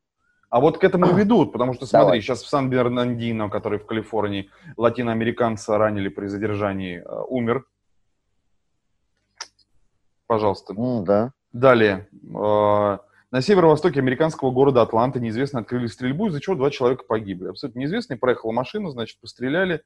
А 0.50 0.60
вот 0.60 0.78
к 0.78 0.84
этому 0.84 1.06
и 1.06 1.12
ведут, 1.14 1.52
потому 1.52 1.72
что, 1.72 1.86
смотри, 1.86 2.06
Давай. 2.06 2.20
сейчас 2.20 2.42
в 2.42 2.48
Сан-Бернандино, 2.48 3.48
который 3.48 3.78
в 3.78 3.86
Калифорнии, 3.86 4.50
латиноамериканца 4.76 5.78
ранили 5.78 6.08
при 6.08 6.26
задержании, 6.26 7.02
э, 7.04 7.22
умер. 7.28 7.64
Пожалуйста. 10.26 10.74
Mm, 10.74 11.02
да. 11.04 11.32
Далее. 11.52 12.08
Э, 12.12 12.98
на 13.30 13.40
северо-востоке 13.40 14.00
американского 14.00 14.50
города 14.50 14.82
Атланта 14.82 15.18
неизвестно 15.18 15.60
открыли 15.60 15.86
стрельбу, 15.86 16.28
из-за 16.28 16.40
чего 16.40 16.56
два 16.56 16.70
человека 16.70 17.04
погибли. 17.08 17.48
Абсолютно 17.48 17.80
неизвестный. 17.80 18.16
Проехала 18.16 18.52
машина, 18.52 18.90
значит, 18.90 19.20
постреляли 19.20 19.82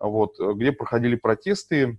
вот, 0.00 0.40
э, 0.40 0.52
где 0.54 0.72
проходили 0.72 1.14
протесты. 1.14 1.98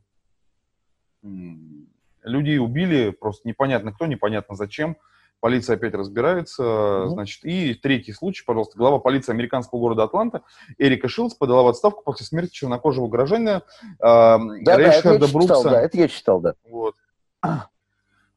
людей 2.23 2.59
убили, 2.59 3.11
просто 3.11 3.47
непонятно 3.47 3.91
кто, 3.93 4.05
непонятно 4.07 4.55
зачем. 4.55 4.97
Полиция 5.39 5.75
опять 5.75 5.95
разбирается, 5.95 6.63
Мгм. 7.05 7.09
значит, 7.11 7.43
и 7.45 7.73
третий 7.73 8.13
случай, 8.13 8.43
пожалуйста, 8.45 8.77
глава 8.77 8.99
полиции 8.99 9.31
американского 9.31 9.79
города 9.79 10.03
Атланта 10.03 10.43
Эрика 10.77 11.07
Шилдс 11.07 11.33
подала 11.33 11.63
в 11.63 11.67
отставку 11.67 12.03
после 12.03 12.27
смерти 12.27 12.51
чернокожего 12.53 13.07
гражданина 13.07 13.63
э, 13.79 13.97
Да, 13.99 14.37
да, 14.37 14.73
это 14.73 14.81
я 14.81 14.91
Рейшарда 14.91 15.27
читал, 15.27 15.41
Брукса. 15.41 15.69
да, 15.71 15.81
это 15.81 15.97
я 15.97 16.07
читал, 16.07 16.41
да. 16.41 16.53
Вот. 16.69 16.95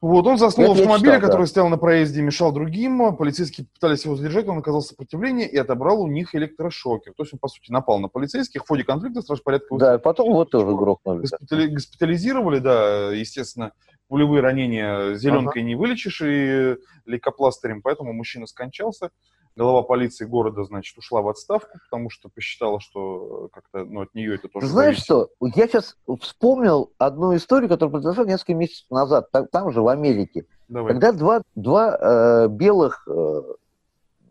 Вот, 0.05 0.27
он 0.27 0.37
заснул 0.37 0.75
в 0.75 0.77
автомобиле, 0.77 1.13
да. 1.13 1.19
который 1.19 1.47
стоял 1.47 1.67
на 1.67 1.79
проезде 1.79 2.19
и 2.19 2.23
мешал 2.23 2.51
другим. 2.51 3.15
Полицейские 3.15 3.65
пытались 3.73 4.05
его 4.05 4.15
задержать, 4.15 4.47
он 4.47 4.59
оказал 4.59 4.83
сопротивление 4.83 5.49
и 5.49 5.57
отобрал 5.57 5.99
у 5.99 6.07
них 6.07 6.35
электрошокер. 6.35 7.13
То 7.17 7.23
есть 7.23 7.33
он, 7.33 7.39
по 7.39 7.47
сути, 7.47 7.71
напал 7.71 7.97
на 7.97 8.07
полицейских. 8.07 8.63
В 8.63 8.67
ходе 8.67 8.83
конфликта 8.83 9.23
страж 9.23 9.41
порядка 9.41 9.75
Да, 9.77 9.97
потом 9.97 10.29
его 10.29 10.45
тоже 10.45 10.67
грохнули. 10.67 11.23
да. 11.23 11.37
госпитали- 11.37 11.67
госпитализировали, 11.67 12.59
да, 12.59 13.11
естественно, 13.13 13.71
пулевые 14.07 14.41
ранения 14.43 15.15
зеленкой 15.15 15.63
не 15.63 15.73
вылечишь 15.73 16.21
и 16.23 16.75
лейкопластырем, 17.07 17.81
поэтому 17.81 18.13
мужчина 18.13 18.45
скончался. 18.45 19.09
Глава 19.57 19.83
полиции 19.83 20.25
города, 20.25 20.65
значит, 20.65 20.97
ушла 20.97 21.21
в 21.21 21.29
отставку, 21.29 21.77
потому 21.89 22.09
что 22.09 22.27
посчитала, 22.27 22.81
что 22.81 23.47
как-то 23.53 23.85
ну, 23.85 24.01
от 24.01 24.13
нее 24.13 24.35
это 24.35 24.49
тоже 24.49 24.65
Ты 24.65 24.71
знаешь 24.71 24.95
зависит. 24.95 25.05
что? 25.05 25.29
Я 25.55 25.67
сейчас 25.67 25.95
вспомнил 26.19 26.91
одну 26.97 27.33
историю, 27.37 27.69
которая 27.69 27.91
произошла 27.91 28.25
несколько 28.25 28.53
месяцев 28.53 28.85
назад, 28.91 29.31
там, 29.31 29.47
там 29.47 29.71
же, 29.71 29.81
в 29.81 29.87
Америке. 29.87 30.45
Давай. 30.67 30.91
Когда 30.91 31.13
два, 31.13 31.41
два 31.55 31.97
э, 31.97 32.47
белых 32.49 33.07
э, 33.07 33.41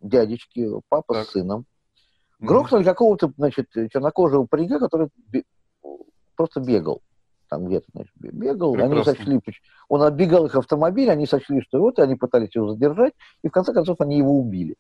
дядечки, 0.02 0.70
папа 0.90 1.14
Так. 1.14 1.26
с 1.28 1.30
сыном, 1.30 1.64
грохнули 2.38 2.82
какого-то, 2.84 3.32
значит, 3.38 3.70
чернокожего 3.72 4.44
паренька, 4.44 4.78
который 4.78 5.08
бе- 5.32 5.44
просто 6.36 6.60
бегал. 6.60 7.00
Там 7.48 7.64
где-то, 7.64 7.86
значит, 7.94 8.12
бе- 8.16 8.30
бегал. 8.30 8.74
Они 8.74 8.88
Прекрасно. 8.94 9.14
сочли, 9.14 9.38
поч- 9.38 9.62
он 9.88 10.02
оббегал 10.02 10.44
их 10.44 10.54
автомобиль, 10.54 11.10
они 11.10 11.24
сочли, 11.26 11.62
что 11.62 11.78
вот, 11.80 11.98
и 11.98 12.02
они 12.02 12.14
пытались 12.16 12.54
его 12.54 12.68
задержать, 12.74 13.14
и 13.42 13.48
в 13.48 13.52
конце 13.52 13.72
концов 13.72 14.02
они 14.02 14.18
его 14.18 14.38
убили. 14.38 14.76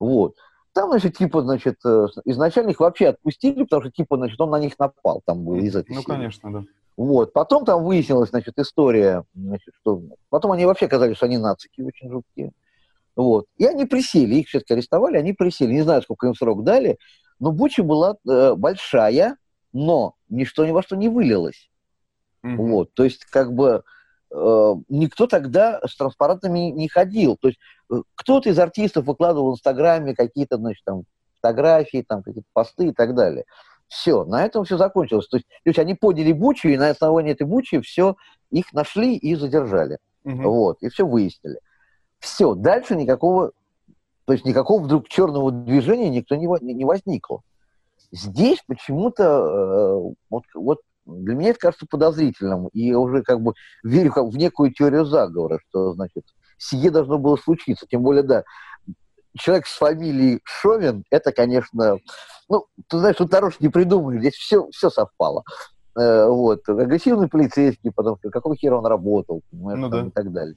Вот. 0.00 0.34
Там, 0.72 0.90
значит, 0.90 1.16
типа, 1.16 1.42
значит, 1.42 1.76
э, 1.84 2.06
изначально 2.24 2.70
их 2.70 2.80
вообще 2.80 3.08
отпустили, 3.08 3.62
потому 3.64 3.82
что, 3.82 3.90
типа, 3.90 4.16
значит, 4.16 4.40
он 4.40 4.50
на 4.50 4.58
них 4.58 4.78
напал, 4.78 5.20
там 5.24 5.44
был 5.44 5.56
из 5.56 5.74
этой 5.76 5.90
Ну, 5.90 5.96
серии. 6.02 6.06
конечно, 6.06 6.52
да. 6.52 6.64
Вот. 6.96 7.32
Потом 7.32 7.64
там 7.64 7.84
выяснилась, 7.84 8.30
значит, 8.30 8.58
история, 8.58 9.24
значит, 9.34 9.74
что... 9.80 10.02
Потом 10.28 10.52
они 10.52 10.66
вообще 10.66 10.86
оказались, 10.86 11.16
что 11.16 11.26
они 11.26 11.38
нацики 11.38 11.82
очень 11.82 12.08
жуткие. 12.10 12.52
Вот. 13.16 13.46
И 13.56 13.66
они 13.66 13.84
присели, 13.84 14.36
их 14.36 14.48
все-таки 14.48 14.74
арестовали, 14.74 15.16
они 15.16 15.32
присели. 15.32 15.72
Не 15.72 15.82
знаю, 15.82 16.02
сколько 16.02 16.26
им 16.26 16.34
срок 16.34 16.62
дали, 16.62 16.98
но 17.38 17.52
буча 17.52 17.82
была 17.82 18.16
э, 18.28 18.54
большая, 18.54 19.36
но 19.72 20.14
ничто 20.28 20.64
ни 20.66 20.70
во 20.70 20.82
что 20.82 20.94
не 20.96 21.08
вылилось. 21.08 21.68
Мгм. 22.42 22.56
Вот. 22.56 22.94
То 22.94 23.04
есть, 23.04 23.24
как 23.24 23.52
бы, 23.52 23.82
никто 24.32 25.26
тогда 25.26 25.80
с 25.86 25.96
транспарантами 25.96 26.70
не 26.70 26.88
ходил. 26.88 27.36
То 27.36 27.48
есть, 27.48 27.60
э, 27.90 28.02
кто-то 28.14 28.48
из 28.48 28.58
артистов 28.58 29.06
выкладывал 29.06 29.50
в 29.50 29.54
Инстаграме 29.54 30.14
какие-то, 30.14 30.56
значит, 30.56 30.84
там, 30.84 31.02
фотографии, 31.40 32.04
там, 32.06 32.22
какие-то 32.22 32.48
посты 32.52 32.88
и 32.88 32.92
так 32.92 33.14
далее. 33.14 33.44
Все, 33.88 34.24
на 34.24 34.44
этом 34.44 34.64
все 34.64 34.76
закончилось. 34.76 35.26
То 35.26 35.38
есть, 35.38 35.48
то 35.48 35.70
есть 35.70 35.78
они 35.78 35.94
подняли 35.94 36.32
бучу, 36.32 36.68
и 36.68 36.76
на 36.76 36.90
основании 36.90 37.32
этой 37.32 37.46
бучи 37.46 37.80
все, 37.80 38.16
их 38.50 38.72
нашли 38.72 39.16
и 39.16 39.34
задержали. 39.34 39.98
Мгм. 40.22 40.42
Вот, 40.44 40.82
и 40.82 40.88
все 40.90 41.04
выяснили. 41.06 41.58
Все, 42.20 42.54
дальше 42.54 42.94
никакого, 42.94 43.52
то 44.26 44.32
есть 44.32 44.44
никакого 44.44 44.82
вдруг 44.82 45.08
черного 45.08 45.50
движения 45.50 46.10
никто 46.10 46.36
не 46.36 46.46
не 46.74 46.84
возникло. 46.84 47.40
Здесь 48.12 48.62
почему-то, 48.66 49.24
э, 49.24 50.14
вот, 50.28 50.44
вот 50.54 50.80
для 51.16 51.34
меня 51.34 51.50
это 51.50 51.58
кажется 51.58 51.86
подозрительным, 51.88 52.68
и 52.68 52.88
я 52.88 52.98
уже 52.98 53.22
как 53.22 53.40
бы 53.40 53.54
верю 53.82 54.12
в 54.16 54.36
некую 54.36 54.72
теорию 54.72 55.04
заговора, 55.04 55.60
что, 55.68 55.92
значит, 55.92 56.24
сие 56.58 56.90
должно 56.90 57.18
было 57.18 57.36
случиться. 57.36 57.86
Тем 57.88 58.02
более, 58.02 58.22
да, 58.22 58.44
человек 59.38 59.66
с 59.66 59.76
фамилией 59.76 60.40
Шовин, 60.44 61.04
это, 61.10 61.32
конечно, 61.32 61.98
ну, 62.48 62.66
ты 62.88 62.98
знаешь, 62.98 63.16
тут 63.16 63.30
дороже 63.30 63.56
не 63.60 63.68
придумаешь, 63.68 64.20
здесь 64.20 64.34
все, 64.34 64.68
все 64.70 64.90
совпало. 64.90 65.44
Э, 65.98 66.26
вот, 66.26 66.68
агрессивный 66.68 67.28
полицейский, 67.28 67.92
потому 67.92 68.16
что 68.18 68.30
какого 68.30 68.56
хера 68.56 68.78
он 68.78 68.86
работал, 68.86 69.42
понимаешь, 69.50 69.80
Ну 69.80 69.90
там 69.90 70.02
да. 70.02 70.06
и 70.08 70.10
так 70.10 70.32
далее. 70.32 70.56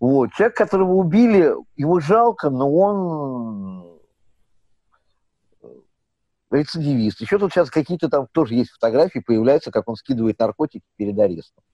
Вот, 0.00 0.32
человек, 0.32 0.56
которого 0.56 0.94
убили, 0.94 1.54
его 1.76 2.00
жалко, 2.00 2.50
но 2.50 2.72
он 2.72 4.00
рецидивист. 6.52 7.20
Еще 7.20 7.38
тут 7.38 7.52
сейчас 7.52 7.70
какие-то 7.70 8.08
там 8.08 8.26
тоже 8.32 8.54
есть 8.54 8.70
фотографии, 8.70 9.20
появляются, 9.20 9.70
как 9.70 9.88
он 9.88 9.96
скидывает 9.96 10.38
наркотики 10.38 10.84
перед 10.96 11.18
арестом. 11.18 11.64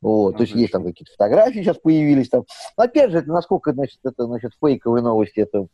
Вот, 0.00 0.36
то 0.36 0.42
есть 0.42 0.54
есть 0.54 0.72
там 0.72 0.84
какие-то 0.84 1.12
фотографии 1.12 1.60
сейчас 1.60 1.78
появились 1.78 2.28
там. 2.28 2.44
Но 2.76 2.84
опять 2.84 3.10
же, 3.10 3.18
это 3.18 3.28
насколько, 3.30 3.72
значит, 3.72 3.98
это, 4.04 4.26
значит, 4.26 4.52
фейковые 4.62 5.02
новости, 5.02 5.40
это 5.40 5.66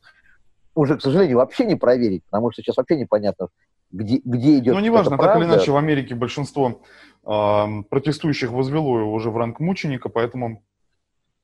уже, 0.74 0.96
к 0.96 1.02
сожалению, 1.02 1.38
вообще 1.38 1.64
не 1.64 1.74
проверить, 1.74 2.22
потому 2.30 2.52
что 2.52 2.62
сейчас 2.62 2.76
вообще 2.76 2.96
непонятно, 2.96 3.48
где, 3.90 4.20
где 4.24 4.58
идет 4.58 4.74
Ну, 4.74 4.80
неважно, 4.80 5.18
так 5.18 5.36
или 5.36 5.44
иначе, 5.46 5.72
в 5.72 5.76
Америке 5.76 6.14
большинство 6.14 6.80
ам, 7.24 7.82
протестующих 7.84 8.52
возвело 8.52 9.00
его 9.00 9.12
уже 9.12 9.30
в 9.30 9.36
ранг 9.36 9.58
мученика, 9.58 10.08
поэтому 10.08 10.62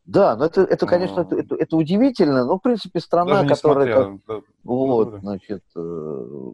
Да, 0.05 0.37
но 0.37 0.45
это, 0.45 0.61
это 0.63 0.87
конечно, 0.87 1.23
это, 1.23 1.35
А. 1.35 1.41
это, 1.41 1.57
это 1.57 1.77
удивительно, 1.77 2.45
но, 2.45 2.59
в 2.59 2.63
принципе, 2.63 3.01
страна, 3.01 3.43
даже 3.43 3.55
которая... 3.57 3.95
как- 3.95 4.13
несмотря... 4.13 4.21
да, 4.29 4.41
Вот, 4.63 5.11
да. 5.11 5.19
значит, 5.19 5.65
э, 5.75 6.53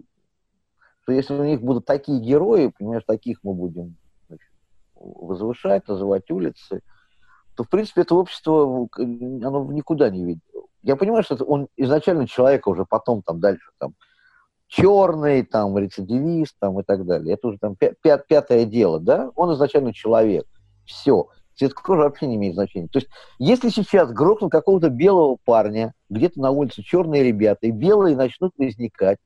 что 1.02 1.12
если 1.12 1.34
у 1.34 1.44
них 1.44 1.60
будут 1.60 1.84
такие 1.84 2.20
герои, 2.20 2.72
понимаешь, 2.78 3.04
таких 3.06 3.38
мы 3.42 3.54
будем 3.54 3.96
значит, 4.28 4.48
возвышать, 4.94 5.88
называть 5.88 6.30
улицы, 6.30 6.82
то, 7.56 7.64
в 7.64 7.68
принципе, 7.68 8.02
это 8.02 8.14
общество, 8.14 8.88
оно 8.96 9.72
никуда 9.72 10.10
не 10.10 10.24
видит. 10.24 10.42
Я 10.82 10.96
понимаю, 10.96 11.22
что 11.22 11.34
это 11.34 11.44
он 11.44 11.68
изначально 11.76 12.26
человека 12.26 12.68
уже 12.68 12.84
потом 12.84 13.22
там 13.22 13.40
дальше 13.40 13.70
там 13.78 13.94
черный, 14.72 15.44
там 15.44 15.76
рецидивист, 15.76 16.56
там 16.58 16.80
и 16.80 16.82
так 16.82 17.04
далее. 17.04 17.34
Это 17.34 17.48
уже 17.48 17.58
там 17.58 17.76
пя- 17.78 18.22
пятое 18.26 18.64
дело, 18.64 18.98
да? 18.98 19.30
Он 19.36 19.52
изначально 19.52 19.92
человек. 19.92 20.46
Все. 20.86 21.28
Цвет 21.56 21.74
кожи 21.74 22.00
вообще 22.00 22.26
не 22.26 22.36
имеет 22.36 22.54
значения. 22.54 22.88
То 22.88 22.98
есть, 22.98 23.08
если 23.38 23.68
сейчас 23.68 24.10
грохнут 24.10 24.50
какого-то 24.50 24.88
белого 24.88 25.36
парня, 25.44 25.92
где-то 26.08 26.40
на 26.40 26.50
улице 26.50 26.82
черные 26.82 27.22
ребята, 27.22 27.66
и 27.66 27.70
белые 27.70 28.16
начнут 28.16 28.52
возникать, 28.56 29.18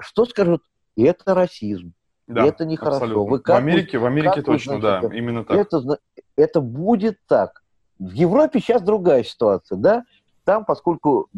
что 0.00 0.24
скажут? 0.26 0.62
Это 0.96 1.34
расизм. 1.34 1.92
Да, 2.26 2.44
это 2.44 2.64
нехорошо. 2.64 2.96
абсолютно. 2.96 3.30
Вы 3.30 3.38
в 3.38 3.42
как 3.42 3.58
Америке, 3.58 3.98
в 3.98 4.06
Америке 4.06 4.36
как 4.36 4.46
вы, 4.46 4.54
точно, 4.54 4.78
значит, 4.78 5.10
да, 5.10 5.16
именно 5.16 5.44
так. 5.44 5.56
Это, 5.56 5.98
это 6.36 6.60
будет 6.60 7.18
так. 7.26 7.62
В 7.98 8.12
Европе 8.12 8.60
сейчас 8.60 8.82
другая 8.82 9.24
ситуация, 9.24 9.76
да? 9.76 10.04
Там, 10.44 10.64
поскольку 10.64 11.28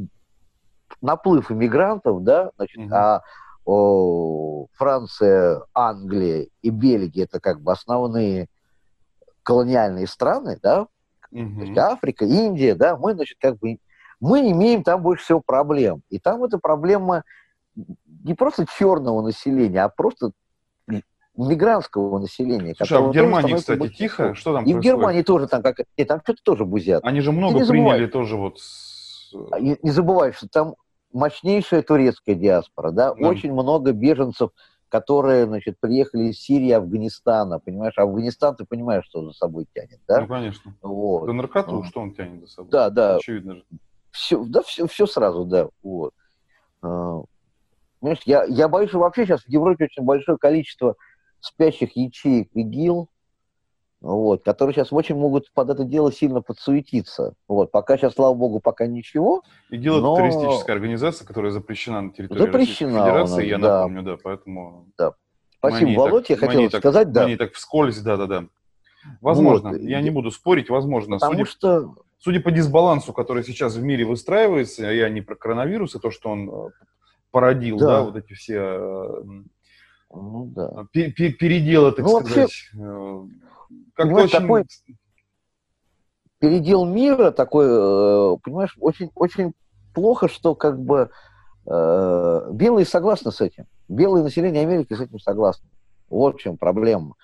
наплыв 1.01 1.51
иммигрантов, 1.51 2.23
да, 2.23 2.51
значит, 2.57 2.79
Мгм. 2.79 2.95
а 2.95 3.23
о, 3.65 4.67
Франция, 4.73 5.63
Англия 5.73 6.49
и 6.63 6.71
Бельгия 6.71 7.25
это 7.25 7.41
как 7.41 7.61
бы 7.61 7.73
основные 7.73 8.49
колониальные 9.43 10.07
страны, 10.07 10.59
да, 10.63 10.85
то 10.85 10.89
Мгм. 11.31 11.63
есть 11.63 11.79
Африка, 11.79 12.25
Индия, 12.25 12.75
да, 12.75 12.97
мы, 12.97 13.15
значит, 13.15 13.39
как 13.41 13.59
бы 13.59 13.79
мы 14.21 14.51
имеем 14.53 14.83
там 14.85 15.03
больше 15.03 15.25
всего 15.25 15.41
проблем. 15.41 16.03
И 16.11 16.19
там 16.19 16.45
эта 16.45 16.59
проблема 16.59 17.25
не 18.23 18.35
просто 18.35 18.67
черного 18.79 19.23
населения, 19.23 19.83
а 19.83 19.89
просто 19.89 20.33
мигрантского 21.35 22.19
населения. 22.19 22.75
Слушай, 22.77 22.99
а 22.99 23.01
в 23.03 23.13
Германии, 23.13 23.55
кстати, 23.55 23.79
большинством. 23.79 23.89
тихо? 24.09 24.35
Что 24.35 24.53
там 24.55 24.65
И 24.65 24.69
в 24.69 24.73
происходит? 24.75 24.85
Германии 24.85 25.23
тоже 25.23 25.47
там 25.47 25.63
как... 25.63 25.79
Нет, 25.97 26.09
там 26.09 26.21
что-то 26.23 26.43
тоже 26.45 26.65
бузят. 26.67 27.03
Они 27.05 27.21
же 27.21 27.33
много 27.33 27.55
не 27.61 27.65
забывай. 27.65 27.93
приняли 27.95 28.07
тоже 28.11 28.37
вот... 28.37 28.59
с- 28.61 29.35
А 29.51 29.59
Не, 29.59 29.79
не 29.83 29.91
забывай, 29.91 30.33
что 30.33 30.47
там 30.49 30.75
мощнейшая 31.13 31.83
турецкая 31.83 32.35
диаспора, 32.35 32.91
да, 32.91 33.15
Да. 33.15 33.29
очень 33.29 33.51
много 33.53 33.93
беженцев, 33.93 34.51
которые, 34.91 35.47
значит, 35.47 35.77
приехали 35.81 36.25
из 36.25 36.39
Сирии, 36.39 36.71
Афганистана, 36.73 37.59
понимаешь, 37.59 37.97
Афганистан, 37.97 38.55
ты 38.57 38.67
понимаешь, 38.67 39.07
что 39.07 39.25
за 39.25 39.33
собой 39.33 39.67
тянет, 39.75 40.01
Ну, 40.07 40.15
да? 40.15 40.27
конечно. 40.27 40.75
Вот. 40.83 41.27
Да 41.27 41.33
наркоту, 41.33 41.81
А. 41.81 41.85
что 41.87 42.01
он 42.03 42.13
тянет 42.15 42.43
за 42.43 42.47
собой? 42.47 42.71
Да, 42.71 42.91
да, 42.91 43.17
Очевидно 43.17 43.55
же. 43.57 43.65
все, 44.11 44.45
да, 44.45 44.61
все, 44.63 44.87
все 44.87 45.07
сразу, 45.07 45.47
да, 45.47 45.69
вот. 45.83 46.13
А, 48.03 48.05
Понимаешь, 48.05 48.21
я, 48.27 48.45
я 48.45 48.69
боюсь, 48.69 48.91
что 48.91 48.99
вообще 48.99 49.25
сейчас 49.25 49.43
в 49.43 49.49
Европе 49.49 49.85
очень 49.85 50.03
большое 50.03 50.37
количество 50.37 50.97
спящих 51.41 51.97
ячеек 51.97 52.49
ИГИЛ, 52.53 53.09
вот, 54.01 54.45
которые 54.45 54.75
сейчас 54.75 54.93
очень 54.93 55.15
могут 55.15 55.53
под 55.53 55.71
это 55.71 55.85
дело 55.85 56.13
сильно 56.13 56.41
подсуетиться. 56.43 57.35
Вот, 57.47 57.71
пока 57.71 57.97
сейчас, 57.97 58.15
слава 58.15 58.35
богу, 58.35 58.59
пока 58.59 58.87
ничего. 58.87 59.43
И 59.71 59.77
дело 59.77 60.01
Но- 60.01 60.15
это 60.19 60.31
террористическая 60.31 60.75
организация, 60.75 61.27
которая 61.27 61.53
запрещена 61.53 62.01
на 62.03 62.11
территории 62.11 62.41
Запрещена 62.41 63.13
Российской 63.13 63.13
Федерации, 63.13 63.35
нас, 63.35 63.45
я 63.45 63.59
да. 63.59 63.79
напомню, 63.79 64.03
да, 64.03 64.17
поэтому... 64.23 64.87
Спасибо, 65.59 65.81
мы 65.81 65.87
о 65.87 65.89
ней 65.89 65.97
Володь, 65.97 66.31
я 66.31 66.37
хотел 66.37 66.71
так- 66.71 66.81
сказать, 66.81 67.13
да. 67.13 67.25
о 67.25 67.27
ней 67.29 67.37
так 67.37 67.53
вскользь, 67.53 68.01
да-да-да. 68.01 68.47
Возможно, 69.21 69.71
Вот. 69.71 69.81
я 69.81 70.01
не 70.01 70.11
буду 70.11 70.33
спорить, 70.33 70.71
возможно. 70.71 71.17
Потому 71.17 71.33
Судя, 71.35 71.45
что, 71.45 71.95
судя 72.19 72.41
по 72.41 72.51
дисбалансу, 72.51 73.13
который 73.13 73.45
сейчас 73.45 73.77
в 73.77 73.83
мире 73.83 74.05
выстраивается, 74.05 74.87
я 74.87 75.09
не 75.09 75.21
про 75.21 75.37
коронавирус, 75.37 75.95
и 75.95 76.01
то, 76.01 76.11
что 76.11 76.31
он 76.31 76.49
э, 76.49 76.71
породил, 77.33 77.79
да, 77.79 77.87
Да. 77.87 78.03
вот 78.03 78.17
эти 78.17 78.33
все 78.35 78.55
э, 78.59 79.23
ну 80.15 80.47
да. 80.55 80.87
пе- 80.93 81.11
переделы, 81.11 81.91
так 81.93 82.05
Ну, 82.05 82.13
вообще- 82.13 82.31
сказать. 82.47 82.71
э, 82.79 83.25
как 83.95 84.13
очень... 84.13 84.29
такой 84.31 84.65
передел 86.39 86.85
мира 86.85 87.31
такой, 87.31 87.67
э, 87.69 88.37
понимаешь, 88.43 88.77
очень, 88.81 89.11
очень 89.15 89.53
плохо, 89.95 90.29
что 90.29 90.55
как 90.55 90.81
бы 90.81 91.11
э, 91.67 92.49
белые 92.53 92.85
согласны 92.87 93.31
с 93.33 93.41
этим. 93.41 93.67
Белое 93.89 94.23
население 94.23 94.63
Америки 94.63 94.95
с 94.95 95.01
этим 95.01 95.19
согласно. 95.19 95.69
Вот 96.09 96.37
в 96.37 96.41
чем 96.41 96.57
проблема. 96.59 97.15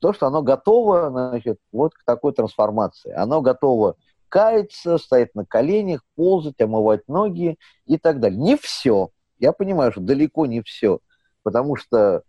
То, 0.00 0.12
что 0.12 0.26
оно 0.26 0.42
готово, 0.42 1.10
значит, 1.10 1.58
вот 1.70 1.94
к 1.94 2.04
такой 2.04 2.32
трансформации. 2.32 3.12
Оно 3.12 3.40
готово 3.40 3.96
каяться, 4.28 4.98
стоять 4.98 5.34
на 5.34 5.44
коленях, 5.44 6.00
ползать, 6.16 6.60
омывать 6.60 7.06
ноги 7.06 7.58
и 7.86 7.98
так 7.98 8.18
далее. 8.18 8.40
Не 8.40 8.56
все. 8.56 9.10
Я 9.42 9.52
понимаю, 9.52 9.90
что 9.90 10.00
далеко 10.00 10.46
не 10.46 10.62
все. 10.62 11.00
Потому 11.42 11.74
что 11.74 12.22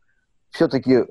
все-таки 0.49 1.05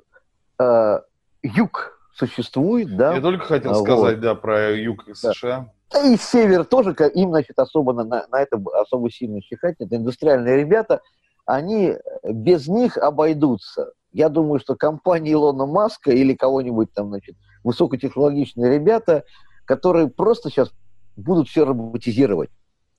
э, 0.59 1.01
юг 1.45 1.99
существует, 2.13 2.97
да. 2.97 3.15
Я 3.15 3.21
только 3.21 3.45
хотел 3.45 3.73
вот. 3.73 3.85
сказать, 3.85 4.21
да, 4.21 4.35
про 4.35 4.73
юг 4.73 5.05
США. 5.15 5.71
Да 5.93 6.03
и 6.03 6.17
север 6.17 6.65
тоже, 6.65 6.97
им, 7.15 7.31
значит, 7.31 7.57
особо 7.57 7.93
на, 7.93 8.05
на 8.27 8.41
это 8.41 8.61
особо 8.81 9.13
сильно 9.13 9.41
чихать. 9.43 9.77
Это 9.79 9.95
индустриальные 9.95 10.57
ребята, 10.57 11.03
они 11.47 11.95
без 12.25 12.67
них 12.67 12.99
обойдутся. 12.99 13.93
Я 14.11 14.29
думаю, 14.29 14.59
что 14.59 14.75
компания 14.75 15.33
Илона 15.33 15.67
Маска 15.67 16.11
или 16.11 16.35
кого-нибудь 16.35 16.93
там, 16.93 17.11
значит, 17.11 17.37
высокотехнологичные 17.63 18.75
ребята, 18.75 19.23
которые 19.67 20.09
просто 20.09 20.51
сейчас 20.51 20.73
будут 21.15 21.49
все 21.49 21.65
роботизировать. 21.65 22.51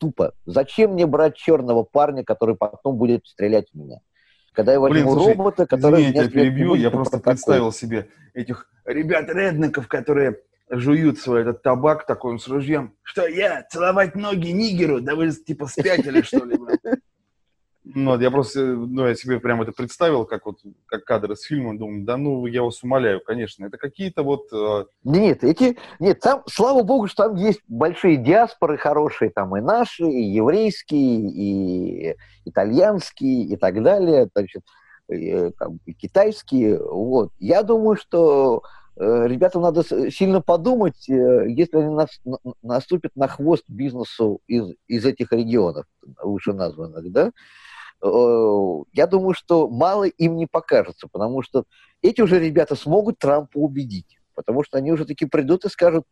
Тупо. 0.04 0.34
Зачем 0.46 0.92
мне 0.92 1.06
брать 1.08 1.38
черного 1.38 1.84
парня, 1.84 2.26
который 2.26 2.56
потом 2.56 2.98
будет 2.98 3.26
стрелять 3.26 3.70
в 3.72 3.78
меня? 3.78 4.00
Когда 4.52 4.74
я 4.74 4.80
возьму 4.82 4.96
Блин, 4.96 5.08
слушай, 5.14 5.34
робота, 5.34 5.66
который... 5.66 6.02
Извини, 6.02 6.18
я 6.18 6.28
тебя 6.28 6.42
перебью, 6.42 6.76
я 6.76 6.92
просто 6.92 7.20
представил 7.20 7.72
себе 7.72 8.10
этих 8.34 8.68
ребят-редников, 8.84 9.88
которые 9.88 10.40
жуют 10.70 11.20
свой 11.20 11.44
этот 11.44 11.64
табак 11.64 12.06
такой, 12.06 12.38
с 12.38 12.50
ружьем. 12.50 12.94
Что, 13.02 13.26
я 13.28 13.64
целовать 13.72 14.16
ноги 14.16 14.50
нигеру? 14.50 15.00
Да 15.00 15.16
вы 15.16 15.32
типа 15.32 15.68
спятили, 15.68 16.22
что 16.22 16.44
ли? 16.44 16.58
Ну, 17.86 18.18
я 18.18 18.32
просто, 18.32 18.62
ну, 18.62 19.08
я 19.08 19.14
себе 19.14 19.42
прямо 19.42 19.64
это 19.64 19.74
представил, 19.74 20.26
как 20.26 20.46
вот, 20.46 20.60
как 20.86 21.04
кадр 21.04 21.34
из 21.34 21.42
фильма, 21.42 21.78
думаю, 21.78 22.06
да 22.06 22.16
ну, 22.16 22.46
я 22.46 22.64
вас 22.64 22.82
умоляю, 22.82 23.20
конечно, 23.22 23.66
это 23.66 23.78
какие-то 23.78 24.24
вот... 24.24 24.46
Э... 24.54 24.86
Нет, 25.04 25.44
эти, 25.44 25.78
нет, 26.00 26.22
там, 26.22 26.44
слава 26.48 26.84
богу, 26.84 27.08
что 27.08 27.28
там 27.28 27.36
есть 27.36 27.60
большие 27.68 28.16
диаспоры 28.16 28.78
хорошие, 28.78 29.32
там 29.32 29.58
и 29.58 29.62
наши, 29.62 30.06
и 30.06 30.24
еврейские, 30.24 31.30
и 31.30 32.16
итальянские, 32.46 33.44
и 33.44 33.58
так 33.58 33.84
далее, 33.84 34.30
значит, 34.34 34.62
и, 35.10 35.50
там, 35.60 35.80
и 35.86 35.94
китайские, 35.94 36.82
вот. 36.82 37.32
Я 37.38 37.64
думаю, 37.64 37.98
что 37.98 38.64
э, 38.96 39.28
ребятам 39.28 39.62
надо 39.62 39.84
сильно 40.10 40.42
подумать, 40.42 41.10
э, 41.10 41.50
если 41.50 41.80
они 41.80 41.94
нас, 41.94 42.22
наступят 42.62 43.12
на 43.18 43.28
хвост 43.28 43.66
бизнесу 43.68 44.40
из, 44.48 44.74
из 44.88 45.06
этих 45.06 45.34
регионов, 45.34 45.86
выше 46.22 46.54
названных, 46.54 47.12
да, 47.12 47.26
Э, 47.28 47.32
я 48.04 49.08
думаю, 49.08 49.34
что 49.34 49.70
мало 49.70 50.04
им 50.04 50.36
не 50.36 50.46
покажется, 50.46 51.08
потому 51.12 51.42
что 51.42 51.64
эти 52.02 52.22
уже 52.22 52.40
ребята 52.40 52.76
смогут 52.76 53.18
Трампа 53.18 53.58
убедить, 53.58 54.20
потому 54.36 54.64
что 54.64 54.78
они 54.78 54.92
уже 54.92 55.06
таки 55.06 55.26
придут 55.26 55.66
и 55.66 55.70
скажут, 55.70 56.06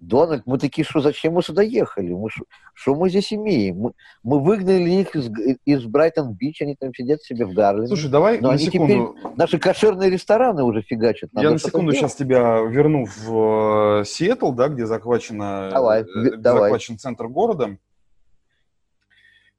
Дональд, 0.00 0.44
мы 0.46 0.58
такие, 0.58 0.84
что 0.84 1.00
зачем 1.00 1.34
мы 1.34 1.42
сюда 1.42 1.62
ехали? 1.62 2.12
Мы, 2.12 2.28
что 2.74 2.94
мы 2.94 3.10
здесь 3.10 3.32
имеем? 3.32 3.78
Мы, 3.78 3.92
мы 4.22 4.40
выгнали 4.40 4.90
их 4.90 5.16
из, 5.16 5.28
из 5.64 5.84
Брайтон-Бич, 5.86 6.62
они 6.62 6.76
там 6.76 6.94
сидят 6.94 7.22
себе 7.22 7.46
в 7.46 7.52
Гарлеме. 7.52 7.88
Слушай, 7.88 8.08
давай 8.08 8.38
Но 8.38 8.48
на 8.48 8.54
они 8.54 8.64
секунду. 8.64 9.16
Теперь, 9.18 9.32
наши 9.36 9.58
кошерные 9.58 10.08
рестораны 10.08 10.62
уже 10.62 10.82
фигачат. 10.82 11.32
Надо 11.32 11.48
Я 11.48 11.52
на 11.52 11.58
секунду 11.58 11.92
сейчас 11.92 12.14
тебя 12.14 12.60
верну 12.60 13.06
в 13.06 14.02
э, 14.02 14.04
Сиэтл, 14.04 14.52
да, 14.52 14.68
где 14.68 14.86
захвачено, 14.86 15.68
давай, 15.72 16.02
э, 16.02 16.36
давай. 16.36 16.62
захвачен 16.62 16.98
центр 16.98 17.26
города. 17.26 17.76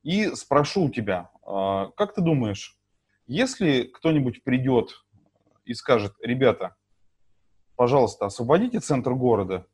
И 0.03 0.33
спрошу 0.35 0.85
у 0.85 0.89
тебя, 0.89 1.29
а, 1.43 1.87
как 1.97 2.13
ты 2.13 2.21
думаешь, 2.21 2.77
если 3.27 3.83
кто-нибудь 3.83 4.43
придет 4.43 5.05
и 5.65 5.73
скажет, 5.73 6.13
ребята, 6.21 6.75
пожалуйста, 7.75 8.25
освободите 8.25 8.79
центр 8.79 9.13
города, 9.13 9.65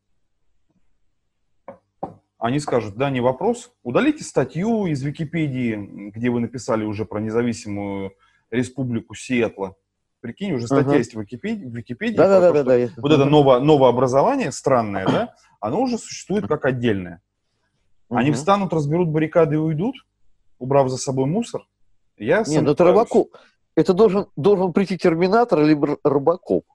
они 2.38 2.60
скажут, 2.60 2.96
да, 2.96 3.10
не 3.10 3.22
вопрос, 3.22 3.72
удалите 3.82 4.24
статью 4.24 4.86
из 4.88 5.02
Википедии, 5.02 6.10
где 6.12 6.30
вы 6.30 6.42
написали 6.42 6.84
уже 6.84 7.06
про 7.06 7.20
независимую 7.20 8.14
республику 8.52 9.16
Сиэтла. 9.16 9.76
Прикинь, 10.22 10.54
уже 10.54 10.68
статья 10.68 10.94
uh-huh. 10.94 10.98
есть 10.98 11.16
в 11.16 11.22
Википедии. 11.22 11.66
В 11.66 11.76
Википедии 11.76 12.16
да, 12.16 12.28
да, 12.28 12.52
да, 12.52 12.64
да, 12.64 12.64
да, 12.64 12.94
вот 12.98 13.12
это 13.12 13.26
новое, 13.26 13.60
новое 13.60 13.90
образование 13.90 14.52
странное, 14.52 15.06
да, 15.06 15.36
оно 15.60 15.82
уже 15.82 15.98
существует 15.98 16.48
как 16.48 16.66
отдельное. 16.66 17.22
Они 18.10 18.32
встанут, 18.32 18.74
разберут 18.74 19.10
баррикады 19.10 19.56
и 19.56 19.60
уйдут, 19.60 19.96
убрав 20.60 20.90
за 20.90 20.98
собой 20.98 21.26
мусор, 21.26 21.68
я 22.18 22.44
Нет, 22.48 22.64
ну 22.64 22.72
это 22.72 22.84
Робокоп. 22.84 23.36
Это 23.76 23.94
должен, 23.94 24.28
должен 24.36 24.72
прийти 24.74 24.98
Терминатор 24.98 25.60
либо 25.62 25.98
Робокоп. 26.04 26.66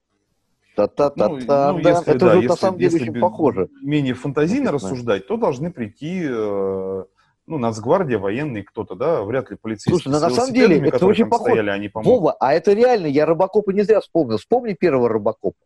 Та-та-та-та. 0.77 1.73
Ну, 1.73 1.79
ну, 1.79 1.83
да. 1.83 1.91
Если, 1.91 2.15
это 2.15 2.19
да, 2.19 2.27
уже 2.27 2.37
если, 2.37 2.49
на 2.49 2.57
самом 2.57 2.79
деле 2.79 2.95
очень 2.97 3.21
похоже. 3.21 3.69
менее 3.83 4.15
фантазийно 4.15 4.71
рассуждать, 4.73 5.27
то 5.27 5.37
должны 5.37 5.73
прийти 5.73 6.25
э, 6.29 7.05
ну, 7.47 7.59
Нацгвардия, 7.59 8.19
военные, 8.19 8.63
кто-то, 8.63 8.95
да, 8.95 9.23
вряд 9.23 9.51
ли 9.51 9.57
полицейские. 9.57 9.95
Слушай, 9.95 10.15
ну, 10.15 10.21
на 10.21 10.31
самом 10.31 10.55
деле 10.55 10.89
это 10.89 11.05
очень 11.05 11.29
похоже. 11.29 11.53
Стояли, 11.53 11.71
они 11.71 11.91
Вова, 11.93 12.37
а 12.39 12.53
это 12.53 12.73
реально, 12.73 13.07
я 13.07 13.27
Робокопа 13.27 13.71
не 13.73 13.83
зря 13.83 14.01
вспомнил. 14.01 14.39
Вспомни 14.39 14.75
первого 14.75 15.09
Робокопа. 15.09 15.59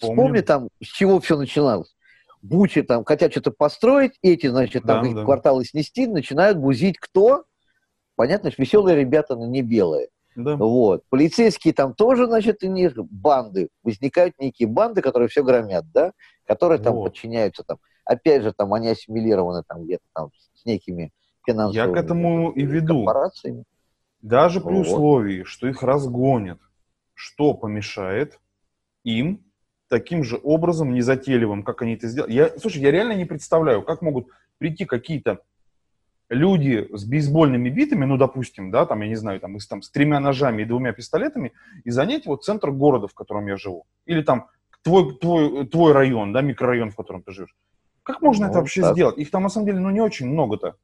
Помню. 0.00 0.14
Вспомни 0.14 0.40
там, 0.40 0.68
с 0.82 0.86
чего 0.86 1.20
все 1.20 1.36
начиналось. 1.36 1.94
Бучи 2.40 2.82
там 2.82 3.04
хотят 3.04 3.32
что-то 3.32 3.50
построить, 3.50 4.12
эти, 4.22 4.46
значит, 4.46 4.84
там 4.84 5.04
да, 5.04 5.12
да. 5.12 5.24
кварталы 5.24 5.64
снести, 5.64 6.06
начинают 6.06 6.58
бузить 6.58 6.98
кто? 6.98 7.44
Понятно, 8.18 8.50
что 8.50 8.60
веселые 8.60 8.96
ребята, 8.96 9.36
но 9.36 9.46
не 9.46 9.62
белые. 9.62 10.08
Да. 10.34 10.56
Вот. 10.56 11.04
Полицейские 11.08 11.72
там 11.72 11.94
тоже, 11.94 12.26
значит, 12.26 12.64
у 12.64 12.66
них 12.66 12.96
банды. 12.96 13.68
Возникают 13.84 14.34
некие 14.40 14.66
банды, 14.66 15.02
которые 15.02 15.28
все 15.28 15.44
громят, 15.44 15.84
да? 15.94 16.10
Которые 16.44 16.80
там 16.80 16.96
вот. 16.96 17.04
подчиняются 17.04 17.62
там. 17.62 17.78
Опять 18.04 18.42
же, 18.42 18.52
там 18.52 18.74
они 18.74 18.88
ассимилированы 18.88 19.62
там 19.68 19.84
где-то 19.84 20.02
там 20.14 20.30
с 20.52 20.64
некими 20.64 21.12
финансовыми 21.46 21.76
Я 21.76 21.94
к 21.94 21.96
этому 21.96 22.50
и 22.50 22.64
веду. 22.64 23.04
корпорациями. 23.04 23.62
Даже 24.20 24.60
при 24.60 24.74
вот. 24.74 24.88
условии, 24.88 25.44
что 25.44 25.68
их 25.68 25.84
разгонят, 25.84 26.58
что 27.14 27.54
помешает 27.54 28.40
им 29.04 29.44
таким 29.88 30.24
же 30.24 30.40
образом, 30.42 30.92
незатейливым, 30.92 31.62
как 31.62 31.82
они 31.82 31.94
это 31.94 32.08
сделали. 32.08 32.32
Я, 32.32 32.58
слушай, 32.58 32.82
я 32.82 32.90
реально 32.90 33.12
не 33.12 33.26
представляю, 33.26 33.82
как 33.82 34.02
могут 34.02 34.26
прийти 34.58 34.86
какие-то 34.86 35.38
люди 36.28 36.88
с 36.92 37.04
бейсбольными 37.04 37.70
битами, 37.70 38.04
ну, 38.04 38.16
допустим, 38.16 38.70
да, 38.70 38.86
там, 38.86 39.00
я 39.00 39.08
не 39.08 39.16
знаю, 39.16 39.40
там, 39.40 39.58
с, 39.58 39.66
там, 39.66 39.82
с 39.82 39.90
тремя 39.90 40.20
ножами 40.20 40.62
и 40.62 40.64
двумя 40.64 40.92
пистолетами, 40.92 41.52
и 41.84 41.90
занять 41.90 42.26
вот 42.26 42.44
центр 42.44 42.70
города, 42.70 43.08
в 43.08 43.14
котором 43.14 43.46
я 43.46 43.56
живу. 43.56 43.86
Или 44.06 44.22
там 44.22 44.48
твой, 44.82 45.16
твой, 45.16 45.66
твой 45.66 45.92
район, 45.92 46.32
да, 46.32 46.42
микрорайон, 46.42 46.90
в 46.90 46.96
котором 46.96 47.22
ты 47.22 47.32
живешь. 47.32 47.54
Как 48.02 48.22
можно 48.22 48.46
ну, 48.46 48.50
это 48.50 48.60
вообще 48.60 48.82
так. 48.82 48.92
сделать? 48.92 49.18
Их 49.18 49.30
там, 49.30 49.42
на 49.42 49.48
самом 49.48 49.66
деле, 49.66 49.80
ну, 49.80 49.90
не 49.90 50.00
очень 50.00 50.26
много-то. 50.28 50.76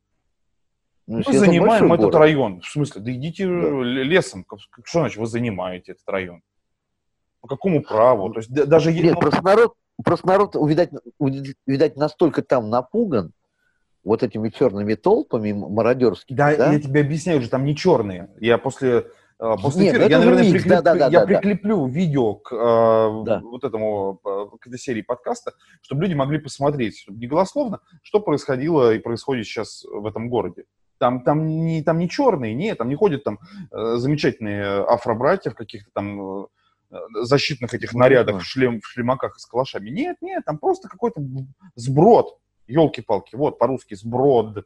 Ну, 1.06 1.22
мы 1.26 1.32
занимаем 1.32 1.92
этот 1.92 2.06
город. 2.06 2.14
район. 2.14 2.60
В 2.60 2.66
смысле, 2.66 3.02
да 3.02 3.12
идите 3.12 3.46
да. 3.46 3.52
лесом. 3.52 4.46
Что 4.84 5.00
значит 5.00 5.18
вы 5.18 5.26
занимаете 5.26 5.92
этот 5.92 6.08
район? 6.08 6.42
По 7.40 7.48
какому 7.48 7.82
праву? 7.82 8.30
То 8.32 8.40
есть 8.40 8.50
даже... 8.50 8.92
Нет, 8.92 9.14
ну... 9.14 9.20
просто 9.20 9.42
народ, 9.42 9.74
просто 10.02 10.26
народ, 10.26 10.54
видать, 10.54 10.90
видать, 11.66 11.96
настолько 11.96 12.42
там 12.42 12.70
напуган, 12.70 13.32
вот 14.04 14.22
этими 14.22 14.50
черными 14.50 14.94
толпами 14.94 15.52
мародерскими. 15.52 16.36
Да, 16.36 16.54
да, 16.56 16.72
я 16.72 16.80
тебе 16.80 17.00
объясняю 17.00 17.40
же, 17.40 17.48
там 17.48 17.64
не 17.64 17.74
черные. 17.74 18.28
Я 18.38 18.58
после, 18.58 19.06
э, 19.40 19.54
после 19.60 19.84
Нет, 19.84 19.94
эфира, 19.94 20.08
я, 20.08 20.18
наверное, 20.18 20.50
прикреп... 20.50 20.68
да, 20.68 20.82
да, 20.82 20.94
да, 20.94 21.06
я 21.06 21.20
да, 21.20 21.26
прикреплю 21.26 21.86
да. 21.86 21.92
видео 21.92 22.34
к 22.34 22.52
э, 22.52 23.24
да. 23.24 23.40
вот 23.40 23.64
этому, 23.64 24.20
э, 24.24 24.56
к 24.60 24.66
этой 24.66 24.78
серии 24.78 25.02
подкаста, 25.02 25.52
чтобы 25.80 26.02
люди 26.02 26.14
могли 26.14 26.38
посмотреть, 26.38 26.98
чтобы 27.00 27.18
не 27.18 27.26
голословно, 27.26 27.80
что 28.02 28.20
происходило 28.20 28.94
и 28.94 28.98
происходит 28.98 29.46
сейчас 29.46 29.84
в 29.84 30.06
этом 30.06 30.28
городе. 30.28 30.64
Там, 30.98 31.24
там, 31.24 31.46
не, 31.46 31.82
там 31.82 31.98
не 31.98 32.08
черные, 32.08 32.54
нет, 32.54 32.78
там 32.78 32.88
не 32.88 32.94
ходят 32.94 33.24
там 33.24 33.38
э, 33.72 33.96
замечательные 33.96 34.84
афробратья 34.84 35.50
в 35.50 35.54
каких-то 35.54 35.90
там 35.92 36.46
защитных 37.22 37.74
этих 37.74 37.92
нарядах, 37.92 38.40
в, 38.40 38.44
шлем, 38.44 38.80
в 38.80 38.86
шлемаках 38.86 39.36
с 39.40 39.46
калашами. 39.46 39.90
Нет, 39.90 40.18
нет, 40.20 40.44
там 40.44 40.58
просто 40.58 40.88
какой-то 40.88 41.20
сброд 41.74 42.38
елки-палки, 42.66 43.36
вот 43.36 43.58
по-русски 43.58 43.94
сброд. 43.94 44.64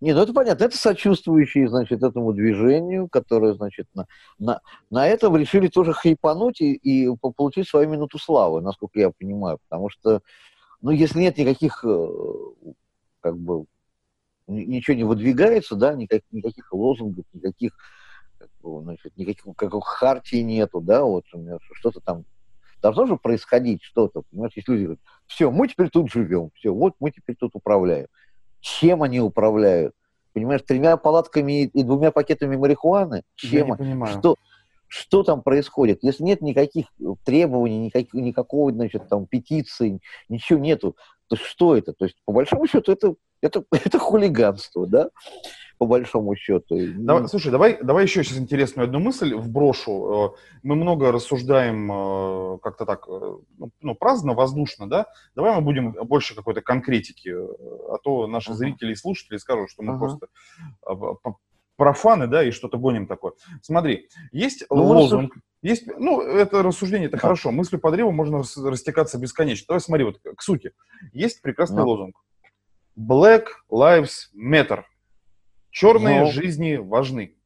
Не, 0.00 0.12
ну 0.12 0.20
это 0.20 0.34
понятно, 0.34 0.64
это 0.64 0.76
сочувствующие, 0.76 1.68
значит, 1.68 2.02
этому 2.02 2.34
движению, 2.34 3.08
которое, 3.08 3.54
значит, 3.54 3.86
на, 3.94 4.06
на, 4.38 4.60
на 4.90 5.08
этом 5.08 5.34
решили 5.36 5.68
тоже 5.68 5.94
хайпануть 5.94 6.60
и, 6.60 6.74
и 6.74 7.08
получить 7.16 7.66
свою 7.66 7.88
минуту 7.88 8.18
славы, 8.18 8.60
насколько 8.60 9.00
я 9.00 9.10
понимаю, 9.10 9.58
потому 9.68 9.88
что, 9.88 10.20
ну, 10.82 10.90
если 10.90 11.20
нет 11.20 11.38
никаких, 11.38 11.82
э, 11.82 12.08
как 13.20 13.38
бы, 13.38 13.64
ничего 14.46 14.94
не 14.94 15.04
выдвигается, 15.04 15.76
да, 15.76 15.94
никак, 15.94 16.20
никаких 16.30 16.72
лозунгов, 16.74 17.24
никаких, 17.32 17.72
значит, 18.62 19.16
никаких, 19.16 19.44
как 19.56 19.72
хартии 19.82 20.42
нету, 20.42 20.82
да, 20.82 21.04
вот 21.04 21.24
у 21.32 21.38
меня 21.38 21.56
что-то 21.72 22.00
там 22.00 22.24
должно 22.86 23.06
же 23.06 23.16
происходить 23.16 23.82
что-то, 23.82 24.22
понимаешь, 24.30 24.52
если 24.54 24.72
люди 24.72 24.84
говорят, 24.84 25.00
все, 25.26 25.50
мы 25.50 25.66
теперь 25.66 25.88
тут 25.88 26.10
живем, 26.10 26.50
все, 26.54 26.72
вот 26.72 26.94
мы 27.00 27.10
теперь 27.10 27.36
тут 27.36 27.50
управляем. 27.54 28.06
Чем 28.60 29.02
они 29.02 29.20
управляют? 29.20 29.94
Понимаешь, 30.32 30.62
тремя 30.66 30.96
палатками 30.96 31.64
и 31.64 31.82
двумя 31.82 32.10
пакетами 32.10 32.56
марихуаны? 32.56 33.22
Чем? 33.34 33.50
Я 33.50 33.64
не 33.64 33.76
понимаю. 33.76 34.18
Что, 34.18 34.36
что 34.86 35.22
там 35.22 35.42
происходит? 35.42 36.00
Если 36.02 36.22
нет 36.22 36.42
никаких 36.42 36.86
требований, 37.24 37.78
никак, 37.78 38.12
никакого, 38.12 38.70
значит, 38.72 39.08
там, 39.08 39.26
петиции, 39.26 40.00
ничего 40.28 40.58
нету, 40.58 40.96
то 41.28 41.36
что 41.36 41.76
это? 41.76 41.92
То 41.92 42.04
есть, 42.04 42.16
по 42.24 42.32
большому 42.32 42.66
счету, 42.66 42.92
это, 42.92 43.14
это, 43.40 43.64
это 43.72 43.98
хулиганство, 43.98 44.86
да? 44.86 45.10
По 45.78 45.86
большому 45.86 46.34
счету. 46.36 46.76
Давай, 46.96 47.28
слушай, 47.28 47.50
давай, 47.50 47.78
давай 47.82 48.04
еще 48.04 48.24
сейчас 48.24 48.38
интересную 48.38 48.86
одну 48.86 48.98
мысль 48.98 49.34
вброшу. 49.34 50.34
Э, 50.34 50.38
мы 50.62 50.74
много 50.76 51.12
рассуждаем 51.12 51.90
э, 51.92 52.58
как-то 52.62 52.86
так, 52.86 53.06
э, 53.08 53.36
ну, 53.58 53.70
ну, 53.80 53.94
праздно, 53.94 54.34
воздушно, 54.34 54.88
да? 54.88 55.06
Давай 55.34 55.54
мы 55.54 55.60
будем 55.60 55.92
больше 55.92 56.34
какой-то 56.34 56.62
конкретики, 56.62 57.28
а 57.30 57.98
то 58.02 58.26
наши 58.26 58.50
uh-huh. 58.50 58.54
зрители 58.54 58.92
и 58.92 58.96
слушатели 58.96 59.36
скажут, 59.36 59.70
что 59.70 59.82
мы 59.82 59.94
uh-huh. 59.94 59.98
просто 59.98 60.28
профаны, 61.76 62.26
да, 62.26 62.42
и 62.42 62.50
что-то 62.50 62.78
гоним 62.78 63.06
такое. 63.06 63.32
Смотри, 63.60 64.08
есть 64.32 64.64
ну, 64.70 64.82
лозунг, 64.82 65.34
рассуж... 65.34 65.42
есть, 65.62 65.86
ну, 65.98 66.22
это 66.22 66.62
рассуждение, 66.62 67.08
это 67.08 67.16
да. 67.16 67.20
хорошо, 67.20 67.50
мыслью 67.50 67.80
по 67.80 67.90
древу 67.90 68.12
можно 68.12 68.42
растекаться 68.64 69.18
бесконечно. 69.18 69.66
Давай 69.68 69.80
смотри, 69.80 70.04
вот 70.04 70.20
к 70.36 70.42
сути. 70.42 70.72
Есть 71.12 71.42
прекрасный 71.42 71.76
да. 71.76 71.84
лозунг. 71.84 72.16
Black 72.98 73.48
Lives 73.70 74.30
Matter. 74.34 74.84
Черные 75.76 76.22
ну, 76.22 76.30
жизни 76.30 76.76
важны. 76.76 77.36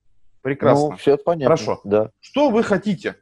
Прекрасно. 0.40 0.90
Ну, 0.90 0.96
все 0.96 1.14
это 1.14 1.24
понятно. 1.24 1.56
Хорошо. 1.56 1.80
Да. 1.82 2.12
Что 2.20 2.50
вы 2.50 2.62
хотите? 2.62 3.16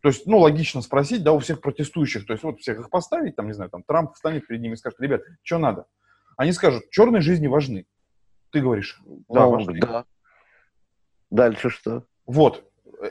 То 0.00 0.08
есть, 0.08 0.26
ну, 0.26 0.38
логично 0.38 0.80
спросить, 0.80 1.22
да, 1.22 1.34
у 1.34 1.38
всех 1.38 1.60
протестующих, 1.60 2.24
то 2.26 2.32
есть, 2.32 2.44
вот 2.44 2.60
всех 2.60 2.80
их 2.80 2.88
поставить, 2.88 3.36
там, 3.36 3.46
не 3.46 3.52
знаю, 3.52 3.68
там, 3.68 3.82
Трамп 3.82 4.14
встанет 4.14 4.46
перед 4.46 4.62
ними 4.62 4.72
и 4.72 4.76
скажет, 4.76 4.98
ребят, 5.00 5.20
что 5.42 5.58
надо? 5.58 5.84
Они 6.38 6.50
скажут, 6.52 6.88
черные 6.88 7.20
жизни 7.20 7.46
важны. 7.46 7.84
Ты 8.52 8.62
говоришь, 8.62 9.02
да, 9.28 9.44
ну, 9.44 9.50
важны. 9.50 9.80
Да. 9.80 10.06
Дальше 11.28 11.68
что? 11.68 12.04
Вот. 12.24 12.64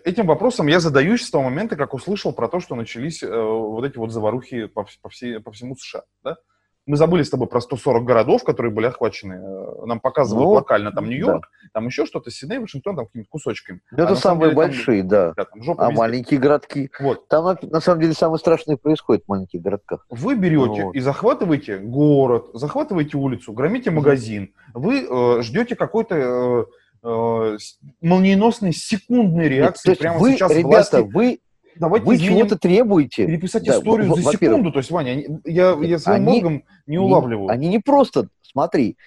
Этим 0.05 0.25
вопросом 0.25 0.65
я 0.65 0.79
задаюсь 0.79 1.21
с 1.21 1.29
того 1.29 1.43
момента, 1.43 1.75
как 1.75 1.93
услышал 1.93 2.33
про 2.33 2.47
то, 2.47 2.61
что 2.61 2.73
начались 2.73 3.21
э, 3.21 3.29
вот 3.29 3.85
эти 3.85 3.97
вот 3.97 4.11
заварухи 4.11 4.65
по, 4.65 4.87
по, 5.03 5.09
всей, 5.09 5.39
по 5.39 5.51
всему 5.51 5.75
США, 5.75 6.01
да? 6.23 6.37
Мы 6.85 6.97
забыли 6.97 7.23
с 7.23 7.29
тобой 7.29 7.47
про 7.47 7.61
140 7.61 8.03
городов, 8.03 8.43
которые 8.43 8.71
были 8.71 8.87
охвачены. 8.87 9.33
Э, 9.35 9.85
нам 9.85 9.99
показывают 9.99 10.45
ну, 10.45 10.53
локально 10.53 10.91
там 10.91 11.07
Нью-Йорк, 11.07 11.49
да. 11.63 11.69
там 11.73 11.85
еще 11.85 12.05
что-то, 12.05 12.29
Сидней, 12.29 12.59
Вашингтон, 12.59 12.95
там 12.95 13.05
какими-то 13.05 13.29
кусочками. 13.29 13.81
Это 13.91 14.09
а 14.09 14.15
самые 14.15 14.49
деле, 14.49 14.55
большие, 14.55 15.01
там, 15.01 15.09
да. 15.09 15.33
да 15.35 15.45
там 15.45 15.61
а 15.77 15.85
везде. 15.85 15.97
маленькие 15.97 16.39
городки. 16.39 16.89
Вот. 16.99 17.27
Там 17.29 17.45
на, 17.45 17.57
на 17.61 17.79
самом 17.79 18.01
деле 18.01 18.13
самое 18.13 18.39
страшное 18.39 18.75
происходит 18.75 19.23
в 19.25 19.29
маленьких 19.29 19.61
городках. 19.61 20.05
Вы 20.09 20.35
берете 20.35 20.83
вот. 20.85 20.95
и 20.95 20.99
захватываете 20.99 21.77
город, 21.77 22.49
захватываете 22.53 23.17
улицу, 23.17 23.53
громите 23.53 23.89
магазин. 23.91 24.53
Вы 24.73 25.07
э, 25.09 25.41
ждете 25.41 25.75
какой-то 25.75 26.15
э, 26.15 26.65
э, 27.03 27.57
молниеносной 28.01 28.73
секундной 28.73 29.47
реакции 29.47 29.93
прямо 29.93 30.19
вы, 30.19 30.33
сейчас 30.33 30.51
ребята, 30.51 31.01
власти. 31.01 31.13
вы 31.13 31.39
давайте 31.75 32.05
вы 32.05 32.17
чего-то 32.17 32.57
требуете. 32.57 33.25
Переписать 33.25 33.63
да, 33.65 33.77
историю 33.77 34.15
за 34.15 34.31
секунду. 34.31 34.71
То 34.71 34.79
есть, 34.79 34.91
Ваня, 34.91 35.39
я, 35.45 35.77
я 35.81 35.99
своим 35.99 36.27
они, 36.27 36.41
мозгом 36.41 36.63
не 36.87 36.97
улавливаю. 36.97 37.49
Они 37.49 37.67
не 37.67 37.79
просто, 37.79 38.27
смотри, 38.41 38.97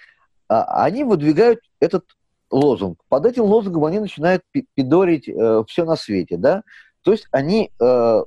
а, 0.47 0.83
они 0.83 1.03
выдвигают 1.03 1.59
этот 1.79 2.05
лозунг. 2.49 2.99
Под 3.09 3.25
этим 3.25 3.43
лозунгом 3.43 3.85
они 3.85 3.99
начинают 3.99 4.43
пидорить 4.73 5.27
э, 5.27 5.63
все 5.67 5.83
на 5.83 5.95
свете, 5.95 6.37
да? 6.37 6.63
То 7.01 7.11
есть 7.11 7.27
они 7.31 7.71
э, 7.79 8.23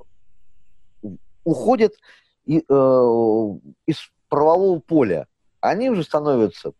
уходят 1.43 1.93
и, 2.45 2.59
э, 2.59 3.57
из 3.87 4.11
правового 4.29 4.79
поля. 4.79 5.27
Они 5.59 5.89
уже 5.89 6.03
становятся 6.03 6.73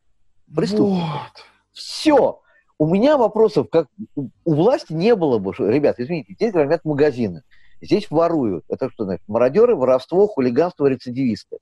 преступниками. 0.56 1.02
Вот. 1.02 1.46
Все. 1.72 2.41
У 2.82 2.88
меня 2.88 3.16
вопросов, 3.16 3.68
как 3.72 3.90
у 4.16 4.54
власти 4.56 4.92
не 4.92 5.16
было 5.16 5.38
бы, 5.38 5.54
ребят, 5.60 6.00
извините, 6.00 6.34
здесь 6.34 6.52
громят 6.52 6.84
магазины, 6.84 7.44
здесь 7.80 8.10
воруют. 8.10 8.66
Это 8.70 8.90
что 8.90 9.04
значит? 9.04 9.22
Мародеры, 9.28 9.76
воровство, 9.76 10.26
хулиганство, 10.26 10.88
рецидивисты. 10.88 11.60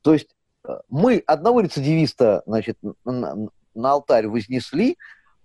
То 0.00 0.14
есть 0.14 0.34
э, 0.66 0.78
мы 0.88 1.22
одного 1.26 1.60
рецидивиста, 1.60 2.42
значит, 2.46 2.78
на, 3.04 3.36
на 3.74 3.92
алтарь 3.92 4.28
вознесли, 4.28 4.96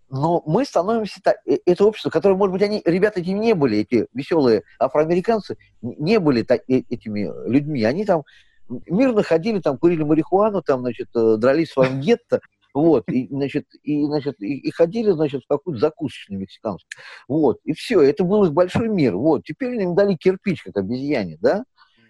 но 0.08 0.44
мы 0.46 0.64
становимся... 0.64 1.20
Э, 1.46 1.58
это 1.66 1.84
общество, 1.84 2.10
которое, 2.10 2.36
может 2.36 2.54
быть, 2.54 2.62
они, 2.62 2.82
ребята 2.86 3.20
эти 3.20 3.32
не 3.32 3.54
были, 3.54 3.80
эти 3.80 4.08
веселые 4.14 4.64
афроамериканцы, 4.80 5.58
не 5.82 6.22
были 6.22 6.44
так, 6.44 6.62
э, 6.70 6.84
этими 6.90 7.30
людьми. 7.50 7.84
Они 7.84 8.06
там 8.06 8.24
мирно 8.70 9.24
ходили, 9.24 9.60
там, 9.60 9.78
курили 9.78 10.04
марихуану, 10.04 10.62
там, 10.62 10.80
значит, 10.80 11.10
дрались 11.14 11.72
в 11.72 11.74
своем 11.74 12.00
гетто, 12.00 12.40
вот, 12.74 13.08
и, 13.10 13.28
значит, 13.30 13.66
и, 13.84 14.06
значит, 14.06 14.42
и, 14.42 14.58
и 14.58 14.72
ходили, 14.72 15.12
значит, 15.12 15.44
в 15.44 15.48
какую-то 15.48 15.80
закусочную 15.80 16.40
мексиканскую. 16.40 16.90
Вот, 17.28 17.60
и 17.64 17.74
все, 17.74 18.02
это 18.02 18.24
был 18.24 18.46
их 18.46 18.54
большой 18.54 18.90
мир. 18.90 19.16
Вот, 19.16 19.44
теперь 19.44 19.82
им 19.82 19.96
дали 19.96 20.16
кирпич, 20.16 20.64
как 20.64 20.78
обезьяне, 20.78 21.38
да? 21.42 21.66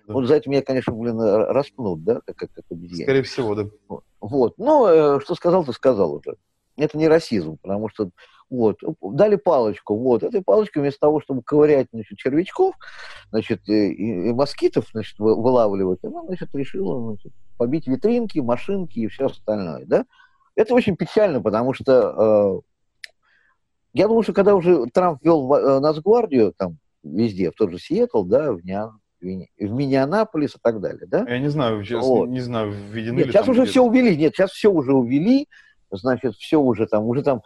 Вот 0.07 0.25
за 0.25 0.35
это 0.35 0.49
меня, 0.49 0.61
конечно, 0.61 0.93
блин, 0.93 1.19
распнут, 1.19 2.03
да, 2.03 2.21
как, 2.25 2.35
как, 2.35 2.51
как 2.51 2.65
обезьяне. 2.69 3.03
Скорее 3.03 3.23
всего, 3.23 3.55
да. 3.55 3.67
Вот. 4.19 4.53
Ну, 4.57 4.87
э, 4.87 5.19
что 5.21 5.35
сказал, 5.35 5.63
ты 5.63 5.73
сказал 5.73 6.15
уже. 6.15 6.35
Это 6.77 6.97
не 6.97 7.07
расизм, 7.07 7.57
потому 7.61 7.89
что 7.89 8.09
вот, 8.49 8.79
дали 9.01 9.35
палочку, 9.35 9.97
вот, 9.97 10.23
этой 10.23 10.41
палочкой 10.41 10.81
вместо 10.81 10.99
того, 10.99 11.21
чтобы 11.21 11.41
ковырять, 11.41 11.87
значит, 11.93 12.17
червячков, 12.17 12.75
значит, 13.29 13.67
и, 13.69 13.93
и 13.93 14.33
москитов, 14.33 14.87
значит, 14.91 15.17
вылавливать, 15.19 16.03
она, 16.03 16.23
значит, 16.25 16.53
решила, 16.53 17.01
значит, 17.01 17.31
побить 17.57 17.87
витринки, 17.87 18.39
машинки 18.39 18.99
и 18.99 19.07
все 19.07 19.27
остальное, 19.27 19.85
да. 19.85 20.05
Это 20.55 20.73
очень 20.73 20.95
печально, 20.95 21.41
потому 21.41 21.73
что 21.73 22.61
э, 22.63 22.71
я 23.93 24.07
думаю, 24.07 24.23
что 24.23 24.33
когда 24.33 24.55
уже 24.55 24.85
Трамп 24.87 25.23
ввел 25.23 25.53
э, 25.53 25.79
Нацгвардию, 25.79 26.53
там, 26.57 26.77
везде, 27.03 27.51
в 27.51 27.55
тот 27.55 27.71
же 27.71 27.79
Сиэтл, 27.79 28.23
да, 28.23 28.51
в, 28.53 28.63
Ниан, 28.63 28.99
в 29.21 29.25
Миннеанаполис 29.59 30.55
и 30.55 30.59
так 30.61 30.79
далее, 30.79 31.07
да? 31.07 31.25
Я 31.27 31.39
не 31.39 31.49
знаю, 31.49 31.83
сейчас 31.83 32.05
вот. 32.05 32.27
не 32.27 32.39
знаю, 32.39 32.71
введены 32.71 33.19
Нет, 33.19 33.27
сейчас 33.27 33.47
уже 33.47 33.65
все 33.65 33.83
увели, 33.83 34.15
нет, 34.15 34.33
сейчас 34.33 34.51
все 34.51 34.71
уже 34.71 34.93
увели, 34.93 35.47
значит, 35.89 36.35
все 36.35 36.59
уже 36.59 36.87
там, 36.87 37.05
уже 37.05 37.21
там, 37.21 37.41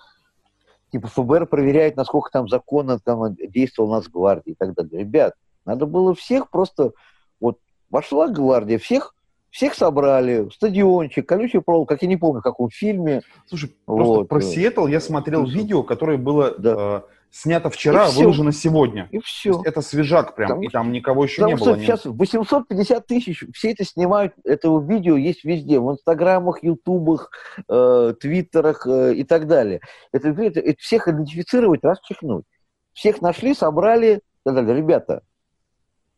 типа 0.91 1.07
ФБР 1.07 1.47
проверяет, 1.47 1.95
насколько 1.95 2.29
там 2.31 2.47
законно 2.47 2.99
там 2.99 3.35
действовал 3.35 3.91
Нацгвардия 3.91 4.53
и 4.53 4.55
так 4.55 4.73
далее. 4.75 4.99
Ребят, 4.99 5.33
надо 5.65 5.85
было 5.87 6.13
всех 6.13 6.49
просто, 6.49 6.91
вот 7.39 7.59
вошла 7.89 8.27
гвардия, 8.27 8.77
всех 8.77 9.14
всех 9.55 9.73
собрали, 9.73 10.49
стадиончик, 10.53 11.25
колючий 11.25 11.61
проволок, 11.61 11.87
как 11.87 12.01
я 12.01 12.09
не 12.09 12.17
помню, 12.17 12.41
в 12.41 12.43
каком 12.43 12.69
фильме. 12.69 13.21
Слушай, 13.45 13.73
просто 13.85 14.13
вот. 14.13 14.27
про 14.27 14.41
Сиэтл 14.41 14.85
я 14.87 14.99
смотрел 14.99 15.45
видео, 15.45 15.81
которое 15.81 16.17
было 16.17 16.53
да. 16.57 16.75
э, 16.77 17.01
снято 17.31 17.69
вчера, 17.69 18.09
и 18.09 18.11
выложено 18.17 18.51
все. 18.51 18.63
сегодня. 18.63 19.07
И 19.11 19.19
все. 19.19 19.61
это 19.63 19.79
свежак 19.79 20.35
прям, 20.35 20.49
потому, 20.49 20.63
и 20.63 20.67
там 20.67 20.91
никого 20.91 21.23
еще 21.23 21.45
не 21.45 21.55
было. 21.55 21.79
Сейчас 21.79 22.03
850 22.03 23.07
тысяч, 23.07 23.45
все 23.53 23.71
это 23.71 23.85
снимают, 23.85 24.33
этого 24.43 24.85
видео 24.85 25.15
есть 25.15 25.45
везде, 25.45 25.79
в 25.79 25.89
инстаграмах, 25.89 26.61
ютубах, 26.61 27.31
э, 27.69 28.13
твиттерах 28.19 28.85
э, 28.85 29.13
и 29.13 29.23
так 29.23 29.47
далее. 29.47 29.79
Это, 30.11 30.31
это, 30.31 30.59
это 30.59 30.77
всех 30.79 31.07
идентифицировать, 31.07 31.81
расчихнуть. 31.81 32.43
Всех 32.91 33.21
нашли, 33.21 33.53
собрали, 33.53 34.15
и 34.15 34.19
так 34.43 34.55
далее. 34.55 34.75
Ребята, 34.75 35.21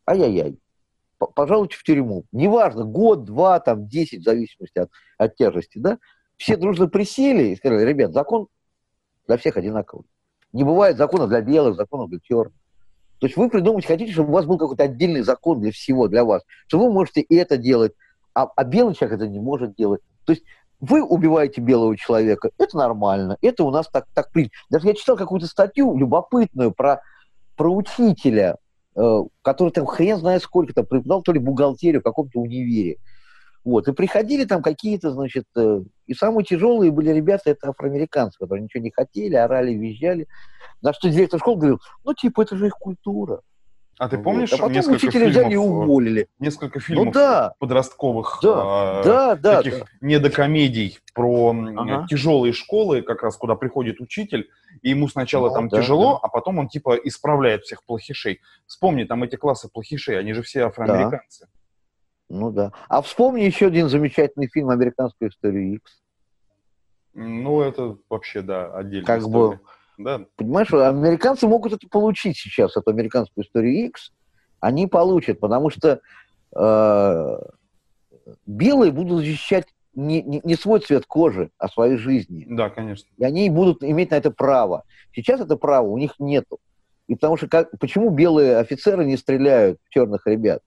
ай-яй-яй 0.08 0.58
пожалуйте 1.18 1.76
в 1.76 1.82
тюрьму. 1.82 2.24
Неважно, 2.32 2.84
год, 2.84 3.24
два, 3.24 3.60
там, 3.60 3.86
десять, 3.88 4.20
в 4.20 4.24
зависимости 4.24 4.78
от, 4.78 4.90
от 5.16 5.36
тяжести, 5.36 5.78
да? 5.78 5.98
Все 6.36 6.56
дружно 6.56 6.88
присели 6.88 7.48
и 7.48 7.56
сказали, 7.56 7.84
ребят, 7.84 8.12
закон 8.12 8.46
для 9.26 9.36
всех 9.36 9.56
одинаковый. 9.56 10.06
Не 10.52 10.64
бывает 10.64 10.96
закона 10.96 11.26
для 11.26 11.40
белых, 11.40 11.76
закона 11.76 12.06
для 12.08 12.20
черных. 12.20 12.54
То 13.18 13.26
есть 13.26 13.36
вы 13.36 13.50
придумать 13.50 13.84
хотите, 13.84 14.12
чтобы 14.12 14.30
у 14.30 14.32
вас 14.32 14.46
был 14.46 14.58
какой-то 14.58 14.84
отдельный 14.84 15.22
закон 15.22 15.60
для 15.60 15.72
всего, 15.72 16.06
для 16.08 16.24
вас, 16.24 16.42
что 16.68 16.78
вы 16.78 16.92
можете 16.92 17.20
и 17.20 17.34
это 17.34 17.56
делать, 17.56 17.92
а, 18.32 18.46
а 18.54 18.64
белый 18.64 18.94
человек 18.94 19.18
это 19.20 19.28
не 19.28 19.40
может 19.40 19.74
делать. 19.74 20.00
То 20.24 20.32
есть 20.32 20.44
вы 20.80 21.02
убиваете 21.02 21.60
белого 21.60 21.96
человека, 21.96 22.50
это 22.56 22.76
нормально, 22.76 23.36
это 23.42 23.64
у 23.64 23.70
нас 23.70 23.88
так, 23.88 24.06
так 24.14 24.30
принято. 24.30 24.54
Даже 24.70 24.86
я 24.86 24.94
читал 24.94 25.16
какую-то 25.16 25.48
статью 25.48 25.96
любопытную 25.96 26.70
про, 26.70 27.02
про 27.56 27.74
учителя, 27.74 28.56
который 29.42 29.70
там 29.70 29.86
хрен 29.86 30.18
знает 30.18 30.42
сколько 30.42 30.72
там 30.72 30.86
преподавал, 30.86 31.22
то 31.22 31.32
ли 31.32 31.38
бухгалтерию 31.38 32.00
в 32.00 32.04
каком-то 32.04 32.40
универе. 32.40 32.98
Вот, 33.64 33.86
и 33.86 33.92
приходили 33.92 34.44
там 34.44 34.62
какие-то, 34.62 35.10
значит, 35.10 35.44
э, 35.56 35.82
и 36.06 36.14
самые 36.14 36.44
тяжелые 36.44 36.90
были 36.90 37.10
ребята, 37.10 37.50
это 37.50 37.68
афроамериканцы, 37.68 38.38
которые 38.38 38.64
ничего 38.64 38.82
не 38.82 38.90
хотели, 38.90 39.34
орали, 39.34 39.74
визжали. 39.74 40.26
На 40.80 40.92
что 40.92 41.10
директор 41.10 41.38
школы 41.38 41.58
говорил, 41.58 41.80
ну, 42.04 42.14
типа, 42.14 42.42
это 42.42 42.56
же 42.56 42.68
их 42.68 42.74
культура. 42.74 43.42
А 43.98 44.08
ты 44.08 44.16
Вот. 44.16 44.22
помнишь 44.24 44.52
А 44.52 44.56
потом 44.58 44.72
несколько 44.72 44.96
учителя 44.96 45.28
взяли 45.28 45.46
и 45.46 45.50
фильмов, 45.50 45.66
э, 45.66 45.82
уволили. 45.84 46.28
несколько 46.38 46.78
фильмов 46.80 47.06
Ну 47.06 47.12
да, 47.12 47.54
подростковых 47.58 48.38
да, 48.42 48.52
а, 48.54 49.02
да, 49.02 49.34
да. 49.36 49.56
таких 49.56 49.78
да. 49.80 49.86
недокомедий 50.00 50.98
про 51.14 51.50
м, 51.50 51.78
Ага. 51.78 52.06
тяжелые 52.08 52.52
школы, 52.52 53.02
как 53.02 53.22
раз 53.24 53.36
куда 53.36 53.56
приходит 53.56 54.00
учитель, 54.00 54.48
и 54.82 54.90
ему 54.90 55.08
сначала 55.08 55.48
Ну, 55.48 55.54
там 55.54 55.68
да, 55.68 55.78
тяжело, 55.80 56.12
да. 56.14 56.18
а 56.22 56.28
потом 56.28 56.58
он 56.58 56.68
типа 56.68 56.94
исправляет 57.02 57.64
всех 57.64 57.84
плохишей. 57.84 58.40
Вспомни, 58.66 59.02
там 59.04 59.24
эти 59.24 59.34
классы 59.34 59.68
плохишей, 59.68 60.18
они 60.18 60.32
же 60.32 60.42
все 60.42 60.66
афроамериканцы. 60.66 61.48
Ну 62.28 62.52
да. 62.52 62.72
А 62.88 63.02
вспомни 63.02 63.40
еще 63.42 63.66
один 63.66 63.88
замечательный 63.88 64.48
фильм 64.48 64.70
«Американскую 64.70 65.30
историю 65.30 65.76
X». 65.76 66.02
Ну, 67.14 67.62
это 67.62 67.96
вообще, 68.08 68.42
да, 68.42 68.72
отдельная 68.76 69.06
Как 69.06 69.20
история. 69.20 69.56
бы- 69.56 69.60
Да, 69.98 70.24
Понимаешь, 70.36 70.72
американцы 70.72 71.48
могут 71.48 71.72
это 71.72 71.88
получить 71.88 72.38
сейчас, 72.38 72.76
эту 72.76 72.90
американскую 72.90 73.44
историю 73.44 73.86
X. 73.86 74.12
Они 74.60 74.86
получат, 74.86 75.40
потому 75.40 75.70
что 75.70 76.00
э, 76.56 77.38
белые 78.46 78.92
будут 78.92 79.18
защищать 79.18 79.66
не, 79.94 80.22
не, 80.22 80.40
не 80.44 80.54
свой 80.54 80.78
цвет 80.80 81.06
кожи, 81.06 81.50
а 81.58 81.68
своей 81.68 81.96
жизни. 81.96 82.46
да, 82.48 82.70
конечно. 82.70 83.08
И 83.16 83.24
они 83.24 83.50
будут 83.50 83.82
иметь 83.82 84.12
на 84.12 84.14
это 84.14 84.30
право. 84.30 84.84
Сейчас 85.12 85.40
это 85.40 85.56
право 85.56 85.88
у 85.88 85.98
них 85.98 86.14
нету. 86.20 86.58
И 87.08 87.14
потому 87.14 87.36
что 87.36 87.48
как, 87.48 87.70
почему 87.80 88.10
белые 88.10 88.58
офицеры 88.58 89.04
не 89.04 89.16
стреляют 89.16 89.80
в 89.84 89.88
черных 89.88 90.26
ребят? 90.26 90.62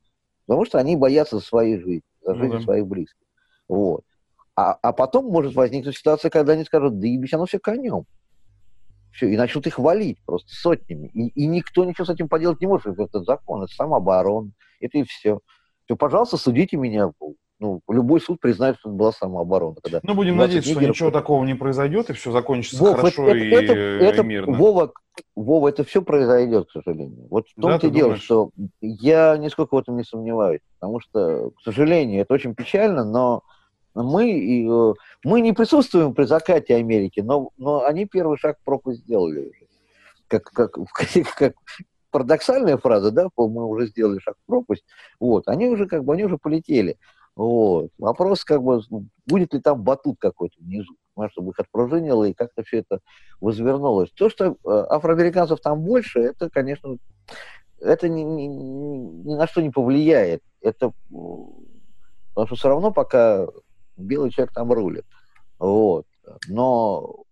Потому 0.45 0.65
что 0.65 0.79
они 0.79 0.97
боятся 0.97 1.37
за 1.37 1.45
своей 1.45 1.79
жизни, 1.79 2.01
за 2.25 2.33
Ну 2.33 2.39
жизнь 2.39 2.57
да. 2.57 2.61
своих 2.61 2.85
близких. 2.87 3.23
Вот. 3.69 4.03
А, 4.55 4.73
а 4.81 4.91
потом 4.91 5.25
может 5.27 5.55
возникнуть 5.55 5.95
ситуация, 5.95 6.29
когда 6.29 6.53
они 6.53 6.65
скажут, 6.65 6.99
да 6.99 7.07
ебись, 7.07 7.33
оно 7.33 7.45
все 7.45 7.59
конем. 7.59 8.05
Все, 9.11 9.27
и 9.29 9.37
начнут 9.37 9.67
их 9.67 9.77
валить 9.77 10.17
просто 10.25 10.49
сотнями. 10.53 11.07
И, 11.13 11.27
и 11.29 11.47
никто 11.47 11.83
ничего 11.85 12.05
с 12.05 12.09
этим 12.09 12.29
поделать 12.29 12.61
не 12.61 12.67
может. 12.67 12.97
Это 12.97 13.21
закон, 13.23 13.63
это 13.63 13.73
самооборона, 13.73 14.51
это 14.79 14.97
и 14.99 15.03
все. 15.03 15.39
Все, 15.85 15.95
пожалуйста, 15.95 16.37
судите 16.37 16.77
меня. 16.77 17.11
Ну, 17.59 17.81
любой 17.87 18.19
суд 18.21 18.39
признает, 18.39 18.77
что 18.79 18.89
это 18.89 18.97
была 18.97 19.11
самооборона. 19.11 19.75
Когда 19.83 19.99
Ну, 20.01 20.15
будем 20.15 20.35
20 20.35 20.55
надеяться, 20.55 20.71
что 20.71 20.81
ничего 20.89 21.11
такого 21.11 21.43
не 21.45 21.53
произойдет, 21.53 22.09
и 22.09 22.13
все 22.13 22.31
закончится 22.31 22.83
Вов, 22.83 22.95
хорошо 22.95 23.27
это, 23.27 23.37
и, 23.37 23.49
это- 23.51 23.73
э, 23.73 23.99
это- 24.03 24.23
мирно. 24.23 24.57
Вова, 24.57 24.93
Вова, 25.35 25.67
это 25.67 25.83
все 25.83 26.01
произойдет, 26.01 26.69
к 26.69 26.71
сожалению. 26.71 27.27
Вот 27.29 27.45
в 27.49 27.61
Да, 27.61 27.69
том-то 27.71 27.87
и 27.87 27.89
дело, 27.91 28.03
думаешь? 28.09 28.23
что 28.23 28.49
я 28.81 29.37
нисколько 29.37 29.75
в 29.75 29.77
этом 29.77 29.97
не 29.97 30.03
сомневаюсь. 30.03 30.61
Потому 30.79 31.01
что, 31.01 31.51
к 31.51 31.61
сожалению, 31.63 32.21
это 32.21 32.33
очень 32.33 32.55
печально, 32.55 33.03
но 33.03 33.43
мы, 33.93 34.31
э, 34.31 34.93
мы 35.23 35.41
не 35.41 35.53
присутствуем 35.53 36.13
при 36.13 36.25
закате 36.25 36.75
Америки, 36.75 37.19
но, 37.19 37.51
но 37.57 37.83
они 37.83 38.05
первый 38.05 38.37
шаг 38.37 38.57
пропасть 38.63 39.01
сделали 39.01 39.49
уже. 39.49 39.67
Как, 40.27 40.43
как, 40.43 40.77
как 41.37 41.53
парадоксальная 42.11 42.77
фраза, 42.77 43.11
да, 43.11 43.29
мы 43.37 43.65
уже 43.65 43.87
сделали 43.87 44.19
шаг 44.19 44.35
в 44.43 44.45
пропасть, 44.45 44.83
вот, 45.19 45.47
они 45.47 45.67
уже 45.67 45.87
как 45.87 46.03
бы, 46.03 46.13
они 46.13 46.23
уже 46.23 46.37
полетели. 46.37 46.97
Вот. 47.35 47.91
Вопрос, 47.97 48.43
как 48.43 48.61
бы, 48.61 48.81
будет 49.25 49.53
ли 49.53 49.61
там 49.61 49.81
батут 49.81 50.17
какой-то 50.19 50.55
внизу, 50.59 50.95
чтобы 51.31 51.51
их 51.51 51.59
отпружинило 51.59 52.25
и 52.25 52.33
как-то 52.33 52.63
все 52.63 52.79
это 52.79 52.99
возвернулось. 53.39 54.11
То, 54.11 54.29
что 54.29 54.45
э, 54.45 54.53
афроамериканцев 54.65 55.61
там 55.61 55.81
больше, 55.81 56.19
это, 56.19 56.49
конечно, 56.49 56.97
это 57.79 58.09
ни, 58.09 58.21
ни- 58.21 58.47
ни- 58.47 59.35
на 59.35 59.47
что 59.47 59.61
не 59.61 59.69
повлияет. 59.69 60.43
Это, 60.61 60.91
потому 61.09 62.47
что 62.47 62.55
все 62.55 62.67
равно 62.67 62.91
пока 62.91 63.47
белый 64.01 64.31
человек 64.31 64.53
там 64.53 64.71
рулит. 64.71 65.05
Вот. 65.59 66.05
Но 66.47 67.23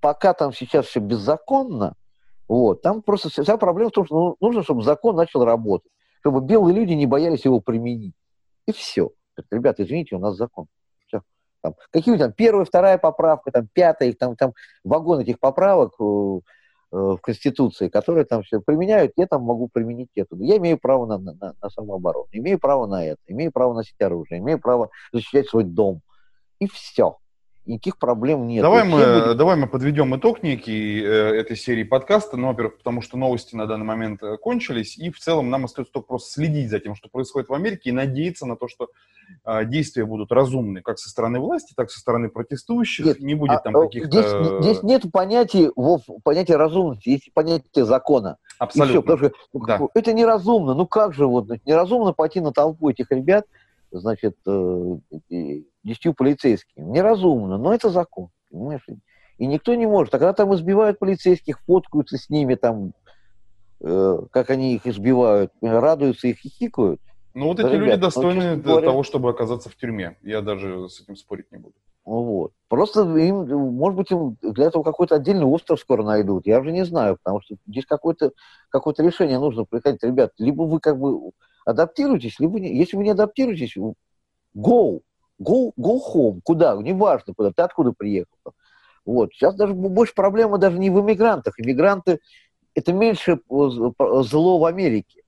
пока 0.00 0.34
там 0.34 0.52
сейчас 0.52 0.86
все 0.86 1.00
беззаконно, 1.00 1.94
вот, 2.48 2.82
там 2.82 3.02
просто 3.02 3.28
вся- 3.28 3.56
проблема 3.56 3.90
в 3.90 3.92
том, 3.92 4.06
что 4.06 4.14
ну, 4.14 4.36
нужно, 4.40 4.62
чтобы 4.62 4.82
закон 4.82 5.16
начал 5.16 5.44
работать, 5.44 5.90
чтобы 6.20 6.40
белые 6.40 6.76
люди 6.76 6.92
не 6.92 7.06
боялись 7.06 7.44
его 7.44 7.60
применить. 7.60 8.14
И 8.66 8.72
все. 8.72 9.10
Ребята, 9.50 9.82
извините, 9.82 10.16
у 10.16 10.18
нас 10.18 10.36
закон. 10.36 10.66
Все. 11.06 11.22
Там, 11.60 11.74
какие 11.90 12.16
там 12.16 12.32
первая, 12.32 12.64
вторая 12.64 12.98
поправка, 12.98 13.50
там 13.50 13.68
пятая, 13.72 14.12
там, 14.12 14.36
там 14.36 14.52
вагон 14.84 15.20
этих 15.20 15.40
поправок 15.40 15.94
э, 16.00 16.40
в 16.90 17.18
Конституции, 17.18 17.88
которые 17.88 18.24
там 18.24 18.42
все 18.42 18.60
применяют, 18.60 19.12
я 19.16 19.26
там 19.26 19.42
могу 19.42 19.68
применить 19.68 20.10
эту. 20.14 20.36
Я 20.40 20.56
имею 20.58 20.78
право 20.78 21.06
на, 21.06 21.18
на, 21.18 21.34
на- 21.60 21.70
самооборону, 21.70 22.26
имею 22.32 22.58
право 22.58 22.86
на 22.86 23.04
это, 23.04 23.20
имею 23.26 23.50
право 23.52 23.74
носить 23.74 24.00
оружие, 24.00 24.38
имею 24.38 24.58
право 24.60 24.90
защищать 25.12 25.48
свой 25.48 25.64
дом. 25.64 26.00
И 26.60 26.66
все. 26.68 27.16
Никаких 27.66 27.98
проблем 27.98 28.46
нет. 28.46 28.62
Давай 28.62 28.86
И 28.86 28.88
мы, 28.88 28.98
будет- 28.98 29.36
давай 29.36 29.56
мы 29.56 29.66
подведем 29.66 30.14
итог 30.16 30.44
некий 30.44 31.02
э, 31.02 31.06
этой 31.34 31.56
серии 31.56 31.82
подкаста, 31.82 32.36
ну, 32.36 32.46
во-первых, 32.48 32.78
потому 32.78 33.02
что 33.02 33.16
новости 33.18 33.56
на 33.56 33.66
данный 33.66 33.84
момент 33.84 34.22
э, 34.22 34.36
кончились, 34.36 34.96
и 34.96 35.10
в 35.10 35.18
целом 35.18 35.50
нам 35.50 35.64
остается 35.64 35.92
только 35.92 36.06
просто 36.06 36.30
следить 36.30 36.70
за 36.70 36.78
тем, 36.78 36.94
что 36.94 37.08
происходит 37.08 37.48
в 37.48 37.54
Америке, 37.54 37.90
и 37.90 37.92
надеяться 37.92 38.46
на 38.46 38.56
то, 38.56 38.68
что 38.68 38.84
э, 38.84 38.88
действия 39.64 40.04
будут 40.04 40.32
разумны, 40.32 40.82
как 40.82 40.98
со 40.98 41.08
стороны 41.08 41.38
власти, 41.40 41.72
так 41.76 41.88
и 41.88 41.92
со 41.92 42.00
стороны 42.00 42.28
протестующих, 42.28 43.06
Нет, 43.06 43.20
не 43.20 43.34
будет 43.34 43.52
А, 43.52 43.58
там 43.58 43.76
а, 43.76 43.82
каких-то... 43.82 44.08
Здесь, 44.10 44.62
здесь 44.64 44.82
нет 44.82 45.04
понятия, 45.12 45.70
Вов, 45.76 46.02
понятия 46.24 46.56
разумности, 46.56 47.10
есть 47.10 47.32
понятие 47.32 47.84
закона. 47.84 48.38
И 48.38 48.48
всё, 48.48 48.82
Абсолютно. 48.82 49.02
потому 49.02 49.18
что 49.18 49.32
ну, 49.52 49.66
Да. 49.66 49.80
это 49.94 50.12
неразумно. 50.12 50.74
Ну 50.74 50.86
как 50.86 51.14
же 51.14 51.26
вот, 51.26 51.48
неразумно 51.64 52.12
пойти 52.12 52.40
на 52.40 52.52
толпу 52.52 52.90
этих 52.90 53.10
ребят, 53.10 53.46
значит, 53.90 54.36
э, 54.46 54.96
и 55.28 55.66
десятью 55.84 56.14
полицейскими. 56.14 56.84
Неразумно, 56.84 57.58
но 57.58 57.74
это 57.74 57.90
закон, 57.90 58.28
понимаешь? 58.50 58.86
И 59.38 59.46
никто 59.46 59.74
не 59.74 59.86
может. 59.86 60.14
А 60.14 60.18
когда 60.18 60.32
там 60.32 60.54
избивают 60.54 60.98
полицейских, 60.98 61.60
фоткаются 61.60 62.16
с 62.16 62.30
ними, 62.30 62.54
там, 62.54 62.92
э, 63.80 64.18
как 64.30 64.50
они 64.50 64.74
их 64.74 64.86
избивают, 64.86 65.52
э, 65.60 65.78
радуются 65.78 66.28
и 66.28 66.34
хихикают, 66.34 67.00
Ну, 67.36 67.48
вот 67.48 67.58
Да, 67.58 67.68
эти 67.68 67.74
люди 67.74 67.84
ребят, 67.84 67.96
ну, 67.98 68.06
достойны 68.06 68.56
говоря- 68.56 68.86
того, 68.86 69.02
чтобы 69.02 69.28
оказаться 69.28 69.68
в 69.68 69.76
тюрьме. 69.76 70.16
Я 70.22 70.40
даже 70.40 70.88
с 70.88 71.02
этим 71.02 71.16
спорить 71.16 71.52
не 71.52 71.58
буду. 71.58 71.74
Вот. 72.06 72.52
Просто 72.68 73.02
им, 73.18 73.46
может 73.74 73.98
быть, 73.98 74.10
им 74.10 74.38
для 74.40 74.64
этого 74.64 74.82
какой-то 74.82 75.16
отдельный 75.16 75.44
остров 75.44 75.78
скоро 75.78 76.02
найдут. 76.02 76.46
Я 76.46 76.60
уже 76.60 76.72
не 76.72 76.86
знаю, 76.86 77.18
потому 77.22 77.42
что 77.42 77.56
здесь 77.66 77.84
какое-то 77.84 78.32
какое 78.70 78.94
решение 78.98 79.38
нужно 79.38 79.66
приходить. 79.66 80.02
Ребят, 80.02 80.32
либо 80.38 80.62
вы 80.62 80.80
как 80.80 80.98
бы 80.98 81.32
адаптируетесь, 81.66 82.40
либо 82.40 82.58
не. 82.58 82.74
Если 82.74 82.96
вы 82.96 83.04
не 83.04 83.10
адаптируетесь, 83.10 83.76
go, 83.76 85.00
go, 85.38 85.72
go 85.78 85.98
home. 86.14 86.40
Куда? 86.42 86.74
Неважно 86.76 87.34
куда. 87.36 87.52
Ты 87.52 87.60
откуда 87.60 87.92
приехал. 87.92 88.38
Вот. 89.04 89.34
Сейчас 89.34 89.54
даже 89.56 89.74
больше 89.74 90.14
проблема 90.14 90.56
даже 90.56 90.78
не 90.78 90.88
в 90.88 90.98
иммигрантах. 91.00 91.60
Иммигранты– 91.60 92.20
это 92.74 92.94
меньше 92.94 93.32
э, 93.32 93.38
зло 94.22 94.58
в 94.58 94.64
Америке. 94.64 95.20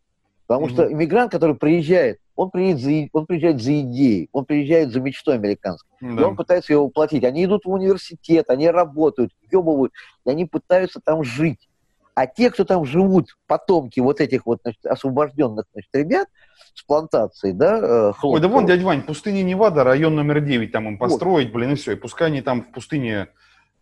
Потому 0.49 0.64
Мгм. 0.64 0.72
что 0.74 0.90
иммигрант, 0.90 1.30
который 1.30 1.55
приезжает, 1.55 2.18
он 2.34 2.51
приезжает, 2.51 2.80
за, 2.80 2.90
и- 2.90 3.09
он 3.12 3.26
приезжает 3.26 3.61
за 3.61 3.80
идеей, 3.82 4.30
он 4.32 4.46
приезжает 4.46 4.90
за 4.90 5.01
мечтой 5.01 5.34
американской. 5.34 5.90
И 6.01 6.16
Да. 6.16 6.26
он 6.28 6.36
пытается 6.36 6.72
ее 6.72 6.80
воплотить. 6.80 7.22
Они 7.24 7.44
идут 7.44 7.66
в 7.66 7.70
университет, 7.70 8.46
они 8.49 8.70
работают, 8.70 9.30
ебывают, 9.53 9.92
и 10.24 10.30
они 10.30 10.46
пытаются 10.46 11.01
там 11.05 11.22
жить. 11.22 11.68
А 12.14 12.26
те, 12.26 12.51
кто 12.51 12.64
там 12.64 12.84
живут, 12.86 13.36
потомки 13.46 14.01
вот 14.01 14.20
этих 14.22 14.46
вот 14.46 14.61
значит, 14.62 14.84
освобожденных 14.86 15.66
значит, 15.72 15.90
ребят 15.92 16.28
с 16.74 16.82
плантацией, 16.82 17.53
да, 17.53 17.78
э, 17.78 18.12
Ой, 18.22 18.40
да 18.40 18.49
вон, 18.49 18.64
дядя 18.66 18.84
Вань, 18.86 19.03
пустыня 19.03 19.42
Невада, 19.42 19.84
район 19.84 20.16
номер 20.16 20.40
9, 20.40 20.72
там 20.72 20.88
им 20.88 20.99
построить, 20.99 21.53
блин, 21.53 21.72
и 21.72 21.74
все. 21.74 21.92
И 21.92 21.96
пускай 21.96 22.28
они 22.28 22.40
там 22.40 22.62
в 22.62 22.72
пустыне, 22.72 23.28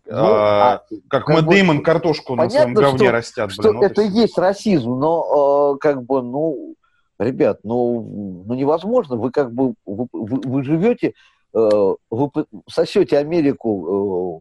Ну, 0.09 0.15
а, 0.19 0.75
а 0.75 0.79
как, 1.09 1.25
как 1.25 1.29
Мэтт 1.35 1.47
бы 1.47 1.53
Дэймон, 1.53 1.83
картошку 1.83 2.37
на 2.37 2.49
своем 2.49 2.75
понятно, 2.75 2.83
говне 2.83 3.07
что- 3.07 3.13
растят, 3.13 3.51
что 3.53 3.63
блин. 3.63 3.77
вот 3.77 3.85
это 3.85 4.03
и 4.03 4.09
есть 4.09 4.39
расизм, 4.39 4.99
но 4.99 5.75
э, 5.75 5.79
как 5.79 6.05
бы, 6.05 6.23
ну, 6.23 6.75
ребят, 7.19 7.61
ну, 7.65 8.45
ну 8.47 8.55
невозможно. 8.55 9.17
Вы 9.17 9.31
как 9.33 9.53
бы, 9.53 9.75
вы, 9.85 10.07
вы- 10.13 10.41
вы 10.45 10.63
живете, 10.63 11.15
э, 11.55 11.95
вы 12.11 12.31
сосете 12.69 13.19
Америку, 13.19 14.41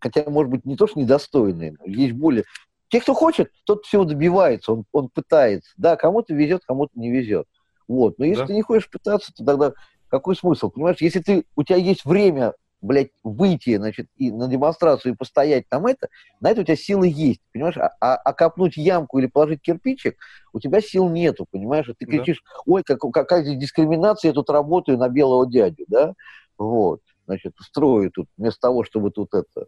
хотя, 0.00 0.28
может 0.28 0.50
быть, 0.50 0.66
не 0.66 0.76
то, 0.76 0.86
что 0.86 1.00
недостойные, 1.00 1.74
но 1.78 1.86
есть 1.86 2.12
более... 2.12 2.44
Те, 2.88 3.00
кто 3.00 3.14
хочет, 3.14 3.50
тот 3.64 3.86
всего 3.86 4.04
добивается, 4.04 4.72
он, 4.72 4.84
он 4.92 5.08
пытается. 5.08 5.72
Да, 5.78 5.96
кому-то 5.96 6.34
везет, 6.34 6.62
кому-то 6.66 6.92
не 6.94 7.10
везет. 7.10 7.46
Вот. 7.88 8.18
Но 8.18 8.26
если 8.26 8.42
Да. 8.42 8.46
ты 8.48 8.54
не 8.54 8.62
хочешь 8.62 8.88
пытаться, 8.90 9.32
то 9.34 9.44
тогда 9.44 9.72
какой 10.08 10.36
смысл? 10.36 10.70
Понимаешь, 10.70 10.98
если 11.00 11.20
ты, 11.20 11.44
у 11.56 11.64
тебя 11.64 11.76
есть 11.76 12.04
время, 12.04 12.52
блядь, 12.84 13.10
выйти, 13.22 13.76
значит, 13.76 14.08
и 14.16 14.30
на 14.30 14.46
демонстрацию 14.46 15.14
и 15.14 15.16
постоять 15.16 15.68
там 15.68 15.86
это, 15.86 16.08
на 16.40 16.50
это 16.50 16.60
у 16.60 16.64
тебя 16.64 16.76
силы 16.76 17.08
есть, 17.08 17.40
понимаешь? 17.52 17.78
А, 17.78 17.90
а- 18.00 18.16
а 18.16 18.32
копнуть 18.34 18.76
ямку 18.76 19.18
или 19.18 19.26
положить 19.26 19.62
кирпичик, 19.62 20.16
у 20.52 20.60
тебя 20.60 20.80
сил 20.80 21.08
нету, 21.08 21.46
понимаешь? 21.50 21.88
И 21.88 21.94
ты 21.94 22.04
Да. 22.06 22.12
кричишь, 22.12 22.42
ой, 22.66 22.82
как, 22.82 23.00
какая 23.00 23.42
здесь 23.42 23.58
дискриминация, 23.58 24.28
я 24.28 24.34
тут 24.34 24.50
работаю 24.50 24.98
на 24.98 25.08
белого 25.08 25.50
дядю, 25.50 25.84
да? 25.88 26.14
Вот, 26.58 27.00
значит, 27.26 27.54
строю 27.60 28.10
тут, 28.10 28.28
вместо 28.36 28.60
того, 28.60 28.84
чтобы 28.84 29.10
тут 29.10 29.32
это... 29.32 29.66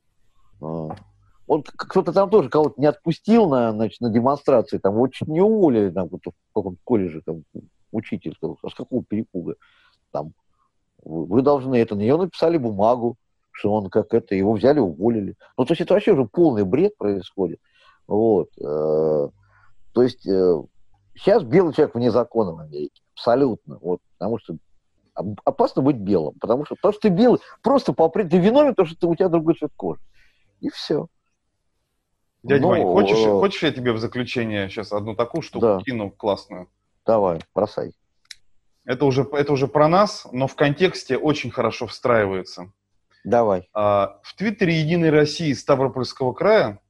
а, 0.61 0.89
Он, 1.47 1.63
кто-то 1.63 2.13
там 2.13 2.29
тоже 2.29 2.51
кого-то 2.51 2.79
не 2.79 2.87
отпустил 2.87 3.49
на, 3.49 3.73
значит, 3.73 4.01
на 4.01 4.11
демонстрации, 4.11 4.79
там 4.79 5.11
чуть 5.11 5.29
не 5.29 5.41
уволили, 5.41 5.91
там, 5.91 6.09
в 6.09 6.19
каком-то 6.55 6.81
колледже, 6.85 7.23
там, 7.25 7.45
учитель 7.93 8.35
сказал, 8.35 8.59
а 8.63 8.69
с 8.69 8.75
какого 8.75 9.03
перепуга? 9.05 9.55
Там, 10.13 10.33
вы, 11.07 11.43
должны 11.43 11.77
это, 11.77 11.95
на 11.95 12.01
него 12.01 12.19
написали 12.19 12.59
бумагу, 12.59 13.17
что 13.53 13.73
он 13.73 13.89
как 13.89 14.13
это, 14.13 14.35
его 14.35 14.53
взяли, 14.53 14.81
уволили. 14.81 15.37
Ну, 15.57 15.65
то 15.65 15.73
есть 15.73 15.81
это 15.81 15.95
вообще 15.95 16.13
уже 16.13 16.27
полный 16.27 16.65
бред 16.65 16.97
происходит. 16.97 17.61
Вот. 18.07 18.49
э, 18.59 19.29
То 19.93 20.03
есть 20.03 20.27
э, 20.27 20.63
сейчас 21.15 21.43
белый 21.45 21.73
человек 21.73 21.95
вне 21.95 22.11
закона 22.11 22.53
в 22.53 22.59
Америке. 22.59 23.03
Абсолютно. 23.15 23.79
Вот, 23.81 24.01
потому 24.19 24.39
что 24.39 24.57
опасно 25.45 25.81
быть 25.81 25.97
белым. 25.97 26.35
Потому 26.41 26.67
что 26.67 26.75
то, 26.81 26.93
что 26.93 27.03
ты 27.03 27.09
белый, 27.09 27.41
просто 27.63 27.93
по 27.93 28.09
ты 28.09 28.39
виновен, 28.39 28.73
потому 28.73 28.89
что 28.89 28.99
ты, 28.99 29.07
у 29.07 29.15
тебя 29.15 29.29
другой 29.29 29.55
цвет 29.55 29.71
кожи. 29.77 30.01
И 30.61 30.69
все. 30.69 31.07
Дядя 32.43 32.63
ну, 32.63 32.69
Вань, 32.69 32.83
хочешь, 32.83 33.19
э... 33.19 33.31
хочешь 33.31 33.63
я 33.63 33.73
тебе 33.73 33.93
в 33.93 33.99
заключение 33.99 34.69
сейчас 34.69 34.93
одну 34.93 35.15
такую 35.15 35.43
штуку 35.43 35.67
да. 35.67 35.81
кину 35.85 36.11
классную? 36.11 36.69
Давай, 37.05 37.41
бросай. 37.55 37.93
Это 38.87 39.05
уже, 39.05 39.29
это 39.33 39.53
уже 39.53 39.67
про 39.67 39.89
нас, 39.89 40.27
но 40.33 40.47
в 40.47 40.55
контексте 40.55 41.19
очень 41.19 41.51
хорошо 41.51 41.89
встраивается. 41.89 42.73
Давай. 43.25 43.69
А, 43.75 44.21
в 44.23 44.37
Твиттере 44.37 44.81
«Единой 44.81 45.11
России» 45.11 45.53
Ставропольского 45.53 46.33
края 46.33 46.81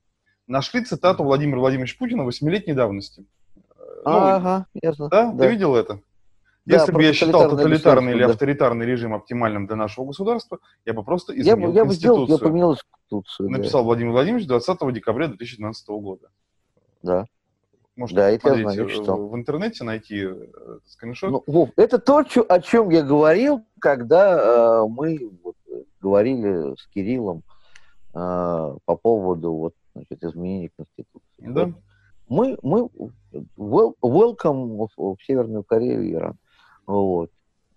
нашли 0.46 0.84
цитату 0.84 1.24
Владимира 1.24 1.58
Владимировича 1.58 1.96
Путина 1.98 2.24
восьмилетней 2.24 2.74
давности. 2.74 3.24
Ну, 4.04 4.12
ага, 4.12 4.66
ясно. 4.74 5.08
Да? 5.08 5.32
да? 5.32 5.44
Ты 5.44 5.50
видел 5.50 5.74
это? 5.74 6.00
Да, 6.66 6.76
Если 6.76 6.92
бы 6.92 7.02
я 7.02 7.12
считал 7.12 7.48
тоталитарный 7.48 8.12
или 8.12 8.24
авторитарный 8.24 8.84
режим 8.84 9.14
оптимальным 9.14 9.66
для 9.66 9.76
нашего 9.76 10.04
государства, 10.04 10.58
я 10.84 10.92
бы 10.92 11.02
просто 11.02 11.32
изменил 11.32 11.72
я, 11.72 11.80
я 11.80 11.84
Конституцию. 11.84 11.86
Бы 11.86 12.24
сделал, 12.26 12.40
я 12.40 12.44
поменял 12.44 12.76
Конституцию. 12.76 13.50
Написал 13.50 13.80
да. 13.82 13.86
Владимир 13.86 14.12
Владимирович 14.12 14.46
20 14.46 14.92
декабря 14.92 15.28
2012 15.28 15.88
года. 15.88 16.28
Да. 17.02 17.24
Можете 17.96 18.20
да, 18.20 18.30
это 18.30 18.54
я 18.54 18.70
знаю, 18.70 18.88
в, 18.88 19.30
в 19.30 19.36
интернете 19.36 19.82
найти 19.82 20.26
э, 20.26 20.78
скриншот. 20.84 21.30
Ну, 21.30 21.42
Вов, 21.46 21.70
это 21.76 21.98
то, 21.98 22.18
о 22.18 22.60
чем 22.60 22.90
я 22.90 23.02
говорил, 23.02 23.64
когда 23.80 24.82
э, 24.82 24.86
мы 24.86 25.30
вот, 25.42 25.56
говорили 26.02 26.74
с 26.78 26.86
Кириллом 26.88 27.42
э, 28.14 28.76
по 28.84 28.96
поводу 28.96 29.52
вот, 29.54 29.74
значит, 29.94 30.22
изменений 30.22 30.70
Конституции. 30.76 31.22
Да. 31.38 31.72
Мы, 32.28 32.58
мы 32.62 32.90
welcome 33.56 34.88
в, 34.96 35.14
в 35.14 35.16
Северную 35.26 35.64
Корею 35.64 36.02
и 36.02 36.12
Иран. 36.12 36.36
Вот. 36.86 37.30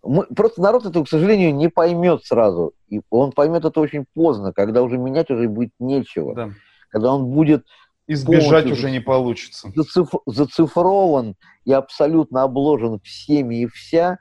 Мы, 0.04 0.26
просто 0.26 0.62
народ 0.62 0.86
это, 0.86 1.02
к 1.02 1.08
сожалению, 1.08 1.56
не 1.56 1.70
поймет 1.70 2.26
сразу. 2.26 2.74
И 2.90 3.00
он 3.10 3.32
поймет 3.32 3.64
это 3.64 3.80
очень 3.80 4.06
поздно, 4.14 4.52
когда 4.52 4.84
уже 4.84 4.98
менять 4.98 5.32
уже 5.32 5.48
будет 5.48 5.72
нечего. 5.80 6.36
Да. 6.36 6.50
Когда 6.90 7.14
он 7.14 7.28
будет... 7.28 7.66
Избежать 8.12 8.66
уже 8.66 8.90
не 8.90 9.00
получится. 9.00 9.72
Зациф, 9.76 10.10
зацифрован 10.26 11.36
и 11.64 11.72
абсолютно 11.72 12.42
обложен 12.42 13.00
всеми 13.02 13.62
и 13.62 13.68
вся 13.68 14.18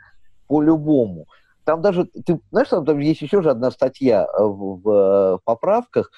по-любому. 0.47 1.27
Там 1.65 1.81
даже, 1.81 2.05
ты 2.05 2.39
знаешь, 2.51 2.69
там, 2.69 2.85
там 2.85 2.99
есть 2.99 3.23
еще 3.23 3.41
же 3.41 3.51
одна 3.51 3.71
статья 3.71 4.27
в, 4.37 4.81
в, 4.81 4.83
в 4.83 5.41
поправках, 5.43 6.11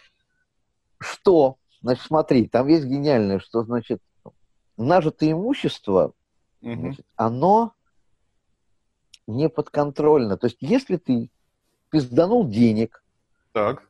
что, 0.99 1.59
значит, 1.81 2.05
смотри, 2.05 2.49
там 2.49 2.67
есть 2.67 2.87
гениальное, 2.87 3.39
что, 3.39 3.63
значит, 3.63 4.03
нажитое 4.77 5.31
имущество, 5.31 6.13
угу. 6.63 6.75
значит, 6.75 7.07
оно 7.15 7.73
не 9.29 9.49
подконтрольно. 9.49 10.37
То 10.37 10.49
есть, 10.49 10.59
если 10.61 10.97
ты 10.97 11.31
пизданул 11.89 12.49
денег, 12.49 13.05
так. 13.53 13.89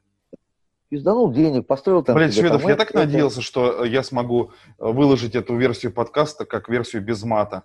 Пизданул 0.91 1.33
денег, 1.33 1.67
построил 1.67 2.03
там... 2.03 2.17
Блин, 2.17 2.33
Шведов, 2.33 2.65
я 2.65 2.77
так 2.77 2.91
это... 2.91 2.99
надеялся, 2.99 3.41
что 3.41 3.85
я 3.85 4.03
смогу 4.03 4.51
э, 4.79 4.91
выложить 4.91 5.35
эту 5.35 5.57
версию 5.57 5.93
подкаста 5.93 6.45
как 6.45 6.69
версию 6.69 7.03
без 7.03 7.23
мата. 7.23 7.65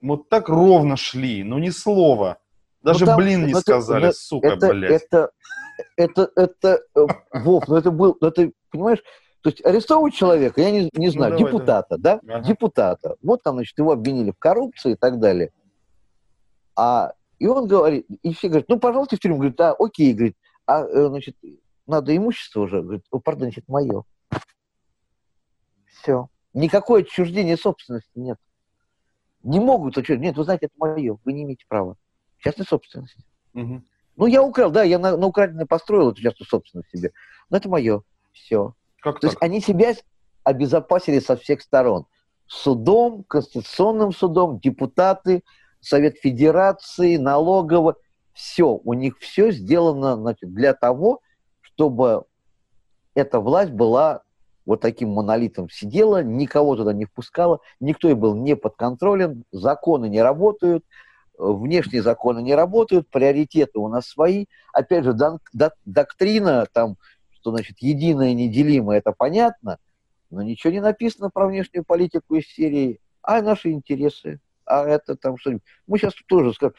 Вот 0.00 0.28
так 0.28 0.48
ровно 0.48 0.96
шли, 0.96 1.44
но 1.44 1.58
ни 1.58 1.68
слова. 1.68 2.38
Даже 2.82 3.00
ну, 3.00 3.06
там, 3.06 3.16
блин 3.18 3.44
не 3.44 3.52
это, 3.52 3.60
сказали, 3.60 4.08
это, 4.08 4.16
сука, 4.16 4.48
это, 4.48 4.68
блядь. 4.70 5.02
Это, 5.02 5.30
это, 5.96 6.30
это, 6.34 6.80
это, 6.94 7.14
Вов, 7.32 7.68
ну 7.68 7.76
это 7.76 7.90
был, 7.90 8.16
ну 8.18 8.28
это, 8.28 8.50
понимаешь, 8.70 9.02
то 9.42 9.50
есть 9.50 9.64
арестовывать 9.64 10.14
человека, 10.14 10.62
я 10.62 10.70
не, 10.70 10.90
не 10.94 11.06
ну, 11.06 11.12
знаю, 11.12 11.32
ну, 11.32 11.38
давай, 11.38 11.52
депутата, 11.52 11.98
давай. 11.98 12.20
да, 12.22 12.34
ага. 12.36 12.48
депутата, 12.48 13.16
вот 13.22 13.42
там, 13.42 13.56
значит, 13.56 13.78
его 13.78 13.92
обвинили 13.92 14.30
в 14.30 14.38
коррупции 14.38 14.92
и 14.92 14.96
так 14.96 15.18
далее. 15.18 15.50
А, 16.74 17.12
и 17.38 17.46
он 17.46 17.66
говорит, 17.66 18.06
и 18.22 18.32
все 18.32 18.48
говорят, 18.48 18.68
ну, 18.68 18.78
пожалуйста, 18.78 19.16
в 19.16 19.18
тюрьму. 19.18 19.36
Говорит, 19.36 19.60
а, 19.60 19.74
окей, 19.78 20.14
говорит, 20.14 20.36
а, 20.66 20.84
э, 20.84 21.08
значит, 21.08 21.36
надо 21.90 22.16
имущество 22.16 22.60
уже. 22.62 22.82
Говорит, 22.82 23.04
о, 23.10 23.18
пардон, 23.18 23.48
значит, 23.48 23.68
мое. 23.68 24.04
Все. 25.86 26.28
Никакое 26.54 27.02
отчуждение 27.02 27.56
собственности 27.56 28.10
нет. 28.14 28.38
Не 29.42 29.60
могут 29.60 29.96
отчуждать. 29.96 30.22
Нет, 30.22 30.36
вы 30.36 30.44
знаете, 30.44 30.66
это 30.66 30.74
мое. 30.78 31.18
Вы 31.24 31.32
не 31.32 31.42
имеете 31.42 31.64
права. 31.68 31.96
Частная 32.38 32.66
собственность. 32.66 33.16
Угу. 33.54 33.82
Ну, 34.16 34.26
я 34.26 34.42
украл, 34.42 34.70
да, 34.70 34.82
я 34.82 34.98
на, 34.98 35.16
на 35.16 35.26
украденное 35.26 35.66
построил 35.66 36.10
эту 36.10 36.22
частную 36.22 36.48
собственность 36.48 36.90
себе. 36.90 37.12
Но 37.48 37.56
это 37.56 37.68
мое. 37.68 38.02
Все. 38.32 38.74
Как 39.00 39.16
То 39.16 39.28
так? 39.28 39.30
есть 39.30 39.42
они 39.42 39.60
себя 39.60 39.94
обезопасили 40.44 41.20
со 41.20 41.36
всех 41.36 41.62
сторон. 41.62 42.06
Судом, 42.46 43.24
Конституционным 43.24 44.12
судом, 44.12 44.58
депутаты, 44.58 45.42
Совет 45.80 46.18
Федерации, 46.18 47.16
налогово, 47.16 47.96
все, 48.32 48.80
у 48.84 48.92
них 48.94 49.18
все 49.18 49.50
сделано 49.52 50.16
значит, 50.16 50.52
для 50.52 50.74
того, 50.74 51.20
чтобы 51.80 52.24
эта 53.14 53.40
власть 53.40 53.70
была 53.70 54.22
вот 54.66 54.82
таким 54.82 55.12
монолитом 55.12 55.70
сидела, 55.70 56.22
никого 56.22 56.76
туда 56.76 56.92
не 56.92 57.06
впускала, 57.06 57.60
никто 57.80 58.10
и 58.10 58.12
был 58.12 58.34
не 58.34 58.54
подконтролен, 58.54 59.44
законы 59.50 60.10
не 60.10 60.20
работают, 60.20 60.84
внешние 61.38 62.02
законы 62.02 62.42
не 62.42 62.54
работают, 62.54 63.08
приоритеты 63.08 63.78
у 63.78 63.88
нас 63.88 64.06
свои. 64.06 64.44
Опять 64.74 65.04
же, 65.04 65.14
док, 65.14 65.40
док, 65.54 65.72
доктрина, 65.86 66.66
там, 66.70 66.96
что 67.30 67.50
значит 67.50 67.78
единое, 67.78 68.34
неделимое, 68.34 68.98
это 68.98 69.12
понятно, 69.12 69.78
но 70.28 70.42
ничего 70.42 70.74
не 70.74 70.80
написано 70.80 71.30
про 71.30 71.46
внешнюю 71.46 71.82
политику 71.82 72.34
из 72.34 72.46
серии, 72.46 73.00
а 73.22 73.40
наши 73.40 73.70
интересы 73.70 74.38
а 74.66 74.86
это 74.86 75.16
там 75.16 75.36
что-нибудь. 75.38 75.64
Мы 75.86 75.98
сейчас 75.98 76.12
тоже 76.28 76.52
скажем, 76.52 76.74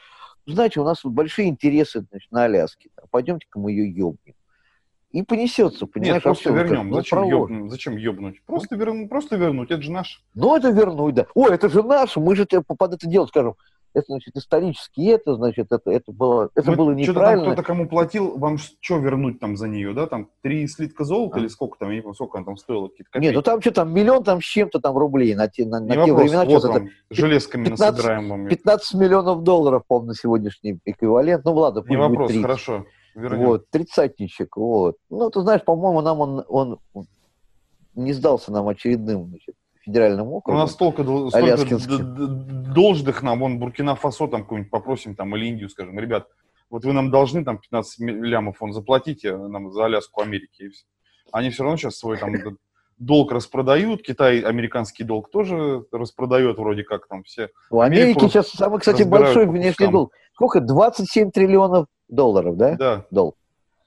знаете, 0.46 0.80
у 0.80 0.84
нас 0.84 1.02
вот 1.02 1.12
большие 1.12 1.48
интересы 1.48 2.06
значит, 2.08 2.30
на 2.30 2.44
Аляске, 2.44 2.90
пойдемте-ка 3.10 3.58
мы 3.58 3.72
ее 3.72 3.90
ёбнем. 3.90 4.34
И 5.12 5.22
понесется, 5.22 5.86
понимаешь? 5.86 6.14
Нет, 6.14 6.22
просто 6.22 6.50
вернем. 6.50 6.88
Как, 6.88 6.94
зачем, 6.94 7.24
ёбнуть? 7.24 7.70
зачем 7.70 7.96
ёбнуть? 7.96 8.42
Просто, 8.46 8.76
вер... 8.76 9.08
просто 9.08 9.36
вернуть, 9.36 9.70
это 9.70 9.82
же 9.82 9.92
наш. 9.92 10.22
Ну, 10.34 10.56
это 10.56 10.70
вернуть, 10.70 11.14
да. 11.14 11.26
Ой, 11.34 11.54
это 11.54 11.68
же 11.68 11.82
наш, 11.82 12.16
мы 12.16 12.34
же 12.34 12.46
под 12.46 12.94
это 12.94 13.06
дело 13.06 13.26
скажем 13.26 13.54
это, 13.94 14.06
значит, 14.08 14.36
исторически 14.36 15.08
это, 15.08 15.34
значит, 15.34 15.70
это, 15.70 15.90
это 15.90 16.12
было, 16.12 16.50
это 16.54 16.70
ну, 16.70 16.76
было 16.76 16.92
неправильно. 16.92 17.44
Что-то 17.44 17.52
кто-то 17.52 17.66
кому 17.66 17.88
платил, 17.88 18.38
вам 18.38 18.58
что 18.58 18.98
вернуть 18.98 19.38
там 19.40 19.56
за 19.56 19.68
нее, 19.68 19.92
да, 19.92 20.06
там, 20.06 20.28
три 20.42 20.66
слитка 20.66 21.04
золота 21.04 21.36
а. 21.36 21.40
или 21.40 21.48
сколько 21.48 21.78
там, 21.78 21.90
я 21.90 21.96
не 21.96 22.02
помню, 22.02 22.14
сколько 22.14 22.38
она 22.38 22.46
там 22.46 22.56
стоила, 22.56 22.88
какие-то 22.88 23.10
копейки. 23.10 23.26
Нет, 23.26 23.34
ну 23.34 23.42
там 23.42 23.60
что 23.60 23.70
там, 23.72 23.92
миллион 23.92 24.24
там 24.24 24.40
с 24.40 24.44
чем-то 24.44 24.80
там 24.80 24.96
рублей 24.96 25.34
на 25.34 25.48
те, 25.48 25.66
на, 25.66 25.80
на 25.80 25.94
те 25.94 26.12
времена. 26.12 26.44
Вот 26.44 26.64
вам, 26.64 26.76
это 26.76 26.86
железками 27.10 27.64
15, 27.64 27.90
насобираем 27.90 28.28
вам. 28.28 28.48
15 28.48 28.94
миллионов 28.94 29.42
долларов, 29.42 29.82
по 29.86 30.02
на 30.02 30.14
сегодняшний 30.14 30.78
эквивалент, 30.84 31.44
ну 31.44 31.54
ладно, 31.54 31.84
Не 31.86 31.96
вопрос, 31.96 32.28
30. 32.28 32.42
хорошо, 32.42 32.86
вернем. 33.14 33.46
Вот, 33.46 33.70
тридцатничек, 33.70 34.56
вот. 34.56 34.96
Ну, 35.10 35.30
ты 35.30 35.40
знаешь, 35.40 35.64
по-моему, 35.64 36.00
нам 36.00 36.20
он, 36.20 36.44
он 36.48 36.78
не 37.94 38.12
сдался 38.12 38.52
нам 38.52 38.68
очередным, 38.68 39.28
значит, 39.28 39.54
федеральным 39.82 40.28
округом. 40.28 40.60
У 40.60 40.62
нас 40.62 40.72
столько, 40.72 41.02
столько 41.02 41.78
должных 42.74 43.22
нам, 43.22 43.40
вон 43.40 43.58
Буркина-Фасо 43.58 44.28
там 44.28 44.42
какой-нибудь 44.42 44.70
попросим, 44.70 45.14
там, 45.14 45.36
или 45.36 45.46
Индию, 45.46 45.68
скажем, 45.68 45.98
ребят, 45.98 46.28
вот 46.70 46.84
вы 46.84 46.92
нам 46.92 47.10
должны 47.10 47.44
там 47.44 47.58
15 47.58 48.00
лямов, 48.00 48.56
он 48.62 48.72
заплатите 48.72 49.36
нам 49.36 49.70
за 49.72 49.84
Аляску 49.84 50.22
Америки. 50.22 50.62
И 50.62 50.68
все. 50.68 50.84
Они 51.30 51.50
все 51.50 51.64
равно 51.64 51.76
сейчас 51.76 51.96
свой 51.96 52.16
там 52.18 52.32
долг 52.98 53.32
распродают, 53.32 54.02
Китай 54.02 54.40
американский 54.40 55.04
долг 55.04 55.30
тоже 55.30 55.84
распродает 55.92 56.58
вроде 56.58 56.84
как 56.84 57.08
там 57.08 57.24
все. 57.24 57.50
У 57.70 57.80
Америки 57.80 58.20
сейчас 58.20 58.48
самый, 58.50 58.78
кстати, 58.78 59.02
большой 59.02 59.46
внешний 59.46 59.88
долг. 59.88 60.12
Сколько? 60.34 60.60
27 60.60 61.30
триллионов 61.30 61.86
долларов, 62.12 62.56
да? 62.56 62.76
Да. 62.76 63.06
Долг. 63.10 63.36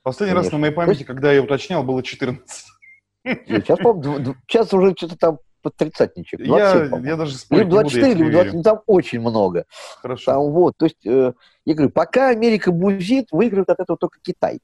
Последний 0.04 0.34
Конечно. 0.34 0.52
раз 0.52 0.52
на 0.52 0.58
моей 0.60 0.74
памяти, 0.74 0.98
есть... 0.98 1.08
когда 1.08 1.32
я 1.32 1.42
уточнял, 1.42 1.84
было 1.84 2.04
14. 2.04 2.66
Сейчас, 3.24 3.80
сейчас 4.48 4.74
уже 4.74 4.94
что-то 4.96 5.18
там 5.18 5.40
под 5.64 5.76
тридцатничек. 5.78 6.42
Я, 6.42 6.86
я 7.04 7.16
даже 7.16 7.36
спорить 7.36 7.64
Либо 7.64 7.82
24, 7.82 8.14
либо 8.14 8.32
20, 8.32 8.54
ну, 8.54 8.62
там 8.62 8.82
очень 8.86 9.20
много. 9.20 9.66
Хорошо. 10.00 10.32
Там, 10.32 10.52
вот, 10.52 10.78
то 10.78 10.86
есть, 10.86 11.04
э, 11.08 11.34
я 11.66 11.74
говорю, 11.74 11.90
пока 11.90 12.30
Америка 12.30 12.72
бузит, 12.72 13.30
выигрывает 13.32 13.70
от 13.70 13.80
этого 13.80 13.98
только 13.98 14.20
Китай. 14.22 14.60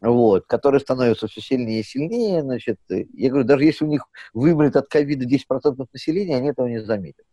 Вот, 0.00 0.46
который 0.46 0.80
становится 0.80 1.28
все 1.28 1.40
сильнее 1.40 1.82
и 1.82 1.84
сильнее, 1.84 2.42
значит, 2.42 2.78
я 2.88 3.28
говорю, 3.28 3.46
даже 3.46 3.62
если 3.62 3.84
у 3.84 3.88
них 3.88 4.04
вымрет 4.34 4.74
от 4.74 4.88
ковида 4.88 5.24
10% 5.24 5.86
населения, 5.92 6.36
они 6.36 6.48
этого 6.48 6.66
не 6.66 6.82
заметят. 6.82 7.24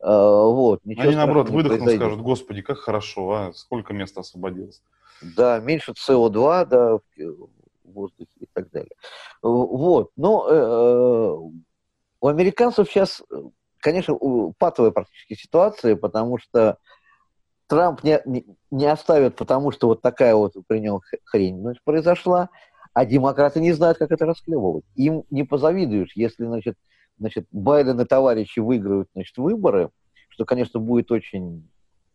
А, 0.00 0.44
вот, 0.46 0.80
они, 0.84 1.14
наоборот, 1.14 1.50
выдохнут, 1.50 1.94
скажут, 1.94 2.20
господи, 2.20 2.62
как 2.62 2.78
хорошо, 2.78 3.30
а 3.32 3.52
сколько 3.52 3.92
места 3.92 4.20
освободилось. 4.20 4.82
Да, 5.20 5.58
меньше 5.58 5.92
СО2, 5.92 6.66
да, 6.66 6.98
в 6.98 7.02
воздухе 7.84 8.30
и 8.40 8.46
так 8.52 8.70
далее. 8.70 8.94
Вот, 9.42 10.10
но 10.16 10.46
э, 10.48 11.58
у 12.20 12.26
американцев 12.26 12.88
сейчас, 12.88 13.22
конечно, 13.80 14.16
патовая 14.58 14.90
практически 14.90 15.34
ситуация, 15.34 15.96
потому 15.96 16.38
что 16.38 16.78
Трамп 17.68 18.02
не, 18.02 18.20
не, 18.24 18.46
не 18.70 18.86
оставит, 18.86 19.36
потому 19.36 19.70
что 19.72 19.88
вот 19.88 20.02
такая 20.02 20.34
вот 20.34 20.54
при 20.66 20.78
нем 20.78 21.00
хрень 21.24 21.60
значит, 21.60 21.82
произошла, 21.84 22.48
а 22.94 23.04
демократы 23.04 23.60
не 23.60 23.72
знают, 23.72 23.98
как 23.98 24.10
это 24.10 24.24
расклевывать. 24.24 24.84
Им 24.96 25.24
не 25.30 25.44
позавидуешь, 25.44 26.12
если, 26.14 26.46
значит, 26.46 26.76
значит, 27.18 27.46
Байден 27.50 28.00
и 28.00 28.04
товарищи 28.04 28.60
выиграют, 28.60 29.08
значит, 29.14 29.36
выборы, 29.36 29.90
что, 30.28 30.44
конечно, 30.44 30.80
будет 30.80 31.10
очень 31.10 31.68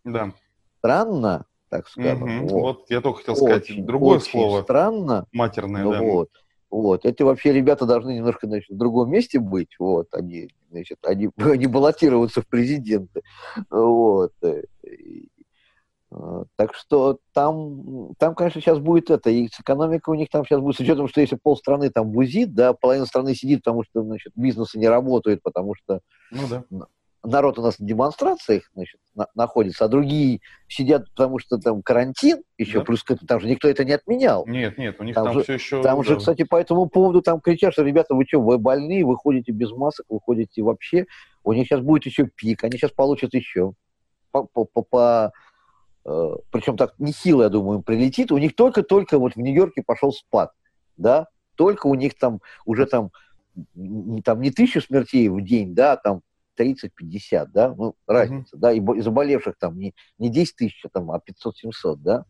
Да. 0.04 0.34
странно, 0.80 1.46
так 1.70 1.88
скажем. 1.88 2.28
Мгм. 2.28 2.48
вот. 2.48 2.52
Вот 2.62 2.86
я 2.90 3.02
только 3.02 3.20
хотел 3.20 3.36
сказать 3.36 3.64
Очень, 3.70 3.86
другое 3.86 4.18
очень 4.18 4.32
слово, 4.32 4.64
странно. 4.64 5.26
матерное, 5.32 5.84
Ну 5.84 5.92
да. 5.92 6.02
вот. 6.02 6.30
Вот. 6.70 7.06
Эти 7.06 7.22
вообще 7.22 7.54
ребята 7.54 7.86
должны 7.86 8.16
немножко 8.16 8.48
значит, 8.48 8.70
в 8.70 8.78
другом 8.78 9.12
месте 9.12 9.40
быть. 9.40 9.76
Вот. 9.78 10.08
Они, 10.14 10.50
значит, 10.72 10.98
они, 11.06 11.30
они 11.38 11.68
баллотироваться 11.68 12.42
в 12.42 12.48
президенты. 12.48 13.22
Вот. 13.70 14.32
И, 14.84 15.30
Так 16.58 16.74
что 16.76 17.20
там, 17.34 18.14
там, 18.18 18.36
конечно, 18.36 18.62
сейчас 18.62 18.80
будет 18.80 19.10
это, 19.10 19.30
и 19.30 19.48
с 19.48 19.60
экономикой 19.60 20.12
у 20.12 20.14
них 20.16 20.30
там 20.30 20.46
сейчас 20.46 20.60
будет, 20.62 20.76
с 20.76 20.80
учетом, 20.80 21.08
что 21.08 21.22
если 21.22 21.36
полстраны 21.42 21.90
там 21.90 22.10
бузит, 22.12 22.54
да, 22.54 22.74
половина 22.74 23.06
страны 23.06 23.36
сидит, 23.36 23.64
потому 23.64 23.84
что, 23.84 24.04
значит, 24.04 24.34
бизнесы 24.36 24.78
не 24.80 24.88
работают, 24.88 25.42
потому 25.42 25.76
что 25.76 26.02
Ну 26.32 26.42
да. 26.50 26.64
народ 27.24 27.58
у 27.58 27.62
нас 27.62 27.80
на 27.80 27.86
демонстрациях 27.88 28.64
значит, 28.74 29.00
на- 29.16 29.28
находится, 29.36 29.86
а 29.86 29.88
другие 29.88 30.42
сидят, 30.68 31.10
потому 31.12 31.40
что 31.40 31.58
там 31.58 31.82
карантин 31.82 32.44
еще, 32.58 32.80
Да. 32.80 32.86
плюс 32.86 33.04
там 33.28 33.40
же 33.40 33.48
никто 33.48 33.68
это 33.68 33.84
не 33.86 33.94
отменял. 33.94 34.46
Нет, 34.46 34.78
нет, 34.78 34.98
у 35.00 35.04
них 35.04 35.16
Там 35.16 35.26
там, 35.26 35.34
же- 35.36 35.44
все 35.44 35.54
еще... 35.54 35.82
Там 35.82 36.04
же, 36.04 36.12
да. 36.14 36.20
кстати, 36.20 36.44
по 36.44 36.58
этому 36.58 36.88
поводу 36.88 37.22
там 37.22 37.40
кричат, 37.40 37.74
что, 37.74 37.84
ребята, 37.84 38.14
вы 38.14 38.26
что, 38.26 38.42
вы 38.42 38.58
больные, 38.58 39.06
вы 39.06 39.16
ходите 39.16 39.52
без 39.52 39.72
масок, 39.72 40.06
вы 40.10 40.20
ходите 40.20 40.62
вообще. 40.64 41.06
У 41.44 41.54
них 41.54 41.68
сейчас 41.68 41.82
будет 41.82 42.06
еще 42.06 42.26
пик, 42.28 42.64
они 42.64 42.78
сейчас 42.78 42.92
получат 42.92 43.34
еще. 43.34 43.74
По, 44.32 44.44
по, 44.46 44.66
по- 44.66 44.82
по, 44.82 45.32
причем 46.04 46.78
так 46.78 46.96
нехило, 47.00 47.44
я 47.44 47.50
думаю, 47.50 47.78
им 47.80 47.84
прилетит. 47.84 48.32
У 48.32 48.38
них 48.38 48.56
только-только 48.56 49.18
вот 49.20 49.36
в 49.36 49.40
Нью-Йорке 49.40 49.84
пошел 49.84 50.12
спад, 50.12 50.52
да, 50.98 51.28
только 51.56 51.88
у 51.88 51.96
них 51.96 52.18
там 52.18 52.42
уже 52.66 52.86
там, 52.86 53.12
там 54.24 54.42
не 54.42 54.52
тысячу 54.52 54.82
смертей 54.82 55.30
в 55.30 55.42
день, 55.42 55.74
да, 55.74 55.94
а 55.94 55.98
там 55.98 56.22
30-50, 56.60 57.48
да, 57.54 57.74
ну, 57.76 57.96
разница, 58.06 58.58
да, 58.58 58.72
и, 58.72 58.80
бо- 58.80 58.96
и 58.96 59.02
заболевших 59.02 59.56
там 59.58 59.78
не, 59.78 59.94
не 60.18 60.30
10 60.30 60.56
тысяч, 60.56 60.84
а 60.86 60.90
там, 60.90 61.12
а 61.12 61.20
500-700, 61.20 61.96
да, 61.98 62.26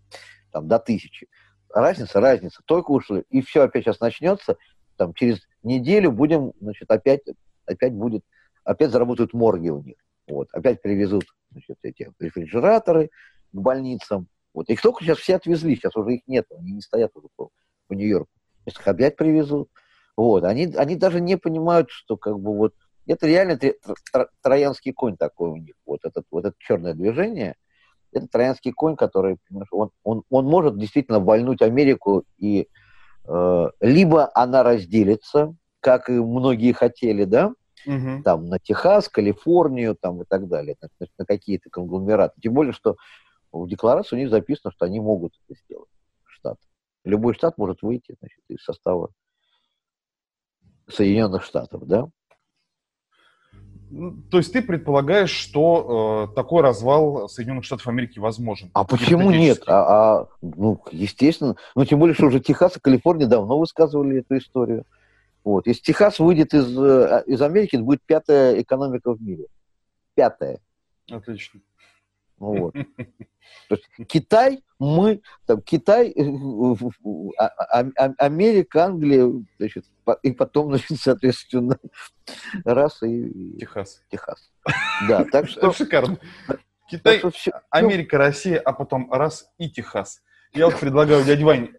там 0.51 0.67
до 0.67 0.79
тысячи. 0.79 1.27
Разница, 1.73 2.21
разница, 2.21 2.61
только 2.65 2.91
ушли, 2.91 3.23
и 3.29 3.41
все 3.41 3.63
опять 3.63 3.83
сейчас 3.83 3.99
начнется, 3.99 4.57
там 4.95 5.13
через 5.13 5.39
неделю 5.63 6.11
будем, 6.11 6.53
значит, 6.61 6.89
опять, 6.91 7.21
опять 7.65 7.93
будет, 7.93 8.23
опять 8.63 8.91
заработают 8.91 9.33
морги 9.33 9.69
у 9.69 9.81
них, 9.81 9.95
вот, 10.27 10.49
опять 10.51 10.81
привезут, 10.81 11.25
значит, 11.51 11.77
эти 11.81 12.11
рефрижераторы 12.19 13.09
к 13.53 13.57
больницам, 13.61 14.27
вот, 14.53 14.69
их 14.69 14.81
только 14.81 15.03
сейчас 15.03 15.19
все 15.19 15.35
отвезли, 15.35 15.75
сейчас 15.75 15.95
уже 15.95 16.15
их 16.15 16.21
нет, 16.27 16.45
они 16.57 16.73
не 16.73 16.81
стоят 16.81 17.11
уже 17.15 17.27
по, 17.35 17.49
по 17.87 17.93
Нью-Йорку, 17.93 18.29
сейчас 18.65 18.81
их 18.81 18.87
опять 18.87 19.15
привезут, 19.15 19.69
вот, 20.17 20.43
они, 20.43 20.65
они 20.75 20.95
даже 20.95 21.21
не 21.21 21.37
понимают, 21.37 21.89
что 21.89 22.17
как 22.17 22.39
бы 22.39 22.55
вот 22.55 22.73
это 23.05 23.27
реально 23.27 23.53
тро- 23.53 24.27
троянский 24.41 24.93
конь 24.93 25.17
такой 25.17 25.49
у 25.49 25.57
них. 25.57 25.75
Вот, 25.85 25.99
этот, 26.03 26.25
вот 26.31 26.45
это 26.45 26.55
черное 26.57 26.93
движение, 26.93 27.55
это 28.11 28.27
троянский 28.27 28.71
конь, 28.71 28.95
который, 28.95 29.37
он, 29.71 29.89
он, 30.03 30.23
он 30.29 30.45
может 30.45 30.77
действительно 30.77 31.19
вольнуть 31.19 31.61
Америку, 31.61 32.23
и 32.37 32.69
э, 33.27 33.69
либо 33.81 34.31
она 34.35 34.63
разделится, 34.63 35.55
как 35.79 36.09
и 36.09 36.13
многие 36.13 36.71
хотели, 36.71 37.25
да, 37.25 37.51
Мгм. 37.85 38.23
там 38.23 38.45
на 38.45 38.59
Техас, 38.59 39.09
Калифорнию, 39.09 39.97
там 39.99 40.21
и 40.21 40.25
так 40.25 40.47
далее, 40.47 40.77
на- 40.81 41.07
на 41.17 41.25
какие-то 41.25 41.69
конгломераты. 41.69 42.39
Тем 42.41 42.53
более, 42.53 42.71
что 42.71 42.95
в 43.53 43.67
декларации 43.67 44.15
у 44.15 44.19
них 44.19 44.29
записано, 44.29 44.71
что 44.71 44.85
они 44.85 44.99
могут 44.99 45.33
это 45.47 45.59
сделать, 45.59 45.89
штат. 46.25 46.57
Любой 47.05 47.33
штат 47.33 47.57
может 47.57 47.81
выйти 47.81 48.15
значит, 48.19 48.39
из 48.49 48.63
состава 48.63 49.09
Соединенных 50.87 51.43
Штатов, 51.43 51.85
да? 51.85 52.07
Ну, 53.95 54.17
То 54.31 54.37
есть 54.37 54.51
ты 54.51 54.63
предполагаешь, 54.63 55.29
что 55.29 56.29
э, 56.31 56.35
такой 56.35 56.63
развал 56.63 57.29
Соединенных 57.29 57.63
Штатов 57.63 57.87
Америки 57.87 58.17
возможен? 58.17 58.71
А 58.73 58.83
почему 58.85 59.29
нет? 59.29 59.61
А, 59.67 60.21
а, 60.21 60.27
ну, 60.41 60.81
естественно. 60.91 61.57
Ну, 61.75 61.85
тем 61.85 61.99
более, 61.99 62.15
что 62.15 62.25
уже 62.25 62.39
Техас 62.39 62.75
и 62.75 62.79
Калифорния 62.79 63.27
давно 63.27 63.59
высказывали 63.59 64.21
эту 64.21 64.37
историю. 64.37 64.85
Вот. 65.43 65.67
Если 65.67 65.83
Техас 65.83 66.17
выйдет 66.17 66.55
из, 66.55 66.75
э, 66.75 67.23
из 67.27 67.39
Америки, 67.43 67.75
это 67.75 67.83
будет 67.83 68.01
пятая 68.03 68.59
экономика 68.59 69.13
в 69.13 69.21
мире. 69.21 69.45
Пятая. 70.15 70.59
Отлично. 71.11 71.59
Вот. 72.37 72.73
То 73.69 73.75
есть 73.75 73.85
Китай, 74.07 74.63
мы, 74.79 75.21
там, 75.45 75.61
Китай, 75.61 76.09
э, 76.09 76.23
а- 77.37 77.45
а- 77.47 77.91
а- 77.97 78.13
Америка, 78.25 78.85
Англия, 78.85 79.29
значит, 79.57 79.85
и 80.23 80.31
потом, 80.31 80.69
значит, 80.69 80.99
соответственно, 80.99 81.77
раз 82.65 83.01
и, 83.03 83.57
Техас. 83.59 84.01
Техас. 84.09 84.51
Да, 85.07 85.25
так 85.25 85.47
что, 85.49 85.71
Шикарно. 85.71 86.17
Китай, 86.89 87.21
Америка, 87.69 88.17
Россия, 88.17 88.59
а 88.59 88.73
потом 88.73 89.11
раз 89.11 89.51
и 89.57 89.69
Техас. 89.69 90.21
Я 90.53 90.65
вот 90.67 90.79
предлагаю, 90.79 91.23
дядя 91.23 91.45
Вань, 91.45 91.69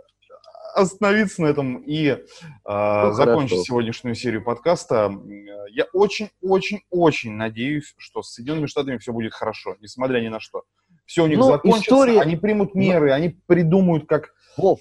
остановиться 0.75 1.43
на 1.43 1.47
этом 1.47 1.79
и 1.79 2.07
э, 2.09 2.17
закончить 2.65 3.51
хорошо. 3.51 3.65
сегодняшнюю 3.65 4.15
серию 4.15 4.43
подкаста. 4.45 5.11
Э, 5.13 5.71
Я 5.71 5.85
очень-очень-очень 5.93 7.33
надеюсь, 7.33 7.95
что 7.97 8.23
с 8.23 8.33
Соединенными 8.35 8.67
Штатами 8.67 8.99
все 8.99 9.13
будет 9.13 9.33
хорошо, 9.33 9.77
несмотря 9.81 10.21
ни 10.21 10.29
на 10.29 10.41
что. 10.41 10.63
Все 11.07 11.25
у 11.25 11.27
них 11.27 11.39
Ну, 11.39 11.45
закончится, 11.45 11.85
история- 11.95 12.21
они 12.21 12.37
примут 12.37 12.75
меры, 12.75 13.13
они 13.13 13.37
придумают, 13.47 14.07
как... 14.09 14.35
Вов, 14.57 14.81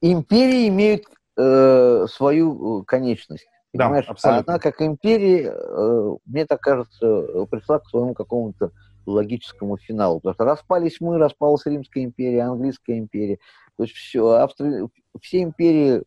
империи 0.00 0.68
имеют 0.68 1.04
э, 1.36 2.06
свою 2.10 2.80
э, 2.80 2.84
конечность. 2.84 3.46
Да, 3.72 3.84
Понимаешь? 3.86 4.04
абсолютно. 4.08 4.52
Она 4.52 4.58
как 4.60 4.82
империя, 4.82 5.50
э, 5.54 6.16
мне 6.26 6.44
так 6.44 6.60
кажется, 6.60 7.06
э, 7.06 7.46
пришла 7.50 7.78
к 7.78 7.88
своему 7.88 8.12
какому-то 8.14 8.70
логическому 9.06 9.78
финалу. 9.78 10.20
Потому 10.20 10.34
что 10.34 10.44
распались 10.44 11.00
мы, 11.00 11.18
распалась 11.18 11.64
Римская 11.66 12.04
империя, 12.04 12.42
Английская 12.42 12.98
империя. 12.98 13.38
То 13.76 13.84
есть 13.84 13.94
все, 13.94 14.28
Австри... 14.30 14.86
все 15.20 15.42
империи 15.42 16.02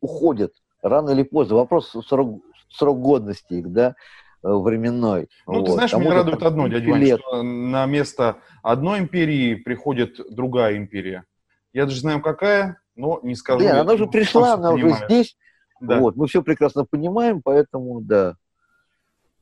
уходят 0.00 0.52
рано 0.82 1.10
или 1.10 1.22
поздно. 1.22 1.56
Вопрос 1.56 1.90
срок, 2.06 2.42
срок 2.68 3.00
годности 3.00 3.54
их, 3.54 3.72
да, 3.72 3.94
э, 4.42 4.48
временной. 4.52 5.28
Ну, 5.46 5.64
ты 5.64 5.70
Вот. 5.70 5.74
знаешь, 5.74 5.92
меня 5.94 6.14
радует 6.14 6.42
одно, 6.42 6.68
дядя 6.68 6.90
Вань, 6.90 7.00
лет. 7.00 7.20
что 7.20 7.42
на 7.42 7.86
место 7.86 8.36
одной 8.62 9.00
империи 9.00 9.54
приходит 9.54 10.20
другая 10.30 10.76
империя. 10.76 11.24
Я 11.72 11.86
даже 11.86 12.00
знаю, 12.00 12.20
какая, 12.20 12.78
но 12.94 13.18
не 13.22 13.34
скажу. 13.34 13.64
Да, 13.64 13.80
она 13.80 13.94
уже 13.94 14.06
пришла, 14.06 14.54
она 14.54 14.72
уже 14.72 14.84
понимаю. 14.84 15.04
здесь. 15.08 15.36
Да. 15.80 15.98
Вот, 15.98 16.16
мы 16.16 16.26
все 16.28 16.42
прекрасно 16.42 16.84
понимаем, 16.84 17.42
поэтому 17.42 18.00
да. 18.00 18.36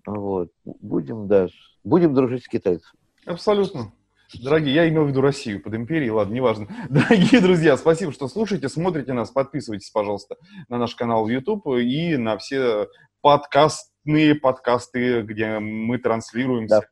Вот. 0.06 0.50
Будем, 0.64 1.28
да, 1.28 1.48
будем 1.84 2.14
дружить 2.14 2.44
с 2.44 2.48
китайцами. 2.48 2.98
Абсолютно. 3.26 3.92
Дорогие, 4.40 4.74
я 4.74 4.88
имел 4.88 5.04
в 5.04 5.08
виду 5.08 5.20
Россию 5.20 5.62
под 5.62 5.74
империей, 5.74 6.10
ладно, 6.10 6.32
неважно. 6.32 6.68
Дорогие 6.88 7.40
друзья, 7.40 7.76
спасибо, 7.76 8.12
что 8.12 8.28
слушаете, 8.28 8.68
смотрите 8.68 9.12
нас, 9.12 9.30
подписывайтесь, 9.30 9.90
пожалуйста, 9.90 10.36
на 10.68 10.78
наш 10.78 10.94
канал 10.94 11.24
в 11.24 11.28
YouTube 11.28 11.66
и 11.78 12.16
на 12.16 12.38
все 12.38 12.88
подкастные 13.20 14.34
подкасты, 14.34 15.22
где 15.22 15.58
мы 15.58 15.98
транслируемся. 15.98 16.86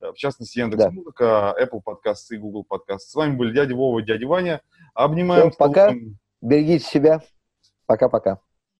В 0.00 0.14
частности, 0.14 0.58
Яндекс.Музыка, 0.58 1.54
Apple 1.60 1.80
Podcasts 1.84 2.30
и 2.30 2.36
Google 2.36 2.66
Podcasts. 2.68 3.08
С 3.08 3.14
вами 3.14 3.36
были 3.36 3.54
дядя 3.54 3.74
Вова 3.74 4.02
дядя 4.02 4.26
Ваня. 4.26 4.62
Обнимаем. 4.94 5.50
Всё, 5.50 5.58
пока. 5.58 5.94
Берегите 6.40 6.84
себя. 6.84 7.22
Пока-пока. 7.86 8.40